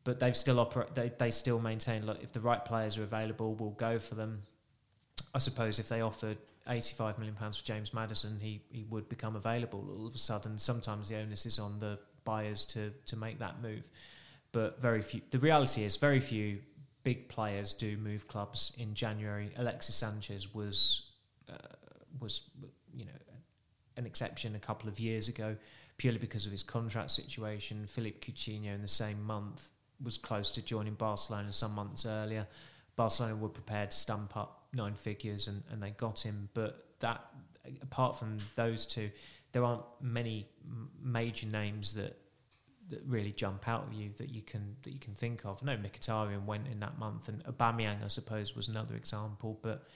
But 0.02 0.18
they've 0.18 0.36
still 0.36 0.58
operate. 0.58 0.94
They, 0.96 1.12
they 1.16 1.30
still 1.30 1.60
maintain. 1.60 2.06
Look, 2.06 2.22
if 2.22 2.32
the 2.32 2.40
right 2.40 2.64
players 2.64 2.98
are 2.98 3.02
available, 3.02 3.54
we'll 3.54 3.70
go 3.70 3.98
for 4.00 4.16
them. 4.16 4.42
I 5.34 5.38
suppose 5.38 5.78
if 5.78 5.88
they 5.88 6.00
offered 6.00 6.38
85 6.68 7.18
million 7.18 7.34
pounds 7.34 7.56
for 7.56 7.64
James 7.64 7.92
Maddison, 7.94 8.38
he 8.40 8.62
he 8.70 8.84
would 8.84 9.08
become 9.08 9.36
available 9.36 9.86
all 9.98 10.06
of 10.06 10.14
a 10.14 10.18
sudden. 10.18 10.58
Sometimes 10.58 11.08
the 11.08 11.16
onus 11.16 11.46
is 11.46 11.58
on 11.58 11.78
the 11.78 11.98
buyers 12.24 12.64
to 12.66 12.92
to 13.06 13.16
make 13.16 13.38
that 13.38 13.62
move, 13.62 13.88
but 14.52 14.80
very 14.80 15.02
few. 15.02 15.20
The 15.30 15.38
reality 15.38 15.84
is 15.84 15.96
very 15.96 16.20
few 16.20 16.58
big 17.04 17.28
players 17.28 17.72
do 17.72 17.96
move 17.96 18.26
clubs 18.26 18.72
in 18.78 18.94
January. 18.94 19.50
Alexis 19.56 19.94
Sanchez 19.94 20.52
was 20.54 21.02
uh, 21.48 21.56
was 22.20 22.42
you 22.94 23.04
know 23.04 23.12
an 23.96 24.06
exception 24.06 24.54
a 24.54 24.58
couple 24.58 24.88
of 24.88 24.98
years 24.98 25.28
ago 25.28 25.56
purely 25.98 26.18
because 26.18 26.46
of 26.46 26.52
his 26.52 26.62
contract 26.62 27.10
situation. 27.10 27.86
Philippe 27.86 28.20
Coutinho 28.20 28.74
in 28.74 28.82
the 28.82 28.88
same 28.88 29.22
month 29.24 29.70
was 30.02 30.18
close 30.18 30.52
to 30.52 30.62
joining 30.62 30.94
Barcelona 30.94 31.52
some 31.52 31.74
months 31.74 32.04
earlier. 32.04 32.46
Barcelona 32.96 33.36
were 33.36 33.48
prepared 33.48 33.90
to 33.90 33.96
stump 33.96 34.36
up 34.36 34.65
nine 34.72 34.94
figures 34.94 35.48
and, 35.48 35.62
and 35.70 35.82
they 35.82 35.90
got 35.90 36.20
him. 36.20 36.48
But 36.54 36.86
that, 37.00 37.24
apart 37.82 38.18
from 38.18 38.38
those 38.54 38.86
two, 38.86 39.10
there 39.52 39.64
aren't 39.64 39.82
many 40.00 40.48
major 41.02 41.46
names 41.46 41.94
that 41.94 42.18
that 42.88 43.02
really 43.04 43.32
jump 43.32 43.66
out 43.66 43.84
of 43.84 43.92
you 43.92 44.10
that 44.16 44.28
you 44.28 44.42
can 44.42 44.76
that 44.82 44.92
you 44.92 45.00
can 45.00 45.14
think 45.14 45.44
of. 45.44 45.62
No, 45.62 45.76
Mkhitaryan 45.76 46.44
went 46.44 46.68
in 46.68 46.80
that 46.80 46.98
month, 46.98 47.28
and 47.28 47.42
Aubameyang, 47.44 48.04
I 48.04 48.08
suppose, 48.08 48.54
was 48.54 48.68
another 48.68 48.94
example. 48.94 49.58
But 49.62 49.88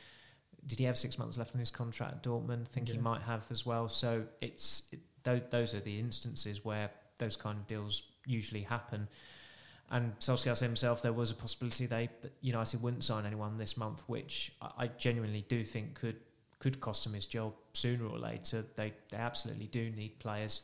did 0.66 0.78
he 0.78 0.84
have 0.84 0.98
six 0.98 1.18
months 1.18 1.38
left 1.38 1.54
on 1.54 1.60
his 1.60 1.70
contract 1.70 2.14
at 2.14 2.22
Dortmund? 2.22 2.62
I 2.62 2.64
think 2.64 2.88
yeah. 2.88 2.94
he 2.94 3.00
might 3.00 3.22
have 3.22 3.44
as 3.50 3.64
well. 3.64 3.88
So 3.88 4.24
it's 4.40 4.88
it, 4.92 5.00
th- 5.24 5.44
those 5.50 5.74
are 5.74 5.80
the 5.80 5.98
instances 5.98 6.64
where 6.64 6.90
those 7.18 7.36
kind 7.36 7.58
of 7.58 7.66
deals 7.66 8.02
usually 8.26 8.62
happen. 8.62 9.08
And 9.90 10.16
Solskjaer 10.18 10.56
said 10.56 10.66
himself 10.66 11.02
there 11.02 11.12
was 11.12 11.30
a 11.30 11.34
possibility 11.34 11.86
they 11.86 12.08
that 12.20 12.32
United 12.40 12.80
wouldn't 12.80 13.02
sign 13.02 13.26
anyone 13.26 13.56
this 13.56 13.76
month, 13.76 14.02
which 14.06 14.52
I, 14.62 14.86
genuinely 14.86 15.44
do 15.48 15.64
think 15.64 15.94
could 15.94 16.16
could 16.60 16.80
cost 16.80 17.06
him 17.06 17.14
his 17.14 17.26
job 17.26 17.54
sooner 17.72 18.06
or 18.06 18.18
later. 18.18 18.64
They 18.76 18.92
they 19.10 19.16
absolutely 19.16 19.66
do 19.66 19.90
need 19.90 20.18
players 20.20 20.62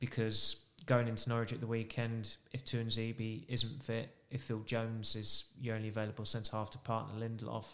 because 0.00 0.64
going 0.86 1.08
into 1.08 1.28
Norwich 1.28 1.52
at 1.52 1.60
the 1.60 1.66
weekend, 1.66 2.36
if 2.52 2.64
Tuanzebe 2.64 3.44
isn't 3.48 3.82
fit, 3.82 4.14
if 4.30 4.42
Phil 4.42 4.60
Jones 4.60 5.16
is 5.16 5.46
your 5.60 5.76
only 5.76 5.88
available 5.88 6.24
centre 6.24 6.56
half 6.56 6.70
to 6.70 6.78
partner 6.78 7.26
Lindelof, 7.26 7.66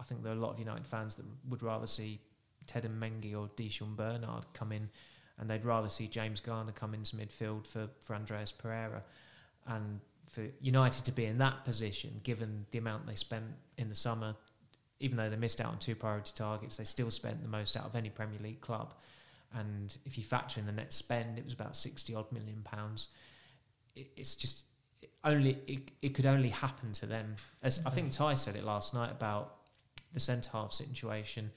I 0.00 0.04
think 0.04 0.22
there 0.22 0.32
are 0.32 0.36
a 0.36 0.38
lot 0.38 0.52
of 0.52 0.58
United 0.58 0.86
fans 0.86 1.16
that 1.16 1.26
would 1.48 1.62
rather 1.62 1.86
see 1.86 2.20
Teden 2.66 2.98
Mengi 2.98 3.34
or 3.34 3.48
Di'Shon 3.56 3.96
Bernard 3.96 4.46
come 4.52 4.72
in, 4.72 4.88
and 5.38 5.48
they'd 5.48 5.64
rather 5.64 5.88
see 5.88 6.08
James 6.08 6.40
Garner 6.40 6.72
come 6.72 6.94
into 6.94 7.16
midfield 7.16 7.66
for, 7.66 7.88
for 8.00 8.14
Andreas 8.14 8.52
Pereira. 8.52 9.02
And 9.66 10.00
for 10.36 10.46
United 10.60 11.02
to 11.06 11.12
be 11.12 11.24
in 11.24 11.38
that 11.38 11.64
position, 11.64 12.20
given 12.22 12.66
the 12.70 12.76
amount 12.76 13.06
they 13.06 13.14
spent 13.14 13.46
in 13.78 13.88
the 13.88 13.94
summer, 13.94 14.34
even 15.00 15.16
though 15.16 15.30
they 15.30 15.36
missed 15.36 15.62
out 15.62 15.68
on 15.68 15.78
two 15.78 15.94
priority 15.94 16.32
targets, 16.34 16.76
they 16.76 16.84
still 16.84 17.10
spent 17.10 17.42
the 17.42 17.48
most 17.48 17.74
out 17.74 17.86
of 17.86 17.96
any 17.96 18.10
Premier 18.10 18.38
League 18.42 18.60
club. 18.60 18.92
And 19.54 19.96
if 20.04 20.18
you 20.18 20.24
factor 20.24 20.60
in 20.60 20.66
the 20.66 20.72
net 20.72 20.92
spend, 20.92 21.38
it 21.38 21.44
was 21.44 21.54
about 21.54 21.74
sixty 21.74 22.14
odd 22.14 22.30
million 22.32 22.60
pounds. 22.64 23.08
It, 23.94 24.10
it's 24.14 24.34
just 24.34 24.64
only 25.24 25.56
it, 25.66 25.90
it 26.02 26.14
could 26.14 26.26
only 26.26 26.50
happen 26.50 26.92
to 26.92 27.06
them. 27.06 27.36
As 27.62 27.80
I 27.86 27.90
think 27.90 28.10
mm-hmm. 28.10 28.24
Ty 28.24 28.34
said 28.34 28.56
it 28.56 28.64
last 28.64 28.92
night 28.92 29.10
about 29.10 29.54
the 30.12 30.20
centre 30.20 30.50
half 30.52 30.72
situation. 30.72 31.50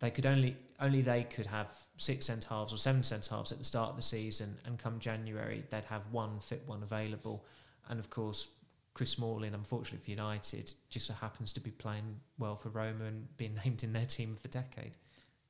They 0.00 0.10
could 0.10 0.26
only 0.26 0.56
only 0.80 1.00
they 1.00 1.22
could 1.22 1.46
have 1.46 1.68
six 1.96 2.26
centre 2.26 2.48
halves 2.50 2.74
or 2.74 2.76
seven 2.76 3.04
centre 3.04 3.34
halves 3.34 3.52
at 3.52 3.58
the 3.58 3.64
start 3.64 3.88
of 3.88 3.96
the 3.96 4.02
season, 4.02 4.58
and 4.66 4.78
come 4.78 4.98
January 4.98 5.64
they'd 5.70 5.86
have 5.86 6.02
one 6.10 6.40
fit 6.40 6.62
one 6.66 6.82
available 6.82 7.46
and 7.88 7.98
of 7.98 8.10
course, 8.10 8.48
Chris 8.94 9.10
Smalling, 9.10 9.54
unfortunately 9.54 10.04
for 10.04 10.10
United, 10.10 10.72
just 10.90 11.06
so 11.06 11.14
happens 11.14 11.52
to 11.54 11.60
be 11.60 11.70
playing 11.70 12.20
well 12.38 12.56
for 12.56 12.68
Roma 12.68 13.04
and 13.04 13.36
being 13.36 13.58
named 13.64 13.84
in 13.84 13.92
their 13.92 14.06
team 14.06 14.32
of 14.32 14.42
the 14.42 14.48
decade. 14.48 14.92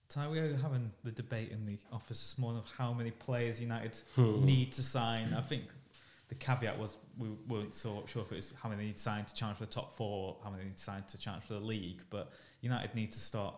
Ty, 0.08 0.28
we 0.28 0.40
were 0.40 0.58
having 0.60 0.90
the 1.04 1.10
debate 1.10 1.50
in 1.50 1.64
the 1.64 1.78
office 1.90 2.20
this 2.20 2.38
morning 2.38 2.62
of 2.62 2.70
how 2.76 2.92
many 2.92 3.10
players 3.10 3.60
United 3.60 3.98
hmm. 4.14 4.44
need 4.44 4.72
to 4.72 4.82
sign. 4.82 5.32
I 5.32 5.40
think 5.40 5.64
the 6.28 6.34
caveat 6.34 6.78
was 6.78 6.96
we 7.18 7.28
weren't 7.48 7.74
so 7.74 8.04
sure 8.06 8.22
if 8.22 8.30
it 8.30 8.36
was 8.36 8.52
how 8.62 8.68
many 8.68 8.82
they 8.82 8.86
need 8.88 8.96
to 8.96 9.02
sign 9.02 9.24
to 9.24 9.34
challenge 9.34 9.58
for 9.58 9.64
the 9.64 9.70
top 9.70 9.96
four, 9.96 10.36
how 10.44 10.50
many 10.50 10.62
they 10.62 10.68
need 10.68 10.76
to 10.76 10.82
sign 10.82 11.02
to 11.08 11.18
challenge 11.18 11.44
for 11.44 11.54
the 11.54 11.60
league. 11.60 12.02
But 12.10 12.30
United 12.60 12.94
need 12.94 13.12
to 13.12 13.20
start 13.20 13.54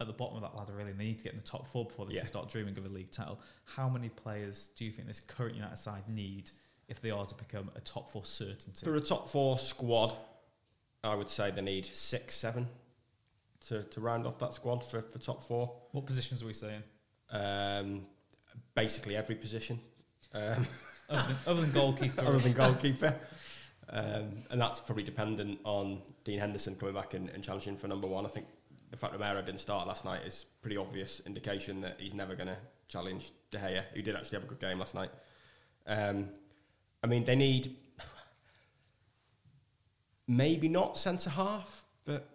at 0.00 0.06
the 0.06 0.12
bottom 0.12 0.36
of 0.36 0.42
that 0.42 0.56
ladder, 0.56 0.72
really. 0.74 0.90
And 0.90 1.00
They 1.00 1.04
need 1.04 1.18
to 1.18 1.24
get 1.24 1.32
in 1.32 1.38
the 1.38 1.44
top 1.44 1.66
four 1.66 1.84
before 1.86 2.06
they 2.06 2.14
yeah. 2.14 2.20
can 2.20 2.28
start 2.28 2.48
dreaming 2.48 2.76
of 2.78 2.84
a 2.84 2.88
league 2.88 3.10
title. 3.10 3.40
How 3.64 3.88
many 3.88 4.08
players 4.08 4.70
do 4.76 4.84
you 4.84 4.92
think 4.92 5.08
this 5.08 5.20
current 5.20 5.54
United 5.54 5.76
side 5.76 6.08
need 6.08 6.50
if 6.90 7.00
they 7.00 7.10
are 7.10 7.24
to 7.24 7.34
become 7.34 7.70
a 7.76 7.80
top 7.80 8.10
four 8.10 8.24
certainty? 8.24 8.84
For 8.84 8.96
a 8.96 9.00
top 9.00 9.28
four 9.28 9.58
squad, 9.58 10.14
I 11.02 11.14
would 11.14 11.30
say 11.30 11.50
they 11.50 11.62
need 11.62 11.86
six, 11.86 12.34
seven 12.34 12.66
to, 13.68 13.84
to 13.84 14.00
round 14.00 14.26
off 14.26 14.38
that 14.40 14.52
squad 14.52 14.84
for, 14.84 15.00
for 15.02 15.18
top 15.18 15.40
four. 15.40 15.72
What 15.92 16.04
positions 16.04 16.42
are 16.42 16.46
we 16.46 16.52
saying? 16.52 16.82
Um, 17.30 18.06
basically 18.74 19.16
every 19.16 19.36
position. 19.36 19.80
Um, 20.34 20.66
other, 21.08 21.22
than, 21.22 21.36
other, 21.46 21.60
than, 21.62 21.72
goalkeeper. 21.72 22.20
other 22.22 22.38
than 22.38 22.52
goalkeeper. 22.52 23.14
Um, 23.88 24.30
and 24.50 24.60
that's 24.60 24.80
probably 24.80 25.02
dependent 25.02 25.58
on 25.64 26.02
Dean 26.24 26.38
Henderson 26.38 26.76
coming 26.76 26.94
back 26.94 27.14
and, 27.14 27.28
and 27.30 27.42
challenging 27.42 27.76
for 27.76 27.88
number 27.88 28.06
one. 28.06 28.24
I 28.24 28.28
think 28.28 28.46
the 28.90 28.96
fact 28.96 29.12
that 29.12 29.20
Romero 29.20 29.42
didn't 29.42 29.60
start 29.60 29.86
last 29.86 30.04
night 30.04 30.20
is 30.26 30.46
pretty 30.62 30.76
obvious 30.76 31.22
indication 31.26 31.80
that 31.80 31.96
he's 31.98 32.14
never 32.14 32.34
going 32.34 32.48
to 32.48 32.56
challenge 32.88 33.32
De 33.50 33.58
Gea, 33.58 33.84
who 33.94 34.02
did 34.02 34.16
actually 34.16 34.36
have 34.36 34.44
a 34.44 34.48
good 34.48 34.60
game 34.60 34.78
last 34.78 34.94
night. 34.94 35.10
Um, 35.86 36.28
I 37.02 37.06
mean, 37.06 37.24
they 37.24 37.36
need 37.36 37.76
maybe 40.26 40.68
not 40.68 40.98
centre 40.98 41.30
half, 41.30 41.84
but 42.04 42.28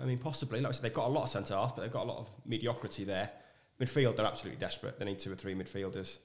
I 0.00 0.04
mean, 0.04 0.18
possibly. 0.18 0.60
Like 0.60 0.70
I 0.70 0.72
said, 0.72 0.84
they've 0.84 0.94
got 0.94 1.08
a 1.08 1.12
lot 1.12 1.24
of 1.24 1.28
centre 1.28 1.54
half, 1.54 1.74
but 1.74 1.82
they've 1.82 1.92
got 1.92 2.04
a 2.04 2.10
lot 2.10 2.18
of 2.18 2.30
mediocrity 2.46 3.04
there. 3.04 3.30
Midfield, 3.80 4.16
they're 4.16 4.26
absolutely 4.26 4.60
desperate. 4.60 4.98
They 4.98 5.04
need 5.04 5.18
two 5.18 5.32
or 5.32 5.36
three 5.36 5.54
midfielders. 5.54 6.18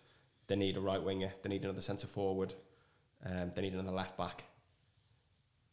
They 0.47 0.55
need 0.55 0.77
a 0.77 0.81
right 0.81 1.01
winger. 1.01 1.31
They 1.41 1.49
need 1.49 1.63
another 1.63 1.81
centre 1.81 2.07
forward. 2.07 2.53
Um, 3.25 3.51
they 3.55 3.61
need 3.61 3.73
another 3.73 3.91
left 3.91 4.17
back. 4.17 4.43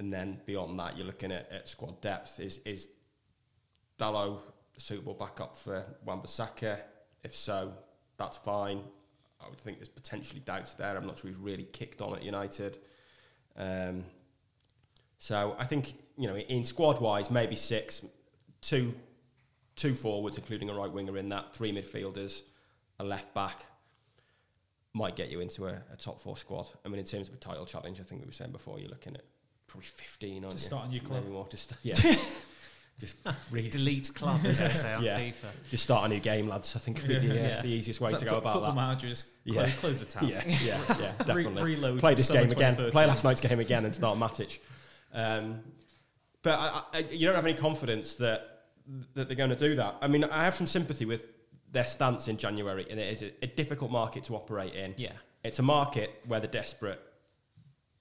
And 0.01 0.13
then 0.13 0.41
beyond 0.47 0.79
that, 0.81 0.97
you're 0.97 1.07
looking 1.07 1.31
at, 1.31 1.51
at 1.53 1.69
squad 1.69 2.01
depth. 2.01 2.41
Is 2.41 2.59
is 2.65 2.89
Dalot 3.99 4.41
suitable 4.77 5.15
backup 5.15 5.57
for 5.57 5.85
Wan-Bissaka? 6.05 6.79
If 7.23 7.35
so, 7.35 7.73
that's 8.17 8.37
fine. 8.39 8.81
I 9.45 9.49
would 9.49 9.59
think 9.59 9.79
there's 9.79 9.89
potentially 9.89 10.41
doubts 10.41 10.75
there. 10.75 10.97
I'm 10.97 11.07
not 11.07 11.19
sure 11.19 11.29
he's 11.29 11.39
really 11.39 11.65
kicked 11.65 12.01
on 12.01 12.15
at 12.15 12.23
United. 12.23 12.79
Um, 13.57 14.05
so 15.19 15.57
I 15.59 15.65
think 15.65 15.95
you 16.17 16.27
know 16.27 16.37
in 16.37 16.65
squad 16.65 17.01
wise, 17.01 17.31
maybe 17.31 17.57
six, 17.57 18.05
two, 18.61 18.95
two 19.77 19.95
forwards, 19.95 20.39
including 20.39 20.71
a 20.71 20.75
right 20.75 20.91
winger 20.91 21.17
in 21.19 21.29
that, 21.31 21.55
three 21.55 21.73
midfielders, 21.73 22.43
a 22.99 23.05
left 23.05 23.33
back, 23.35 23.67
might 24.93 25.17
get 25.17 25.31
you 25.31 25.41
into 25.41 25.67
a, 25.67 25.83
a 25.93 25.97
top 25.99 26.21
four 26.21 26.37
squad. 26.37 26.69
I 26.85 26.89
mean, 26.89 26.99
in 26.99 27.05
terms 27.05 27.29
of 27.29 27.35
a 27.35 27.39
title 27.39 27.67
challenge, 27.67 28.01
I 28.01 28.05
think 28.05 28.23
we 28.23 28.27
were 28.27 28.33
saying 28.33 28.53
before, 28.53 28.79
you're 28.79 28.91
looking 28.91 29.15
at 29.15 29.25
probably 29.67 29.87
15 29.87 30.45
on 30.45 30.51
to 30.53 30.59
start 30.59 30.87
a 30.87 30.89
new 30.89 31.01
club. 31.01 31.23
Maybe 31.23 31.33
more. 31.33 31.47
Just 31.49 31.75
yeah. 31.83 31.95
just 32.99 33.17
re- 33.51 33.69
Delete 33.71 34.13
club, 34.15 34.41
as 34.45 34.59
they 34.61 34.73
say 34.73 34.93
on 34.95 35.03
Yeah. 35.03 35.19
FIFA. 35.19 35.35
just 35.71 35.83
start 35.85 36.05
a 36.07 36.09
new 36.15 36.21
game, 36.21 36.49
lads. 36.49 36.75
I 36.77 36.79
think 36.79 36.99
would 36.99 37.09
be 37.09 37.19
the, 37.19 37.31
uh, 37.31 37.35
Yeah. 37.49 37.63
the 37.63 37.69
easiest 37.69 38.01
way 38.01 38.11
It's 38.13 38.23
to 38.23 38.27
like 38.27 38.31
go 38.31 38.37
fo- 38.37 38.39
about 38.41 38.53
football 38.55 38.71
that. 38.75 38.77
manager 38.81 39.09
just 39.09 39.27
Yeah. 39.45 39.63
close, 39.63 39.75
close 39.79 39.99
the 40.01 40.05
tab. 40.07 40.23
Yeah, 40.25 40.43
yeah, 40.47 40.57
yeah, 41.01 41.13
definitely. 41.19 41.63
reload 41.63 42.01
Play 42.01 42.15
this 42.15 42.31
game 42.31 42.51
again. 42.51 42.77
Play 42.77 43.07
last 43.07 43.25
night's 43.25 43.41
game 43.41 43.61
again 43.61 43.85
and 43.85 43.95
start 43.95 44.19
Matic. 44.19 44.59
Um, 45.13 45.61
but 46.43 46.59
I, 46.59 46.83
I, 46.93 46.99
you 47.11 47.27
don't 47.27 47.35
have 47.37 47.47
any 47.47 47.55
confidence 47.55 48.15
that 48.17 48.51
that 49.15 49.29
they're 49.29 49.37
going 49.37 49.49
to 49.51 49.57
do 49.57 49.75
that. 49.77 49.97
I 50.03 50.09
mean, 50.09 50.25
I 50.25 50.45
have 50.45 50.55
some 50.55 50.67
sympathy 50.67 51.07
with 51.07 51.23
their 51.73 51.87
stance 51.87 52.29
in 52.29 52.37
January, 52.37 52.87
and 52.91 53.01
it 53.01 53.11
is 53.15 53.23
a, 53.23 53.33
a 53.43 53.47
difficult 53.47 53.91
market 53.91 54.25
to 54.25 54.35
operate 54.35 54.75
in. 54.75 54.95
Yeah. 54.99 55.13
It's 55.43 55.59
a 55.59 55.63
market 55.63 56.11
where 56.27 56.39
the 56.39 56.49
desperate 56.49 57.01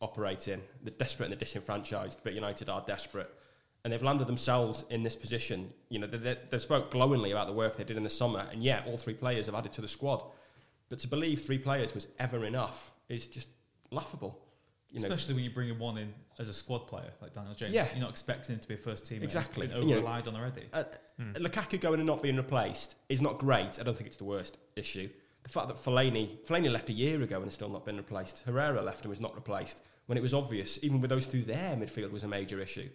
operate 0.02 0.50
in. 0.50 0.62
The 0.84 0.92
desperate 0.92 1.28
and 1.32 1.34
the 1.34 1.38
disenfranchised, 1.46 2.20
but 2.24 2.34
United 2.34 2.68
are 2.70 2.84
desperate. 2.86 3.30
And 3.84 3.92
they've 3.92 4.02
landed 4.02 4.28
themselves 4.28 4.86
in 4.90 5.04
this 5.04 5.16
position. 5.16 5.70
You 5.90 6.00
know, 6.00 6.08
they, 6.08 6.18
they, 6.18 6.38
they 6.50 6.60
spoke 6.60 6.90
glowingly 6.92 7.32
about 7.32 7.48
the 7.48 7.54
work 7.54 7.76
they 7.76 7.84
did 7.84 7.98
in 7.98 8.04
the 8.04 8.10
summer, 8.10 8.48
and 8.52 8.64
yeah, 8.64 8.82
all 8.88 8.98
three 8.98 9.14
players 9.14 9.48
have 9.48 9.56
added 9.56 9.74
to 9.74 9.82
the 9.82 9.88
squad. 9.88 10.24
But 10.90 11.00
to 11.00 11.08
believe 11.08 11.42
three 11.42 11.58
players 11.58 11.94
was 11.94 12.08
ever 12.20 12.46
enough 12.46 12.92
is 13.10 13.28
just 13.28 13.50
laughable. 13.92 14.40
You 14.90 15.00
know, 15.00 15.08
Especially 15.08 15.34
when 15.34 15.44
you 15.44 15.50
bring 15.50 15.78
one 15.80 15.98
in 15.98 16.14
as 16.40 16.50
a 16.50 16.54
squad 16.54 16.88
player 16.88 17.12
like 17.22 17.34
Daniel 17.34 17.56
James. 17.56 17.74
Yeah. 17.74 17.88
You're 17.94 18.02
not 18.02 18.12
expecting 18.12 18.56
him 18.56 18.60
to 18.60 18.68
be 18.68 18.76
a 18.76 18.78
first 18.78 19.08
team. 19.08 19.24
Exactly. 19.24 19.68
Been 19.68 19.78
You 19.82 19.84
know, 19.86 19.92
over 19.94 20.02
relied 20.02 20.28
on 20.28 20.36
already. 20.36 20.64
uh, 20.72 20.84
Lukaku 21.36 21.80
going 21.80 22.00
and 22.00 22.06
not 22.06 22.22
being 22.22 22.38
replaced 22.38 22.96
is 23.10 23.22
not 23.22 23.40
great. 23.40 23.80
I 23.80 23.84
don't 23.84 23.98
think 23.98 24.08
it's 24.08 24.18
the 24.18 24.24
worst 24.24 24.58
issue. 24.76 25.10
The 25.44 25.50
fact 25.50 25.68
that 25.68 25.78
Fellaini, 25.78 26.38
Fellaini 26.46 26.72
left 26.72 26.90
a 26.90 26.94
year 26.94 27.22
ago 27.22 27.38
and 27.38 27.46
has 27.46 27.54
still 27.56 27.70
not 27.70 27.86
been 27.86 27.98
replaced. 27.98 28.44
Herrera 28.46 28.82
left 28.82 29.02
and 29.02 29.10
was 29.10 29.20
not 29.20 29.36
replaced 29.36 29.82
when 30.06 30.18
it 30.18 30.22
was 30.22 30.34
obvious, 30.34 30.80
even 30.84 31.00
with 31.00 31.10
those 31.10 31.28
two 31.28 31.42
there, 31.42 31.76
midfield 31.76 32.12
was 32.12 32.24
a 32.24 32.28
major 32.28 32.60
issue. 32.60 32.90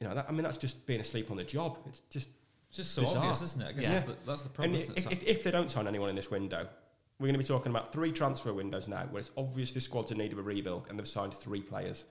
You 0.00 0.08
know, 0.08 0.14
that, 0.14 0.26
I 0.28 0.32
mean, 0.32 0.42
that's 0.42 0.56
just 0.58 0.86
being 0.86 1.00
asleep 1.00 1.30
on 1.30 1.36
the 1.36 1.44
job. 1.44 1.78
It's 1.86 2.00
just 2.10 2.28
It's 2.68 2.78
just 2.78 2.94
so 2.94 3.02
bizarre. 3.02 3.18
obvious, 3.18 3.42
isn't 3.42 3.62
it? 3.62 3.68
I 3.68 3.72
guess 3.72 3.82
Yeah. 3.84 3.90
that's, 3.90 4.02
the, 4.04 4.16
that's 4.26 4.42
the 4.42 4.48
problem. 4.48 4.74
if, 4.80 5.12
if, 5.12 5.22
if 5.28 5.44
they 5.44 5.50
don't 5.50 5.70
sign 5.70 5.86
anyone 5.86 6.08
in 6.08 6.16
this 6.16 6.30
window, 6.30 6.66
we're 7.18 7.26
going 7.26 7.34
to 7.34 7.38
be 7.38 7.44
talking 7.44 7.70
about 7.70 7.92
three 7.92 8.10
transfer 8.12 8.52
windows 8.54 8.88
now 8.88 9.04
where 9.10 9.20
it's 9.20 9.30
obvious 9.36 9.72
the 9.72 9.80
squad's 9.80 10.10
in 10.10 10.16
need 10.18 10.32
of 10.32 10.38
a 10.38 10.42
rebuild 10.42 10.86
and 10.88 10.98
they've 10.98 11.06
signed 11.06 11.34
three 11.34 11.60
players. 11.60 12.04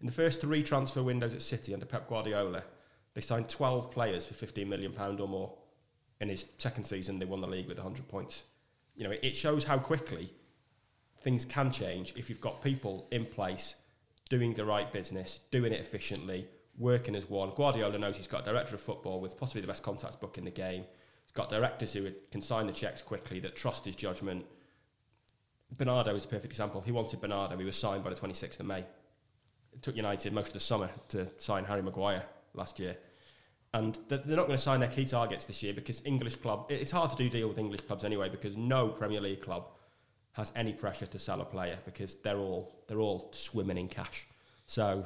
In 0.00 0.06
the 0.06 0.12
first 0.12 0.40
three 0.40 0.62
transfer 0.62 1.02
windows 1.02 1.34
at 1.34 1.42
City 1.42 1.74
under 1.74 1.84
Pep 1.84 2.08
Guardiola, 2.08 2.62
they 3.12 3.20
signed 3.20 3.48
12 3.50 3.90
players 3.90 4.24
for 4.24 4.32
£15 4.34 4.66
million 4.66 4.94
or 4.98 5.28
more. 5.28 5.52
In 6.20 6.30
his 6.30 6.46
second 6.56 6.84
season, 6.84 7.18
they 7.18 7.26
won 7.26 7.40
the 7.42 7.46
league 7.46 7.68
with 7.68 7.76
100 7.78 8.08
points. 8.08 8.44
You 8.96 9.04
know, 9.04 9.10
it- 9.10 9.20
it 9.22 9.36
shows 9.36 9.64
how 9.64 9.78
quickly 9.78 10.32
things 11.20 11.44
can 11.44 11.70
change 11.70 12.14
if 12.16 12.30
you've 12.30 12.40
got 12.40 12.62
people 12.62 13.06
in 13.10 13.26
place 13.26 13.74
doing 14.30 14.54
the 14.54 14.64
right 14.64 14.90
business, 14.92 15.40
doing 15.50 15.72
it 15.72 15.80
efficiently, 15.80 16.46
working 16.78 17.14
as 17.16 17.28
one. 17.28 17.50
Guardiola 17.54 17.98
knows 17.98 18.16
he's 18.16 18.26
got 18.26 18.42
a 18.42 18.50
director 18.50 18.74
of 18.74 18.80
football 18.80 19.20
with 19.20 19.38
possibly 19.38 19.60
the 19.60 19.66
best 19.66 19.82
contacts 19.82 20.16
book 20.16 20.38
in 20.38 20.44
the 20.44 20.50
game. 20.50 20.84
He's 21.24 21.32
got 21.32 21.50
directors 21.50 21.92
who 21.92 22.10
can 22.30 22.40
sign 22.40 22.66
the 22.66 22.72
checks 22.72 23.02
quickly, 23.02 23.40
that 23.40 23.56
trust 23.56 23.84
his 23.84 23.96
judgment. 23.96 24.46
Bernardo 25.76 26.14
is 26.14 26.24
a 26.24 26.28
perfect 26.28 26.52
example. 26.52 26.80
He 26.80 26.92
wanted 26.92 27.20
Bernardo. 27.20 27.56
He 27.58 27.64
was 27.64 27.76
signed 27.76 28.04
by 28.04 28.10
the 28.10 28.16
26th 28.16 28.60
of 28.60 28.66
May. 28.66 28.84
It 29.72 29.82
took 29.82 29.96
United 29.96 30.32
most 30.32 30.48
of 30.48 30.52
the 30.54 30.60
summer 30.60 30.88
to 31.08 31.28
sign 31.36 31.64
Harry 31.64 31.82
Maguire 31.82 32.24
last 32.54 32.78
year. 32.78 32.96
And 33.74 33.98
they're 34.08 34.18
not 34.24 34.46
going 34.46 34.52
to 34.52 34.58
sign 34.58 34.80
their 34.80 34.88
key 34.88 35.04
targets 35.04 35.44
this 35.44 35.62
year 35.62 35.74
because 35.74 36.00
English 36.06 36.36
club. 36.36 36.68
It's 36.70 36.90
hard 36.90 37.10
to 37.10 37.16
do 37.16 37.28
deal 37.28 37.48
with 37.48 37.58
English 37.58 37.82
clubs 37.82 38.02
anyway 38.02 38.30
because 38.30 38.56
no 38.56 38.88
Premier 38.88 39.20
League 39.20 39.42
club 39.42 39.68
has 40.32 40.52
any 40.56 40.72
pressure 40.72 41.04
to 41.06 41.18
sell 41.18 41.42
a 41.42 41.44
player 41.44 41.76
because 41.84 42.16
they're 42.16 42.38
all 42.38 42.82
they're 42.86 43.00
all 43.00 43.28
swimming 43.32 43.76
in 43.76 43.88
cash. 43.88 44.26
So 44.64 45.04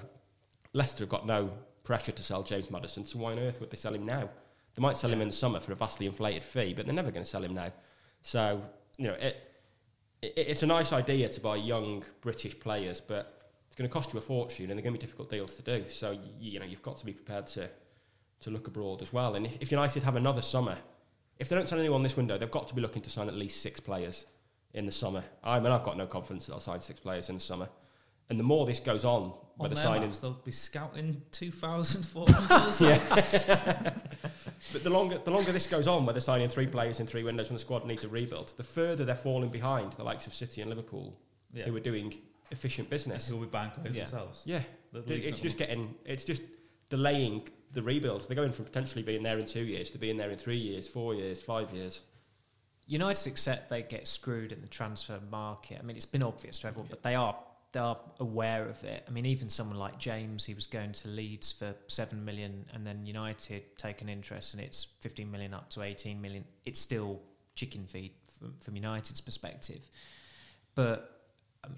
Leicester 0.73 1.05
have 1.05 1.11
got 1.11 1.27
no 1.27 1.51
pressure 1.85 2.13
to 2.13 2.23
sell 2.23 2.43
James 2.43 2.71
Maddison. 2.71 3.05
So 3.05 3.19
why 3.19 3.33
on 3.33 3.39
earth 3.39 3.61
would 3.61 3.71
they 3.71 3.77
sell 3.77 3.95
him 3.95 4.07
now? 4.07 4.29
They 4.75 4.81
might 4.81 4.97
sell 4.97 5.11
him 5.13 5.21
in 5.21 5.29
the 5.29 5.35
summer 5.35 5.61
for 5.61 5.73
a 5.73 5.77
vastly 5.77 6.07
inflated 6.07 6.45
fee, 6.45 6.73
but 6.75 6.87
they're 6.87 6.95
never 6.95 7.11
going 7.11 7.25
to 7.25 7.29
sell 7.29 7.45
him 7.45 7.55
now. 7.55 7.73
So 8.23 8.63
you 8.97 9.09
know 9.09 9.15
it, 9.15 9.37
it 10.23 10.35
it's 10.37 10.63
a 10.63 10.67
nice 10.67 10.93
idea 10.93 11.29
to 11.29 11.41
buy 11.41 11.57
young 11.57 12.05
British 12.21 12.59
players, 12.59 13.01
but 13.01 13.51
it's 13.67 13.77
going 13.77 13.89
to 13.89 13.93
cost 13.93 14.13
you 14.13 14.19
a 14.19 14.23
fortune 14.23 14.71
and 14.71 14.79
they're 14.79 14.85
going 14.85 14.95
to 14.95 14.99
be 14.99 15.05
difficult 15.05 15.31
deals 15.31 15.55
to 15.57 15.63
do. 15.63 15.85
So 15.89 16.19
you, 16.39 16.61
know 16.61 16.67
you've 16.67 16.83
got 16.83 16.99
to 16.99 17.07
be 17.07 17.13
prepared 17.13 17.47
to 17.49 17.69
to 18.41 18.51
look 18.51 18.67
abroad 18.67 19.03
as 19.03 19.13
well. 19.13 19.35
And 19.35 19.47
if, 19.47 19.57
if 19.61 19.71
United 19.71 20.03
have 20.03 20.17
another 20.17 20.43
summer, 20.43 20.77
if 21.39 21.49
they 21.49 21.57
don't 21.57 21.69
sign 21.69 21.79
anyone 21.79 22.03
this 22.03 22.17
window, 22.17 22.39
they've 22.39 22.51
got 22.51 22.69
to 22.69 22.75
be 22.75 22.81
looking 22.81 23.03
to 23.03 23.11
sign 23.11 23.29
at 23.29 23.35
least 23.35 23.63
six 23.63 23.79
players 23.79 24.27
in 24.75 24.87
the 24.87 24.93
summer. 24.93 25.23
I 25.45 25.61
mean, 25.61 25.71
I've 25.71 25.83
got 25.83 25.97
no 25.97 26.07
confidence 26.07 26.47
that 26.47 26.53
they'll 26.53 26.61
sign 26.61 26.81
six 26.81 26.99
players 26.99 27.29
in 27.29 27.37
the 27.37 27.41
summer. 27.41 27.69
And 28.31 28.39
the 28.39 28.45
more 28.45 28.65
this 28.67 28.81
goes 28.81 29.05
on, 29.05 29.23
where 29.57 29.67
on 29.67 29.69
the 29.71 29.75
their 29.75 29.85
signing, 29.85 30.03
maps, 30.09 30.19
they'll 30.19 30.33
be 30.33 30.53
scouting 30.53 31.21
2,400. 31.33 32.81
yeah. 33.49 33.93
but 34.73 34.83
the 34.85 34.91
longer 34.91 35.19
the 35.19 35.31
longer 35.31 35.53
this 35.53 35.67
goes 35.67 35.87
on, 35.87 36.07
where 36.07 36.13
they're 36.15 36.21
signing 36.21 36.49
three 36.49 36.67
players 36.67 37.01
in 37.01 37.07
three 37.07 37.23
windows 37.25 37.49
when 37.51 37.55
the 37.57 37.61
squad 37.61 37.87
needs 37.87 38.05
a 38.05 38.09
rebuild, 38.09 38.55
the 38.57 38.63
further 38.63 39.05
they're 39.05 39.15
falling 39.15 39.51
behind 39.51 39.93
the 39.95 40.05
likes 40.05 40.27
of 40.27 40.35
City 40.35 40.61
and 40.63 40.71
Liverpool, 40.71 41.19
Yeah. 41.53 41.65
who 41.65 41.77
are 41.77 41.81
doing 41.81 42.15
efficient 42.51 42.89
business. 42.89 43.29
Who 43.29 43.37
will 43.37 43.45
be 43.45 43.51
buying 43.51 43.71
players 43.71 43.95
Yeah. 43.95 44.01
themselves. 44.05 44.43
Yeah, 44.47 44.63
The 44.93 45.03
Th- 45.03 45.21
it's 45.23 45.31
not 45.33 45.41
just 45.43 45.59
getting, 45.59 45.95
it's 46.05 46.25
just 46.25 46.43
delaying 46.91 47.49
the 47.73 47.83
rebuild. 47.83 48.27
They're 48.29 48.37
going 48.37 48.53
from 48.53 48.67
potentially 48.67 49.03
being 49.03 49.23
there 49.23 49.39
in 49.39 49.47
two 49.47 49.65
years 49.65 49.91
to 49.93 49.99
being 49.99 50.17
there 50.19 50.31
in 50.31 50.39
three 50.39 50.59
years, 50.59 50.87
four 50.89 51.15
years, 51.15 51.41
five 51.41 51.73
years. 51.73 52.03
United 52.87 53.27
accept 53.31 53.71
they 53.71 53.83
get 53.83 54.07
screwed 54.07 54.53
in 54.53 54.61
the 54.61 54.69
transfer 54.69 55.19
market. 55.31 55.79
I 55.79 55.83
mean, 55.83 55.97
it's 55.97 56.05
been 56.07 56.23
obvious 56.23 56.59
to 56.61 56.69
everyone, 56.69 56.89
but 56.91 57.03
they 57.03 57.15
are 57.15 57.35
they 57.73 57.81
are 57.81 57.99
aware 58.21 58.69
of 58.69 58.85
it. 58.85 59.03
I 59.09 59.11
mean, 59.11 59.25
even 59.27 59.49
someone 59.49 59.79
like 59.79 59.99
James, 59.99 60.45
he 60.45 60.53
was 60.53 60.67
going 60.67 60.93
to 60.93 61.09
Leeds 61.09 61.53
for 61.53 61.75
seven 61.87 62.25
million, 62.25 62.67
and 62.73 62.87
then 62.87 63.07
United 63.07 63.77
take 63.79 64.03
an 64.03 64.09
interest, 64.09 64.53
and 64.53 64.63
it's 64.63 64.89
fifteen 65.01 65.31
million 65.31 65.55
up 65.55 65.71
to 65.71 65.83
eighteen 65.83 66.21
million. 66.21 66.45
It's 66.67 66.81
still 66.81 67.21
chicken 67.55 67.87
feed 67.87 68.13
from, 68.39 68.55
from 68.61 68.77
United's 68.77 69.23
perspective, 69.23 69.89
but 70.75 71.23
um, 71.65 71.77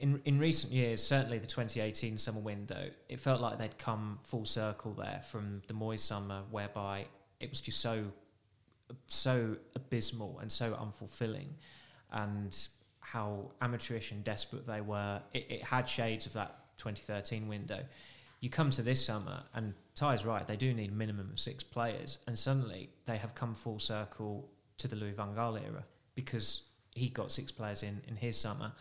in 0.00 0.20
in 0.24 0.38
recent 0.38 0.72
years, 0.72 1.02
certainly 1.06 1.38
the 1.38 1.46
2018 1.46 2.16
summer 2.16 2.40
window, 2.40 2.88
it 3.10 3.20
felt 3.20 3.42
like 3.42 3.58
they'd 3.58 3.78
come 3.78 4.20
full 4.24 4.46
circle 4.46 4.94
there 4.94 5.20
from 5.30 5.60
the 5.66 5.74
Moyes 5.74 6.00
summer, 6.00 6.42
whereby 6.50 7.04
it 7.38 7.50
was 7.50 7.60
just 7.60 7.80
so 7.80 8.04
so 9.08 9.56
abysmal 9.74 10.38
and 10.40 10.50
so 10.50 10.72
unfulfilling, 10.72 11.48
and 12.12 12.68
how 13.14 13.52
amateurish 13.60 14.10
and 14.10 14.24
desperate 14.24 14.66
they 14.66 14.80
were. 14.80 15.22
It, 15.32 15.46
it 15.48 15.62
had 15.62 15.88
shades 15.88 16.26
of 16.26 16.32
that 16.32 16.56
2013 16.78 17.46
window. 17.46 17.78
You 18.40 18.50
come 18.50 18.70
to 18.70 18.82
this 18.82 19.02
summer, 19.02 19.44
and 19.54 19.72
Ty's 19.94 20.24
right, 20.24 20.46
they 20.46 20.56
do 20.56 20.74
need 20.74 20.90
a 20.90 20.94
minimum 20.94 21.30
of 21.32 21.38
six 21.38 21.62
players, 21.62 22.18
and 22.26 22.36
suddenly 22.36 22.90
they 23.06 23.16
have 23.16 23.36
come 23.36 23.54
full 23.54 23.78
circle 23.78 24.50
to 24.78 24.88
the 24.88 24.96
Louis 24.96 25.12
van 25.12 25.32
Gaal 25.36 25.62
era 25.64 25.84
because 26.16 26.64
he 26.90 27.08
got 27.08 27.30
six 27.30 27.52
players 27.52 27.84
in 27.84 28.02
in 28.08 28.16
his 28.16 28.36
summer, 28.36 28.72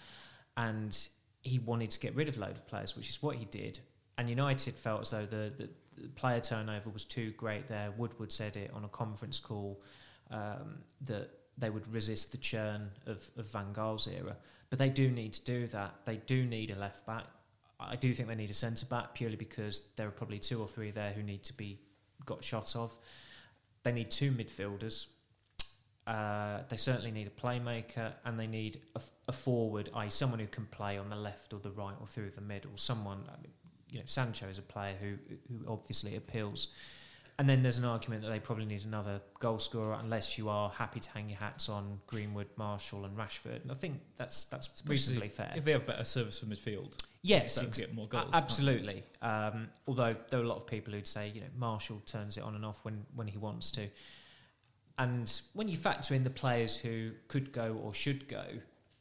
and 0.58 1.08
he 1.42 1.60
wanted 1.60 1.92
to 1.92 2.00
get 2.00 2.16
rid 2.16 2.28
of 2.28 2.38
a 2.38 2.40
load 2.40 2.56
of 2.56 2.68
players, 2.68 2.96
which 2.98 3.10
is 3.10 3.22
what 3.22 3.36
he 3.36 3.46
did. 3.46 3.80
And 4.18 4.30
United 4.30 4.76
felt 4.76 5.02
as 5.02 5.12
though 5.12 5.28
the, 5.28 5.54
the, 5.58 5.70
the 6.02 6.08
player 6.10 6.40
turnover 6.40 6.90
was 6.90 7.04
too 7.04 7.32
great 7.38 7.68
there. 7.68 7.92
Woodward 7.98 8.32
said 8.32 8.58
it 8.58 8.72
on 8.74 8.84
a 8.84 8.88
conference 8.88 9.40
call 9.40 9.82
um, 10.32 10.80
that 11.02 11.30
they 11.58 11.70
would 11.70 11.88
resist 11.94 12.32
the 12.32 12.38
churn 12.38 12.90
of, 13.06 13.30
of 13.38 13.46
Van 13.52 13.74
Gaal's 13.74 14.08
era. 14.08 14.38
But 14.70 14.80
they 14.80 14.90
do 14.90 15.10
need 15.10 15.34
to 15.34 15.44
do 15.44 15.68
that. 15.68 15.94
They 16.06 16.18
do 16.18 16.46
need 16.46 16.72
a 16.72 16.76
left 16.76 17.06
back. 17.06 17.26
I 17.80 17.96
do 17.96 18.14
think 18.14 18.28
they 18.28 18.36
need 18.36 18.50
a 18.50 18.56
centre 18.56 18.86
back 18.86 19.14
purely 19.14 19.36
because 19.36 19.84
there 19.96 20.08
are 20.08 20.12
probably 20.12 20.40
two 20.40 20.62
or 20.62 20.68
three 20.68 20.92
there 20.92 21.12
who 21.12 21.22
need 21.22 21.44
to 21.44 21.54
be 21.54 21.80
got 22.26 22.44
shot 22.44 22.76
of. 22.76 22.96
They 23.84 23.92
need 23.92 24.10
two 24.10 24.32
midfielders. 24.32 25.08
Uh, 26.06 26.60
they 26.70 26.78
certainly 26.78 27.12
need 27.12 27.28
a 27.28 27.42
playmaker 27.42 28.14
and 28.26 28.40
they 28.40 28.48
need 28.48 28.82
a, 28.96 29.02
a 29.28 29.32
forward, 29.32 29.90
i.e., 29.96 30.10
someone 30.10 30.40
who 30.40 30.48
can 30.48 30.66
play 30.66 30.98
on 30.98 31.08
the 31.08 31.16
left 31.16 31.54
or 31.54 31.60
the 31.60 31.72
right 31.72 31.96
or 32.00 32.08
through 32.08 32.30
the 32.32 32.42
middle. 32.42 32.72
Someone, 32.76 33.24
I 33.30 33.42
mean, 33.42 33.54
you 33.90 34.00
know, 34.00 34.06
Sancho 34.06 34.48
is 34.48 34.58
a 34.58 34.64
player 34.64 34.96
who 35.00 35.16
who 35.48 35.72
obviously 35.72 36.16
appeals. 36.16 36.70
And 37.40 37.50
then 37.50 37.64
there's 37.64 37.80
an 37.80 37.86
argument 37.86 38.22
that 38.22 38.30
they 38.30 38.40
probably 38.40 38.66
need 38.66 38.86
another 38.86 39.20
goal 39.40 39.58
scorer 39.58 39.98
unless 40.00 40.38
you 40.38 40.50
are 40.50 40.70
happy 40.70 41.00
to 41.00 41.10
hang 41.10 41.30
your 41.30 41.40
hats 41.40 41.68
on 41.68 42.00
Greenwood, 42.06 42.48
Martial, 42.58 43.06
and 43.06 43.18
Rashford. 43.18 43.64
And 43.64 43.72
I 43.72 43.74
think 43.74 44.02
that's 44.18 44.44
that's 44.46 44.68
Especially 44.68 44.92
reasonably 44.92 45.30
fair. 45.30 45.52
If 45.56 45.66
they 45.66 45.72
have 45.72 45.86
better 45.88 46.04
service 46.04 46.40
for 46.40 46.46
midfield, 46.46 46.94
Yes, 47.24 47.58
ex- 47.62 47.78
get 47.78 47.94
more 47.96 48.08
goals. 48.08 48.30
absolutely. 48.34 49.04
Um, 49.22 49.70
although 49.88 50.16
there 50.30 50.40
are 50.40 50.44
a 50.44 50.48
lot 50.48 50.58
of 50.58 50.68
people 50.68 50.94
who'd 50.94 51.08
say, 51.08 51.30
you 51.34 51.42
know, 51.42 51.48
Martial 51.58 52.02
turns 52.06 52.38
it 52.38 52.44
on 52.44 52.54
and 52.54 52.64
off 52.66 52.80
when, 52.86 53.04
when 53.16 53.28
he 53.28 53.40
wants 53.40 53.72
to. 53.72 53.88
And 55.00 55.32
when 55.54 55.68
you 55.68 55.76
factor 55.76 56.14
in 56.14 56.24
the 56.24 56.30
players 56.30 56.78
who 56.78 57.12
could 57.28 57.52
go 57.52 57.80
or 57.84 57.94
should 57.96 58.28
go, 58.28 58.44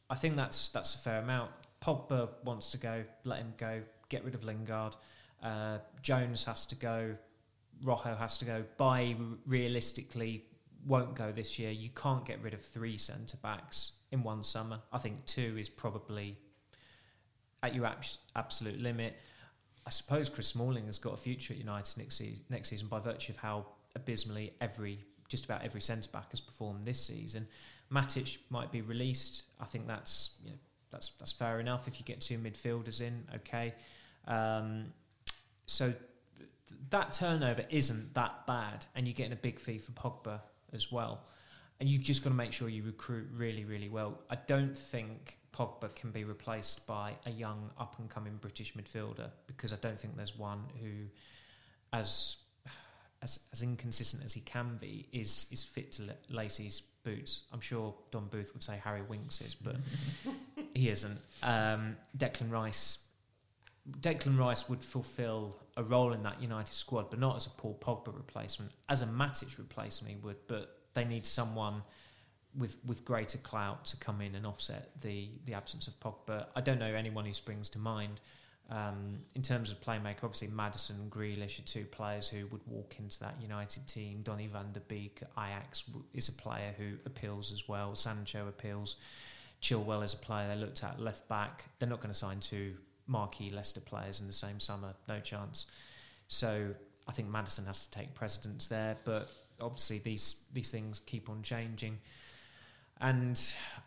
I 0.08 0.14
think 0.14 0.36
that's 0.36 0.70
that's 0.70 0.94
a 0.94 0.98
fair 0.98 1.20
amount. 1.20 1.50
Pogba 1.82 2.30
wants 2.44 2.70
to 2.70 2.78
go, 2.78 3.04
let 3.24 3.38
him 3.40 3.52
go. 3.58 3.82
Get 4.08 4.24
rid 4.24 4.34
of 4.34 4.42
Lingard. 4.44 4.96
Uh, 5.42 5.78
Jones 6.00 6.44
has 6.46 6.64
to 6.66 6.76
go. 6.76 7.16
Rojo 7.82 8.14
has 8.14 8.38
to 8.38 8.44
go. 8.44 8.64
By 8.76 9.16
realistically 9.46 10.44
won't 10.86 11.14
go 11.14 11.32
this 11.32 11.58
year. 11.58 11.70
You 11.70 11.90
can't 11.90 12.24
get 12.24 12.42
rid 12.42 12.54
of 12.54 12.60
three 12.60 12.96
centre 12.96 13.36
backs 13.36 13.92
in 14.10 14.22
one 14.22 14.42
summer. 14.42 14.80
I 14.92 14.98
think 14.98 15.24
two 15.26 15.56
is 15.58 15.68
probably 15.68 16.36
at 17.62 17.74
your 17.74 17.86
abs- 17.86 18.18
absolute 18.34 18.80
limit. 18.80 19.16
I 19.86 19.90
suppose 19.90 20.28
Chris 20.28 20.48
Smalling 20.48 20.86
has 20.86 20.98
got 20.98 21.14
a 21.14 21.16
future 21.16 21.54
at 21.54 21.58
United 21.58 21.98
next 21.98 22.16
season, 22.16 22.44
next 22.48 22.68
season 22.70 22.88
by 22.88 23.00
virtue 23.00 23.32
of 23.32 23.38
how 23.38 23.66
abysmally 23.94 24.52
every 24.60 24.98
just 25.28 25.44
about 25.46 25.62
every 25.62 25.80
centre 25.80 26.10
back 26.12 26.30
has 26.30 26.40
performed 26.40 26.84
this 26.84 27.00
season. 27.04 27.48
Matic 27.90 28.38
might 28.50 28.70
be 28.70 28.82
released. 28.82 29.44
I 29.58 29.64
think 29.64 29.86
that's 29.86 30.32
you 30.44 30.50
know, 30.50 30.56
that's 30.90 31.10
that's 31.18 31.32
fair 31.32 31.58
enough. 31.58 31.88
If 31.88 31.98
you 31.98 32.04
get 32.04 32.20
two 32.20 32.38
midfielders 32.38 33.00
in, 33.00 33.26
okay. 33.36 33.74
Um, 34.26 34.92
so 35.66 35.92
that 36.92 37.12
turnover 37.12 37.64
isn't 37.68 38.14
that 38.14 38.46
bad, 38.46 38.86
and 38.94 39.06
you're 39.06 39.14
getting 39.14 39.32
a 39.32 39.36
big 39.36 39.58
fee 39.58 39.78
for 39.78 39.92
Pogba 39.92 40.40
as 40.72 40.92
well. 40.92 41.24
And 41.80 41.88
you've 41.88 42.02
just 42.02 42.22
got 42.22 42.30
to 42.30 42.36
make 42.36 42.52
sure 42.52 42.68
you 42.68 42.84
recruit 42.84 43.26
really, 43.34 43.64
really 43.64 43.88
well. 43.88 44.20
I 44.30 44.36
don't 44.46 44.76
think 44.76 45.38
Pogba 45.52 45.92
can 45.96 46.12
be 46.12 46.22
replaced 46.22 46.86
by 46.86 47.14
a 47.26 47.30
young, 47.30 47.70
up 47.78 47.98
and 47.98 48.08
coming 48.08 48.36
British 48.40 48.74
midfielder 48.74 49.30
because 49.48 49.72
I 49.72 49.76
don't 49.80 49.98
think 49.98 50.16
there's 50.16 50.38
one 50.38 50.60
who, 50.80 51.08
as 51.92 52.36
as, 53.22 53.38
as 53.52 53.62
inconsistent 53.62 54.24
as 54.24 54.34
he 54.34 54.40
can 54.40 54.76
be, 54.80 55.08
is 55.12 55.46
is 55.50 55.64
fit 55.64 55.92
to 55.92 56.02
La- 56.02 56.42
Lacey's 56.42 56.82
boots. 57.04 57.42
I'm 57.52 57.60
sure 57.60 57.94
Dom 58.10 58.28
Booth 58.28 58.52
would 58.52 58.62
say 58.62 58.80
Harry 58.84 59.02
Winks 59.02 59.40
is, 59.40 59.54
but 59.54 59.76
he 60.74 60.88
isn't. 60.88 61.18
Um, 61.42 61.96
Declan 62.16 62.50
Rice. 62.50 62.98
Declan 63.90 64.38
Rice 64.38 64.68
would 64.68 64.82
fulfil 64.82 65.58
a 65.76 65.82
role 65.82 66.12
in 66.12 66.22
that 66.22 66.40
United 66.40 66.72
squad, 66.72 67.10
but 67.10 67.18
not 67.18 67.36
as 67.36 67.46
a 67.46 67.50
Paul 67.50 67.78
Pogba 67.80 68.14
replacement. 68.14 68.72
As 68.88 69.02
a 69.02 69.06
Matic 69.06 69.58
replacement, 69.58 70.14
he 70.14 70.20
would, 70.22 70.36
but 70.46 70.78
they 70.94 71.04
need 71.04 71.26
someone 71.26 71.82
with 72.56 72.76
with 72.84 73.04
greater 73.04 73.38
clout 73.38 73.86
to 73.86 73.96
come 73.96 74.20
in 74.20 74.34
and 74.34 74.46
offset 74.46 74.90
the 75.00 75.30
the 75.46 75.54
absence 75.54 75.88
of 75.88 75.98
Pogba. 75.98 76.46
I 76.54 76.60
don't 76.60 76.78
know 76.78 76.94
anyone 76.94 77.24
who 77.24 77.32
springs 77.32 77.68
to 77.70 77.78
mind. 77.78 78.20
Um, 78.70 79.18
in 79.34 79.42
terms 79.42 79.70
of 79.70 79.80
playmaker, 79.80 80.24
obviously 80.24 80.48
Maddison 80.48 80.96
and 80.96 81.10
Grealish 81.10 81.58
are 81.58 81.66
two 81.66 81.84
players 81.84 82.28
who 82.28 82.46
would 82.46 82.62
walk 82.66 82.96
into 82.98 83.18
that 83.20 83.34
United 83.42 83.86
team. 83.86 84.22
Donny 84.22 84.46
van 84.46 84.72
der 84.72 84.80
Beek, 84.88 85.20
Ajax, 85.36 85.84
is 86.14 86.28
a 86.28 86.32
player 86.32 86.72
who 86.78 86.92
appeals 87.04 87.52
as 87.52 87.68
well. 87.68 87.94
Sancho 87.94 88.48
appeals. 88.48 88.96
Chilwell 89.60 90.02
is 90.02 90.14
a 90.14 90.16
player 90.16 90.48
they 90.48 90.56
looked 90.56 90.82
at 90.84 91.00
left 91.00 91.28
back. 91.28 91.66
They're 91.78 91.88
not 91.88 92.00
going 92.00 92.12
to 92.12 92.18
sign 92.18 92.40
two 92.40 92.74
marquee 93.06 93.50
Leicester 93.50 93.80
players 93.80 94.20
in 94.20 94.26
the 94.26 94.32
same 94.32 94.60
summer, 94.60 94.94
no 95.08 95.20
chance. 95.20 95.66
So 96.28 96.74
I 97.08 97.12
think 97.12 97.28
Maddison 97.28 97.66
has 97.66 97.86
to 97.86 97.90
take 97.90 98.14
precedence 98.14 98.66
there. 98.68 98.96
But 99.04 99.28
obviously 99.60 99.98
these 99.98 100.42
these 100.52 100.70
things 100.70 101.00
keep 101.00 101.30
on 101.30 101.42
changing. 101.42 101.98
And 103.00 103.40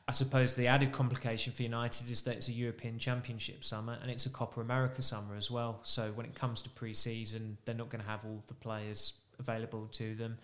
I 0.09 0.11
suppose 0.11 0.55
the 0.55 0.68
added 0.68 0.91
complication 0.91 1.53
for 1.53 1.63
United 1.63 2.09
is 2.09 2.24
that 2.24 2.36
it's 2.36 2.49
a 2.49 2.51
European 2.51 2.99
Championship 2.99 3.63
summer 3.63 3.97
and 4.01 4.11
it's 4.11 4.26
a 4.26 4.30
Copa 4.30 4.59
America 4.59 5.01
summer 5.01 5.36
as 5.38 5.49
well. 5.49 5.80
So 5.84 6.11
when 6.16 6.26
it 6.26 6.36
comes 6.36 6.61
to 6.63 6.70
pre-season, 6.70 7.57
they're 7.63 7.76
not 7.76 7.89
going 7.89 8.03
to 8.03 8.09
have 8.09 8.26
all 8.26 8.43
the 8.47 8.53
players 8.53 9.13
available 9.39 9.88
to 9.93 10.16
them. 10.16 10.38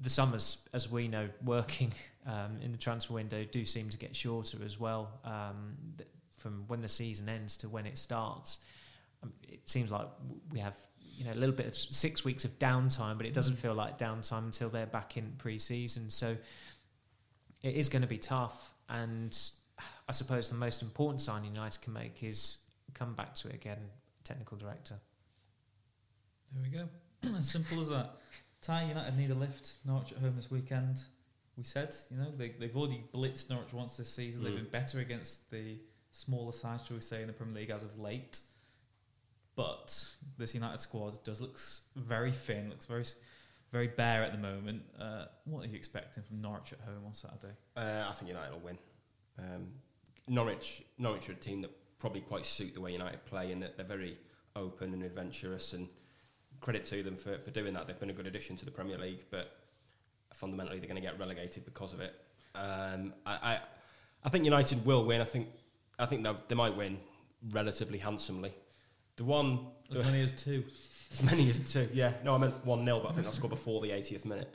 The 0.00 0.08
summers, 0.08 0.66
as 0.72 0.90
we 0.90 1.06
know, 1.06 1.28
working 1.44 1.92
um, 2.26 2.56
in 2.62 2.72
the 2.72 2.78
transfer 2.78 3.12
window 3.12 3.44
do 3.44 3.62
seem 3.66 3.90
to 3.90 3.98
get 3.98 4.16
shorter 4.16 4.56
as 4.64 4.80
well. 4.80 5.10
Um, 5.22 5.76
from 6.46 6.64
when 6.68 6.80
the 6.80 6.88
season 6.88 7.28
ends 7.28 7.56
to 7.56 7.68
when 7.68 7.86
it 7.86 7.98
starts, 7.98 8.60
um, 9.24 9.32
it 9.42 9.68
seems 9.68 9.90
like 9.90 10.06
we 10.52 10.60
have 10.60 10.76
you 11.00 11.24
know 11.24 11.32
a 11.32 11.40
little 11.42 11.54
bit 11.54 11.66
of 11.66 11.74
six 11.74 12.24
weeks 12.24 12.44
of 12.44 12.56
downtime, 12.60 13.16
but 13.16 13.26
it 13.26 13.34
doesn't 13.34 13.56
feel 13.56 13.74
like 13.74 13.98
downtime 13.98 14.44
until 14.44 14.68
they're 14.68 14.86
back 14.86 15.16
in 15.16 15.32
pre-season. 15.38 16.08
So 16.08 16.36
it 17.62 17.74
is 17.74 17.88
going 17.88 18.02
to 18.02 18.08
be 18.08 18.18
tough. 18.18 18.74
And 18.88 19.36
I 20.08 20.12
suppose 20.12 20.48
the 20.48 20.54
most 20.54 20.82
important 20.82 21.20
sign 21.20 21.44
United 21.44 21.82
can 21.82 21.92
make 21.94 22.22
is 22.22 22.58
come 22.94 23.14
back 23.14 23.34
to 23.36 23.48
it 23.48 23.54
again, 23.54 23.78
technical 24.22 24.56
director. 24.56 24.94
There 26.52 26.62
we 26.62 26.68
go. 26.78 26.88
as 27.38 27.50
simple 27.50 27.80
as 27.80 27.88
that. 27.88 28.12
Ty 28.62 28.84
United 28.84 29.16
need 29.16 29.30
a 29.30 29.34
lift. 29.34 29.72
Norwich 29.84 30.12
at 30.12 30.18
home 30.18 30.34
this 30.36 30.50
weekend. 30.50 31.02
We 31.56 31.64
said, 31.64 31.96
you 32.10 32.18
know, 32.18 32.30
they, 32.36 32.50
they've 32.60 32.76
already 32.76 33.02
blitzed 33.14 33.48
Norwich 33.50 33.72
once 33.72 33.96
this 33.96 34.12
season. 34.12 34.44
They've 34.44 34.52
Mm. 34.52 34.56
been 34.70 34.80
better 34.80 35.00
against 35.00 35.50
the 35.50 35.78
smaller 36.16 36.52
sides, 36.52 36.86
shall 36.86 36.96
we 36.96 37.02
say, 37.02 37.20
in 37.20 37.26
the 37.26 37.32
Premier 37.32 37.54
League 37.54 37.70
as 37.70 37.82
of 37.82 37.98
late. 37.98 38.40
But 39.54 40.06
this 40.38 40.54
United 40.54 40.78
squad 40.78 41.22
does 41.24 41.40
look 41.40 41.58
very 41.94 42.32
thin, 42.32 42.70
looks 42.70 42.86
very, 42.86 43.04
very 43.72 43.88
bare 43.88 44.22
at 44.22 44.32
the 44.32 44.38
moment. 44.38 44.82
Uh, 44.98 45.26
what 45.44 45.64
are 45.64 45.68
you 45.68 45.76
expecting 45.76 46.22
from 46.22 46.40
Norwich 46.40 46.72
at 46.72 46.80
home 46.80 47.04
on 47.06 47.14
Saturday? 47.14 47.54
Uh, 47.76 48.06
I 48.08 48.12
think 48.12 48.30
United 48.30 48.52
will 48.52 48.60
win. 48.60 48.78
Um, 49.38 49.68
Norwich, 50.28 50.82
Norwich 50.98 51.28
are 51.28 51.32
a 51.32 51.36
team 51.36 51.62
that 51.62 51.70
probably 51.98 52.20
quite 52.20 52.44
suit 52.44 52.74
the 52.74 52.80
way 52.80 52.92
United 52.92 53.24
play, 53.26 53.52
and 53.52 53.62
that 53.62 53.76
they're 53.76 53.86
very 53.86 54.18
open 54.54 54.92
and 54.92 55.02
adventurous. 55.02 55.72
And 55.72 55.88
credit 56.60 56.86
to 56.86 57.02
them 57.02 57.16
for, 57.16 57.38
for 57.38 57.50
doing 57.50 57.74
that. 57.74 57.86
They've 57.86 57.98
been 57.98 58.10
a 58.10 58.14
good 58.14 58.26
addition 58.26 58.56
to 58.56 58.64
the 58.64 58.70
Premier 58.70 58.98
League, 58.98 59.24
but 59.30 59.56
fundamentally 60.32 60.78
they're 60.78 60.88
going 60.88 61.00
to 61.00 61.06
get 61.06 61.18
relegated 61.18 61.64
because 61.64 61.92
of 61.92 62.00
it. 62.00 62.14
Um, 62.54 63.14
I, 63.24 63.32
I, 63.42 63.60
I 64.24 64.28
think 64.28 64.44
United 64.44 64.84
will 64.84 65.04
win. 65.04 65.20
I 65.20 65.24
think, 65.24 65.48
I 65.98 66.06
think 66.06 66.22
they 66.24 66.32
they 66.48 66.54
might 66.54 66.76
win 66.76 66.98
relatively 67.50 67.98
handsomely. 67.98 68.52
The 69.16 69.24
one, 69.24 69.66
As 69.90 69.96
the, 69.98 70.02
many 70.04 70.20
as 70.22 70.30
two. 70.32 70.64
as 71.12 71.22
many 71.22 71.48
as 71.50 71.72
two. 71.72 71.88
Yeah, 71.94 72.12
no, 72.24 72.34
I 72.34 72.38
meant 72.38 72.64
one 72.66 72.84
0 72.84 73.00
but 73.00 73.08
I 73.10 73.12
think 73.12 73.22
they'll 73.24 73.32
score 73.32 73.48
before 73.48 73.80
the 73.80 73.90
80th 73.90 74.24
minute. 74.26 74.54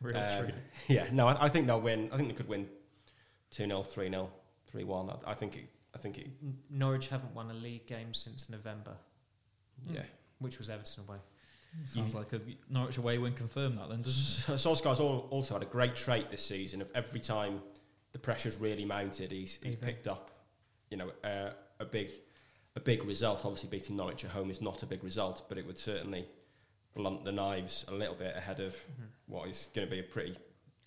Real 0.00 0.16
Um, 0.16 0.42
treat. 0.44 0.54
yeah, 0.88 1.06
no, 1.12 1.28
I, 1.28 1.44
I 1.44 1.48
think 1.48 1.66
they'll 1.68 1.80
win. 1.80 2.08
I 2.12 2.16
think 2.16 2.28
they 2.28 2.34
could 2.34 2.48
win 2.48 2.68
2 3.52 3.66
0, 3.66 3.82
3 3.82 4.08
0, 4.10 4.30
3 4.66 4.84
1. 4.84 5.10
I, 5.10 5.30
I 5.30 5.34
think 5.34 5.56
it, 5.56 5.68
I 5.94 5.98
think 5.98 6.18
it, 6.18 6.26
Norwich 6.68 7.08
haven't 7.08 7.32
won 7.34 7.50
a 7.50 7.54
league 7.54 7.86
game 7.86 8.12
since 8.12 8.50
November, 8.50 8.96
Hmm. 9.86 9.94
yeah. 9.94 10.02
which 10.40 10.58
was 10.58 10.68
Everton 10.68 11.04
away. 11.08 11.18
Sounds 11.86 12.14
like 12.14 12.32
a 12.34 12.40
Norwich 12.68 12.98
away 12.98 13.16
win 13.18 13.32
confirmed 13.34 13.78
that 13.78 13.88
then, 13.88 14.02
doesn't 14.02 14.54
it? 14.54 14.58
So 14.58 14.70
Solskjaer's 14.74 14.98
al- 15.00 15.28
also 15.30 15.54
had 15.54 15.62
a 15.62 15.66
great 15.66 15.94
trait 15.94 16.28
this 16.28 16.44
season 16.44 16.82
of 16.82 16.90
every 16.94 17.20
time 17.20 17.62
the 18.10 18.18
pressure's 18.18 18.56
really 18.58 18.84
mounted, 18.84 19.30
he's, 19.30 19.58
he's 19.62 19.74
Even. 19.74 19.78
picked 19.88 20.06
up, 20.08 20.31
you 20.92 20.98
know, 20.98 21.10
uh, 21.24 21.50
a 21.80 21.84
big 21.84 22.10
a 22.76 22.80
big 22.80 23.02
result. 23.04 23.40
Obviously, 23.44 23.68
beating 23.68 23.96
Norwich 23.96 24.24
at 24.24 24.30
home 24.30 24.50
is 24.50 24.60
not 24.60 24.82
a 24.82 24.86
big 24.86 25.02
result, 25.02 25.42
but 25.48 25.58
it 25.58 25.66
would 25.66 25.78
certainly 25.78 26.26
blunt 26.94 27.24
the 27.24 27.32
knives 27.32 27.84
a 27.88 27.92
little 27.94 28.14
bit 28.14 28.36
ahead 28.36 28.60
of 28.60 28.76
what 29.26 29.48
is 29.48 29.68
going 29.74 29.88
to 29.88 29.90
be 29.90 29.98
a 30.00 30.02
pretty 30.02 30.36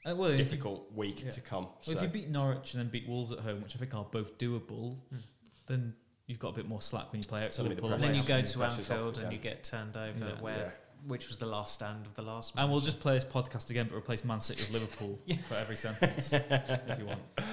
Uh, 0.06 0.16
well, 0.16 0.30
if 0.30 0.38
you, 0.38 0.43
difficult 0.45 0.91
week 0.93 1.24
yeah. 1.24 1.32
to 1.32 1.41
come. 1.41 1.64
well, 1.66 1.78
So. 1.82 1.91
if 1.93 2.01
you 2.03 2.08
beat 2.08 2.30
Norwich 2.30 2.74
and 2.76 2.82
then 2.84 2.89
beat 2.89 3.08
Wolves 3.10 3.32
at 3.32 3.39
home, 3.39 3.62
which 3.64 3.76
I 3.76 3.80
think 3.80 3.93
are 3.95 4.03
both 4.06 4.38
doable, 4.38 4.95
Mm. 5.14 5.22
then 5.66 5.95
you've 6.28 6.39
got 6.39 6.53
a 6.53 6.56
bit 6.56 6.68
more 6.68 6.82
slack 6.82 7.12
when 7.12 7.22
you 7.22 7.28
play 7.28 7.43
out 7.43 7.53
Suddenly 7.53 7.76
the 7.76 7.82
Liverpool. 7.82 8.06
And 8.06 8.16
then 8.16 8.22
you 8.22 8.28
go 8.28 8.41
to 8.41 8.64
Anfield 8.64 9.18
and 9.18 9.32
you 9.34 9.39
get 9.39 9.64
turned 9.64 9.97
over, 9.97 10.20
Yeah. 10.30 10.41
where 10.41 10.58
Yeah. 10.58 10.72
which 11.08 11.28
was 11.28 11.38
the 11.38 11.45
last 11.47 11.74
stand 11.74 12.06
of 12.06 12.14
the 12.16 12.22
last. 12.24 12.53
And 12.56 12.72
we'll 12.72 12.82
just 12.82 12.99
play 12.99 13.14
this 13.16 13.26
podcast 13.26 13.70
again, 13.72 13.88
but 13.89 13.95
replace 13.95 14.24
Man 14.24 14.39
City 14.41 14.62
with 14.64 14.72
Liverpool 14.72 15.20
Yeah. 15.26 15.38
for 15.47 15.56
every 15.56 15.76
sentence, 15.76 16.34
if 16.34 16.99
you 16.99 17.06
want. 17.06 17.22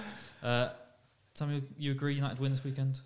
Uh, 0.43 0.71
Samuel, 1.35 1.63
you 1.79 1.93
agree 1.93 2.15
United 2.15 2.39
win 2.39 2.51
this 2.51 2.65
weekend? 2.65 3.01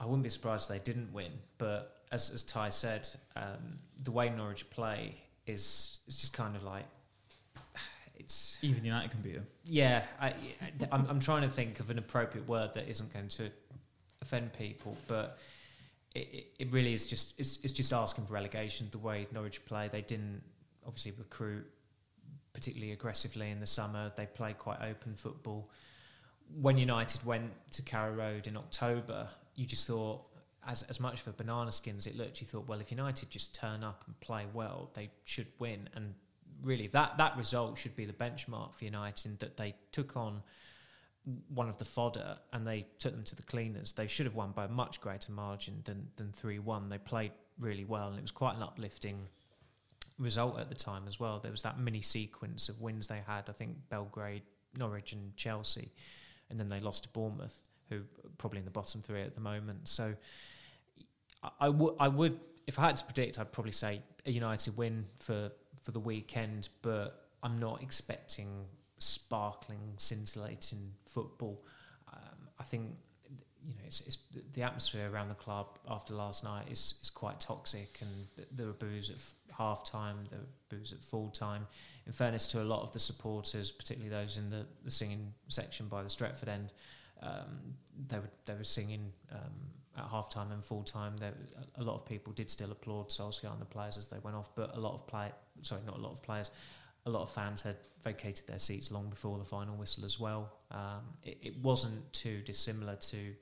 I 0.00 0.04
wouldn't 0.04 0.22
be 0.22 0.28
surprised 0.28 0.70
if 0.70 0.76
they 0.76 0.92
didn't 0.92 1.12
win, 1.12 1.32
but 1.58 2.02
as 2.12 2.30
as 2.30 2.42
Ty 2.42 2.70
said, 2.70 3.08
um, 3.36 3.78
the 4.02 4.10
way 4.10 4.30
Norwich 4.30 4.68
play 4.70 5.14
is 5.46 5.98
it's 6.06 6.18
just 6.18 6.32
kind 6.32 6.54
of 6.54 6.62
like 6.62 6.84
it's 8.16 8.58
Even 8.62 8.84
United 8.84 9.10
can 9.10 9.20
beat 9.20 9.34
them. 9.34 9.46
yeah. 9.64 10.04
I, 10.20 10.34
I'm 10.92 11.06
I'm 11.08 11.20
trying 11.20 11.42
to 11.42 11.48
think 11.48 11.80
of 11.80 11.90
an 11.90 11.98
appropriate 11.98 12.46
word 12.46 12.74
that 12.74 12.88
isn't 12.88 13.12
going 13.12 13.28
to 13.28 13.50
offend 14.22 14.52
people, 14.52 14.96
but 15.06 15.38
it, 16.14 16.28
it, 16.32 16.46
it 16.58 16.72
really 16.72 16.92
is 16.92 17.06
just 17.06 17.38
it's 17.38 17.58
it's 17.62 17.72
just 17.72 17.92
asking 17.92 18.26
for 18.26 18.34
relegation. 18.34 18.88
The 18.90 18.98
way 18.98 19.26
Norwich 19.32 19.64
play, 19.64 19.88
they 19.90 20.02
didn't 20.02 20.42
obviously 20.86 21.12
recruit 21.18 21.66
particularly 22.52 22.92
aggressively 22.92 23.50
in 23.50 23.60
the 23.60 23.66
summer. 23.66 24.12
They 24.16 24.26
play 24.26 24.52
quite 24.52 24.80
open 24.82 25.14
football. 25.14 25.68
When 26.54 26.78
United 26.78 27.24
went 27.24 27.52
to 27.72 27.82
Carrow 27.82 28.14
Road 28.14 28.46
in 28.46 28.56
October, 28.56 29.28
you 29.54 29.66
just 29.66 29.86
thought 29.86 30.24
as 30.66 30.82
as 30.82 31.00
much 31.00 31.20
for 31.20 31.32
banana 31.32 31.72
skins 31.72 32.06
it 32.06 32.16
looked. 32.16 32.40
You 32.40 32.46
thought, 32.46 32.68
well, 32.68 32.80
if 32.80 32.90
United 32.90 33.30
just 33.30 33.54
turn 33.54 33.82
up 33.82 34.04
and 34.06 34.18
play 34.20 34.46
well, 34.52 34.90
they 34.94 35.10
should 35.24 35.48
win. 35.58 35.88
And 35.94 36.14
really, 36.62 36.86
that 36.88 37.18
that 37.18 37.36
result 37.36 37.78
should 37.78 37.96
be 37.96 38.04
the 38.04 38.12
benchmark 38.12 38.74
for 38.74 38.84
United. 38.84 39.40
That 39.40 39.56
they 39.56 39.74
took 39.92 40.16
on 40.16 40.42
one 41.48 41.68
of 41.68 41.76
the 41.78 41.84
fodder 41.84 42.38
and 42.52 42.66
they 42.66 42.86
took 42.98 43.14
them 43.14 43.24
to 43.24 43.36
the 43.36 43.42
cleaners. 43.42 43.92
They 43.92 44.06
should 44.06 44.26
have 44.26 44.34
won 44.34 44.52
by 44.52 44.64
a 44.64 44.68
much 44.68 45.00
greater 45.00 45.32
margin 45.32 45.82
than 45.84 46.08
than 46.16 46.32
three 46.32 46.58
one. 46.58 46.88
They 46.88 46.98
played 46.98 47.32
really 47.60 47.84
well, 47.84 48.08
and 48.08 48.18
it 48.18 48.22
was 48.22 48.30
quite 48.30 48.56
an 48.56 48.62
uplifting 48.62 49.28
result 50.18 50.58
at 50.58 50.68
the 50.68 50.74
time 50.74 51.04
as 51.06 51.20
well. 51.20 51.38
There 51.38 51.50
was 51.50 51.62
that 51.62 51.78
mini 51.78 52.00
sequence 52.02 52.68
of 52.68 52.80
wins 52.80 53.08
they 53.08 53.22
had. 53.26 53.48
I 53.48 53.52
think 53.52 53.76
Belgrade, 53.88 54.42
Norwich, 54.76 55.12
and 55.12 55.36
Chelsea, 55.36 55.92
and 56.50 56.58
then 56.58 56.68
they 56.68 56.80
lost 56.80 57.04
to 57.04 57.08
Bournemouth, 57.10 57.68
who 57.88 57.96
are 57.96 58.30
probably 58.38 58.58
in 58.58 58.64
the 58.64 58.70
bottom 58.70 59.02
three 59.02 59.22
at 59.22 59.34
the 59.34 59.40
moment. 59.40 59.88
So 59.88 60.14
I, 61.42 61.66
I 62.00 62.08
would 62.08 62.38
if 62.66 62.78
I 62.78 62.86
had 62.86 62.96
to 62.98 63.04
predict, 63.04 63.38
I'd 63.38 63.50
probably 63.50 63.72
say 63.72 64.02
a 64.26 64.30
United 64.30 64.76
win 64.76 65.06
for 65.18 65.50
for 65.82 65.90
the 65.90 66.00
weekend, 66.00 66.68
but 66.82 67.28
I'm 67.42 67.58
not 67.58 67.82
expecting 67.82 68.66
sparkling, 68.98 69.94
scintillating 69.96 70.92
football. 71.06 71.64
Um, 72.12 72.48
I 72.58 72.64
think 72.64 72.96
you 73.64 73.74
know 73.74 73.80
it's, 73.86 74.02
it's, 74.02 74.18
the 74.52 74.62
atmosphere 74.62 75.10
around 75.10 75.28
the 75.28 75.34
club 75.34 75.78
after 75.88 76.14
last 76.14 76.44
night 76.44 76.66
is 76.70 76.94
is 77.02 77.10
quite 77.10 77.40
toxic, 77.40 78.00
and 78.02 78.26
there 78.52 78.66
were 78.66 78.72
boos 78.72 79.10
at 79.10 79.16
f- 79.16 79.34
half 79.56 79.82
time, 79.84 80.16
there 80.30 80.40
boos 80.68 80.92
at 80.92 81.02
full 81.02 81.30
time. 81.30 81.66
In 82.08 82.12
fairness 82.12 82.46
to 82.48 82.62
a 82.62 82.64
lot 82.64 82.82
of 82.82 82.92
the 82.92 82.98
supporters, 82.98 83.70
particularly 83.70 84.10
those 84.10 84.36
in 84.36 84.50
the, 84.50 84.66
the 84.84 84.90
singing 84.90 85.32
section 85.48 85.86
by 85.86 86.02
the 86.02 86.08
Stretford 86.08 86.48
end, 86.48 86.72
um, 87.22 87.74
they 88.08 88.18
were 88.18 88.30
they 88.46 88.54
were 88.54 88.64
singing 88.64 89.12
um, 89.30 89.52
at 89.96 90.04
half 90.10 90.28
time 90.30 90.50
and 90.50 90.64
full 90.64 90.82
time. 90.82 91.16
A 91.76 91.82
lot 91.82 91.94
of 91.94 92.06
people 92.06 92.32
did 92.32 92.50
still 92.50 92.72
applaud 92.72 93.10
Solskjaer 93.10 93.52
and 93.52 93.60
the 93.60 93.66
players 93.66 93.96
as 93.96 94.08
they 94.08 94.18
went 94.22 94.36
off, 94.36 94.54
but 94.56 94.74
a 94.76 94.80
lot 94.80 94.94
of 94.94 95.06
play 95.06 95.30
sorry, 95.62 95.82
not 95.86 95.98
a 95.98 96.00
lot 96.00 96.12
of 96.12 96.22
players 96.22 96.50
a 97.08 97.10
lot 97.10 97.22
of 97.22 97.30
fans 97.30 97.62
had 97.62 97.76
vacated 98.04 98.46
their 98.46 98.58
seats 98.58 98.90
long 98.90 99.08
before 99.08 99.38
the 99.38 99.44
final 99.44 99.74
whistle 99.76 100.04
as 100.04 100.20
well. 100.20 100.52
Um, 100.70 101.02
it, 101.24 101.38
it, 101.42 101.56
wasn't 101.58 102.12
too 102.12 102.42
dissimilar 102.44 102.96
to 102.96 103.34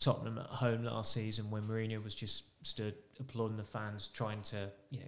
Tottenham 0.00 0.38
at 0.38 0.46
home 0.46 0.84
last 0.84 1.12
season 1.12 1.50
when 1.50 1.62
Mourinho 1.62 2.02
was 2.02 2.14
just 2.14 2.44
stood 2.66 2.94
applauding 3.20 3.56
the 3.56 3.64
fans, 3.64 4.08
trying 4.08 4.42
to 4.42 4.70
you 4.90 5.00
know 5.00 5.06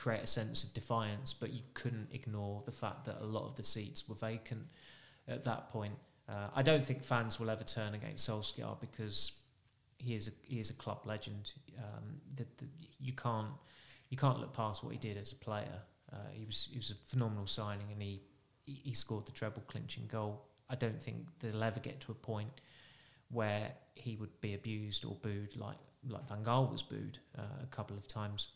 create 0.00 0.22
a 0.22 0.26
sense 0.26 0.64
of 0.64 0.72
defiance, 0.72 1.34
but 1.34 1.52
you 1.52 1.60
couldn't 1.74 2.08
ignore 2.10 2.62
the 2.64 2.72
fact 2.72 3.04
that 3.04 3.18
a 3.20 3.26
lot 3.26 3.44
of 3.44 3.54
the 3.56 3.62
seats 3.62 4.08
were 4.08 4.14
vacant 4.14 4.66
at 5.28 5.44
that 5.44 5.68
point. 5.68 5.92
Uh, 6.26 6.48
I 6.54 6.62
don't 6.62 6.82
think 6.82 7.04
fans 7.04 7.38
will 7.38 7.50
ever 7.50 7.64
turn 7.64 7.92
against 7.92 8.28
Solskjaer 8.28 8.80
because 8.80 9.40
he 9.98 10.14
is 10.14 10.28
a 10.28 10.30
he 10.42 10.58
is 10.58 10.70
a 10.70 10.74
club 10.74 11.02
legend. 11.04 11.52
Um, 11.78 12.20
that 12.36 12.48
you 12.98 13.12
can't 13.12 13.52
you 14.08 14.16
can't 14.16 14.40
look 14.40 14.54
past 14.54 14.82
what 14.82 14.92
he 14.92 14.98
did 14.98 15.18
as 15.18 15.32
a 15.32 15.36
player. 15.36 15.82
Uh, 16.10 16.30
he 16.32 16.46
was 16.46 16.68
he 16.70 16.78
was 16.78 16.90
a 16.90 16.94
phenomenal 16.94 17.46
signing, 17.46 17.88
and 17.92 18.00
he 18.00 18.22
he 18.64 18.94
scored 18.94 19.26
the 19.26 19.32
treble 19.32 19.62
clinching 19.66 20.06
goal. 20.06 20.46
I 20.70 20.76
don't 20.76 21.02
think 21.02 21.26
they'll 21.40 21.62
ever 21.62 21.80
get 21.80 22.00
to 22.02 22.12
a 22.12 22.14
point 22.14 22.62
where 23.28 23.72
he 23.96 24.16
would 24.16 24.40
be 24.40 24.54
abused 24.54 25.04
or 25.04 25.14
booed 25.20 25.56
like 25.56 25.76
like 26.08 26.26
Van 26.26 26.42
Gaal 26.42 26.70
was 26.70 26.82
booed 26.82 27.18
uh, 27.36 27.62
a 27.62 27.66
couple 27.66 27.98
of 27.98 28.08
times. 28.08 28.48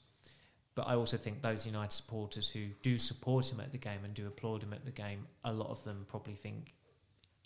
But 0.75 0.89
I 0.89 0.97
also 0.97 1.17
think 1.17 1.43
those 1.43 1.67
United 1.67 1.93
supporters 1.93 2.51
who 2.51 2.67
do 2.83 2.99
support 2.99 3.53
him 3.53 3.61
at 3.61 3.71
the 3.71 3.79
game 3.79 4.01
and 4.05 4.13
do 4.13 4.27
applaud 4.27 4.63
him 4.63 4.73
at 4.73 4.85
the 4.85 4.91
game, 4.91 5.27
a 5.45 5.53
lot 5.53 5.71
of 5.71 5.83
them 5.85 6.05
probably 6.09 6.35
think 6.35 6.75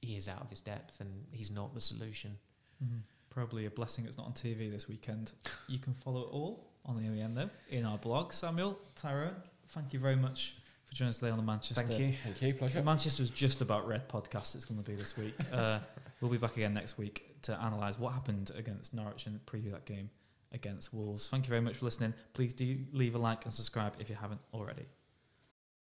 he 0.01 0.17
is 0.17 0.29
out 0.29 0.41
of 0.41 0.49
his 0.51 0.61
depth 0.61 1.01
and 1.01 1.11
he's 1.31 1.51
not 1.51 1.75
the 1.75 1.81
solution. 1.81 2.37
Mm-hmm. 2.83 2.99
Probably 3.31 3.67
a 3.67 3.71
blessing 3.71 4.07
it's 4.07 4.17
not 4.17 4.27
on 4.27 4.33
TV 4.33 4.71
this 4.71 4.89
weekend. 4.89 5.33
You 5.67 5.79
can 5.79 5.93
follow 5.93 6.23
it 6.23 6.29
all 6.31 6.71
on 6.87 6.97
the 6.97 7.09
OEM 7.09 7.35
though 7.35 7.51
in 7.69 7.85
our 7.85 7.99
blog. 7.99 8.33
Samuel, 8.33 8.79
Tyrone, 8.97 9.37
thank 9.69 9.93
you 9.93 9.99
very 9.99 10.17
much 10.17 10.57
for 10.87 10.95
joining 10.95 11.11
us 11.11 11.19
today 11.19 11.31
on 11.31 11.37
the 11.37 11.45
Manchester. 11.45 11.85
Thank 11.85 12.01
you. 12.01 12.15
Thank 12.25 12.41
you. 12.41 12.55
Pleasure. 12.55 12.79
The 12.79 12.85
Manchester's 12.85 13.31
just 13.31 13.61
about 13.61 13.87
red 13.87 14.09
podcast. 14.09 14.55
It's 14.55 14.65
going 14.65 14.83
to 14.83 14.89
be 14.89 14.97
this 14.97 15.17
week. 15.17 15.35
Uh, 15.53 15.81
we'll 16.21 16.31
be 16.31 16.39
back 16.39 16.57
again 16.57 16.75
next 16.75 16.99
week 16.99 17.37
to 17.43 17.53
analyse 17.67 17.99
what 17.99 18.13
happened 18.13 18.51
against 18.57 18.95
Norwich 18.95 19.27
and 19.27 19.45
preview 19.47 19.73
that 19.73 19.85
game 19.85 20.11
against 20.53 20.95
Wolves. 20.95 21.29
Thank 21.29 21.47
you 21.47 21.51
very 21.51 21.61
much 21.61 21.77
for 21.77 21.85
listening. 21.85 22.15
Please 22.33 22.55
do 22.55 22.79
leave 22.93 23.15
a 23.15 23.19
like 23.19 23.45
and 23.45 23.55
subscribe 23.55 23.95
if 23.99 24.09
you 24.09 24.17
haven't 24.17 24.41
already. 24.53 24.87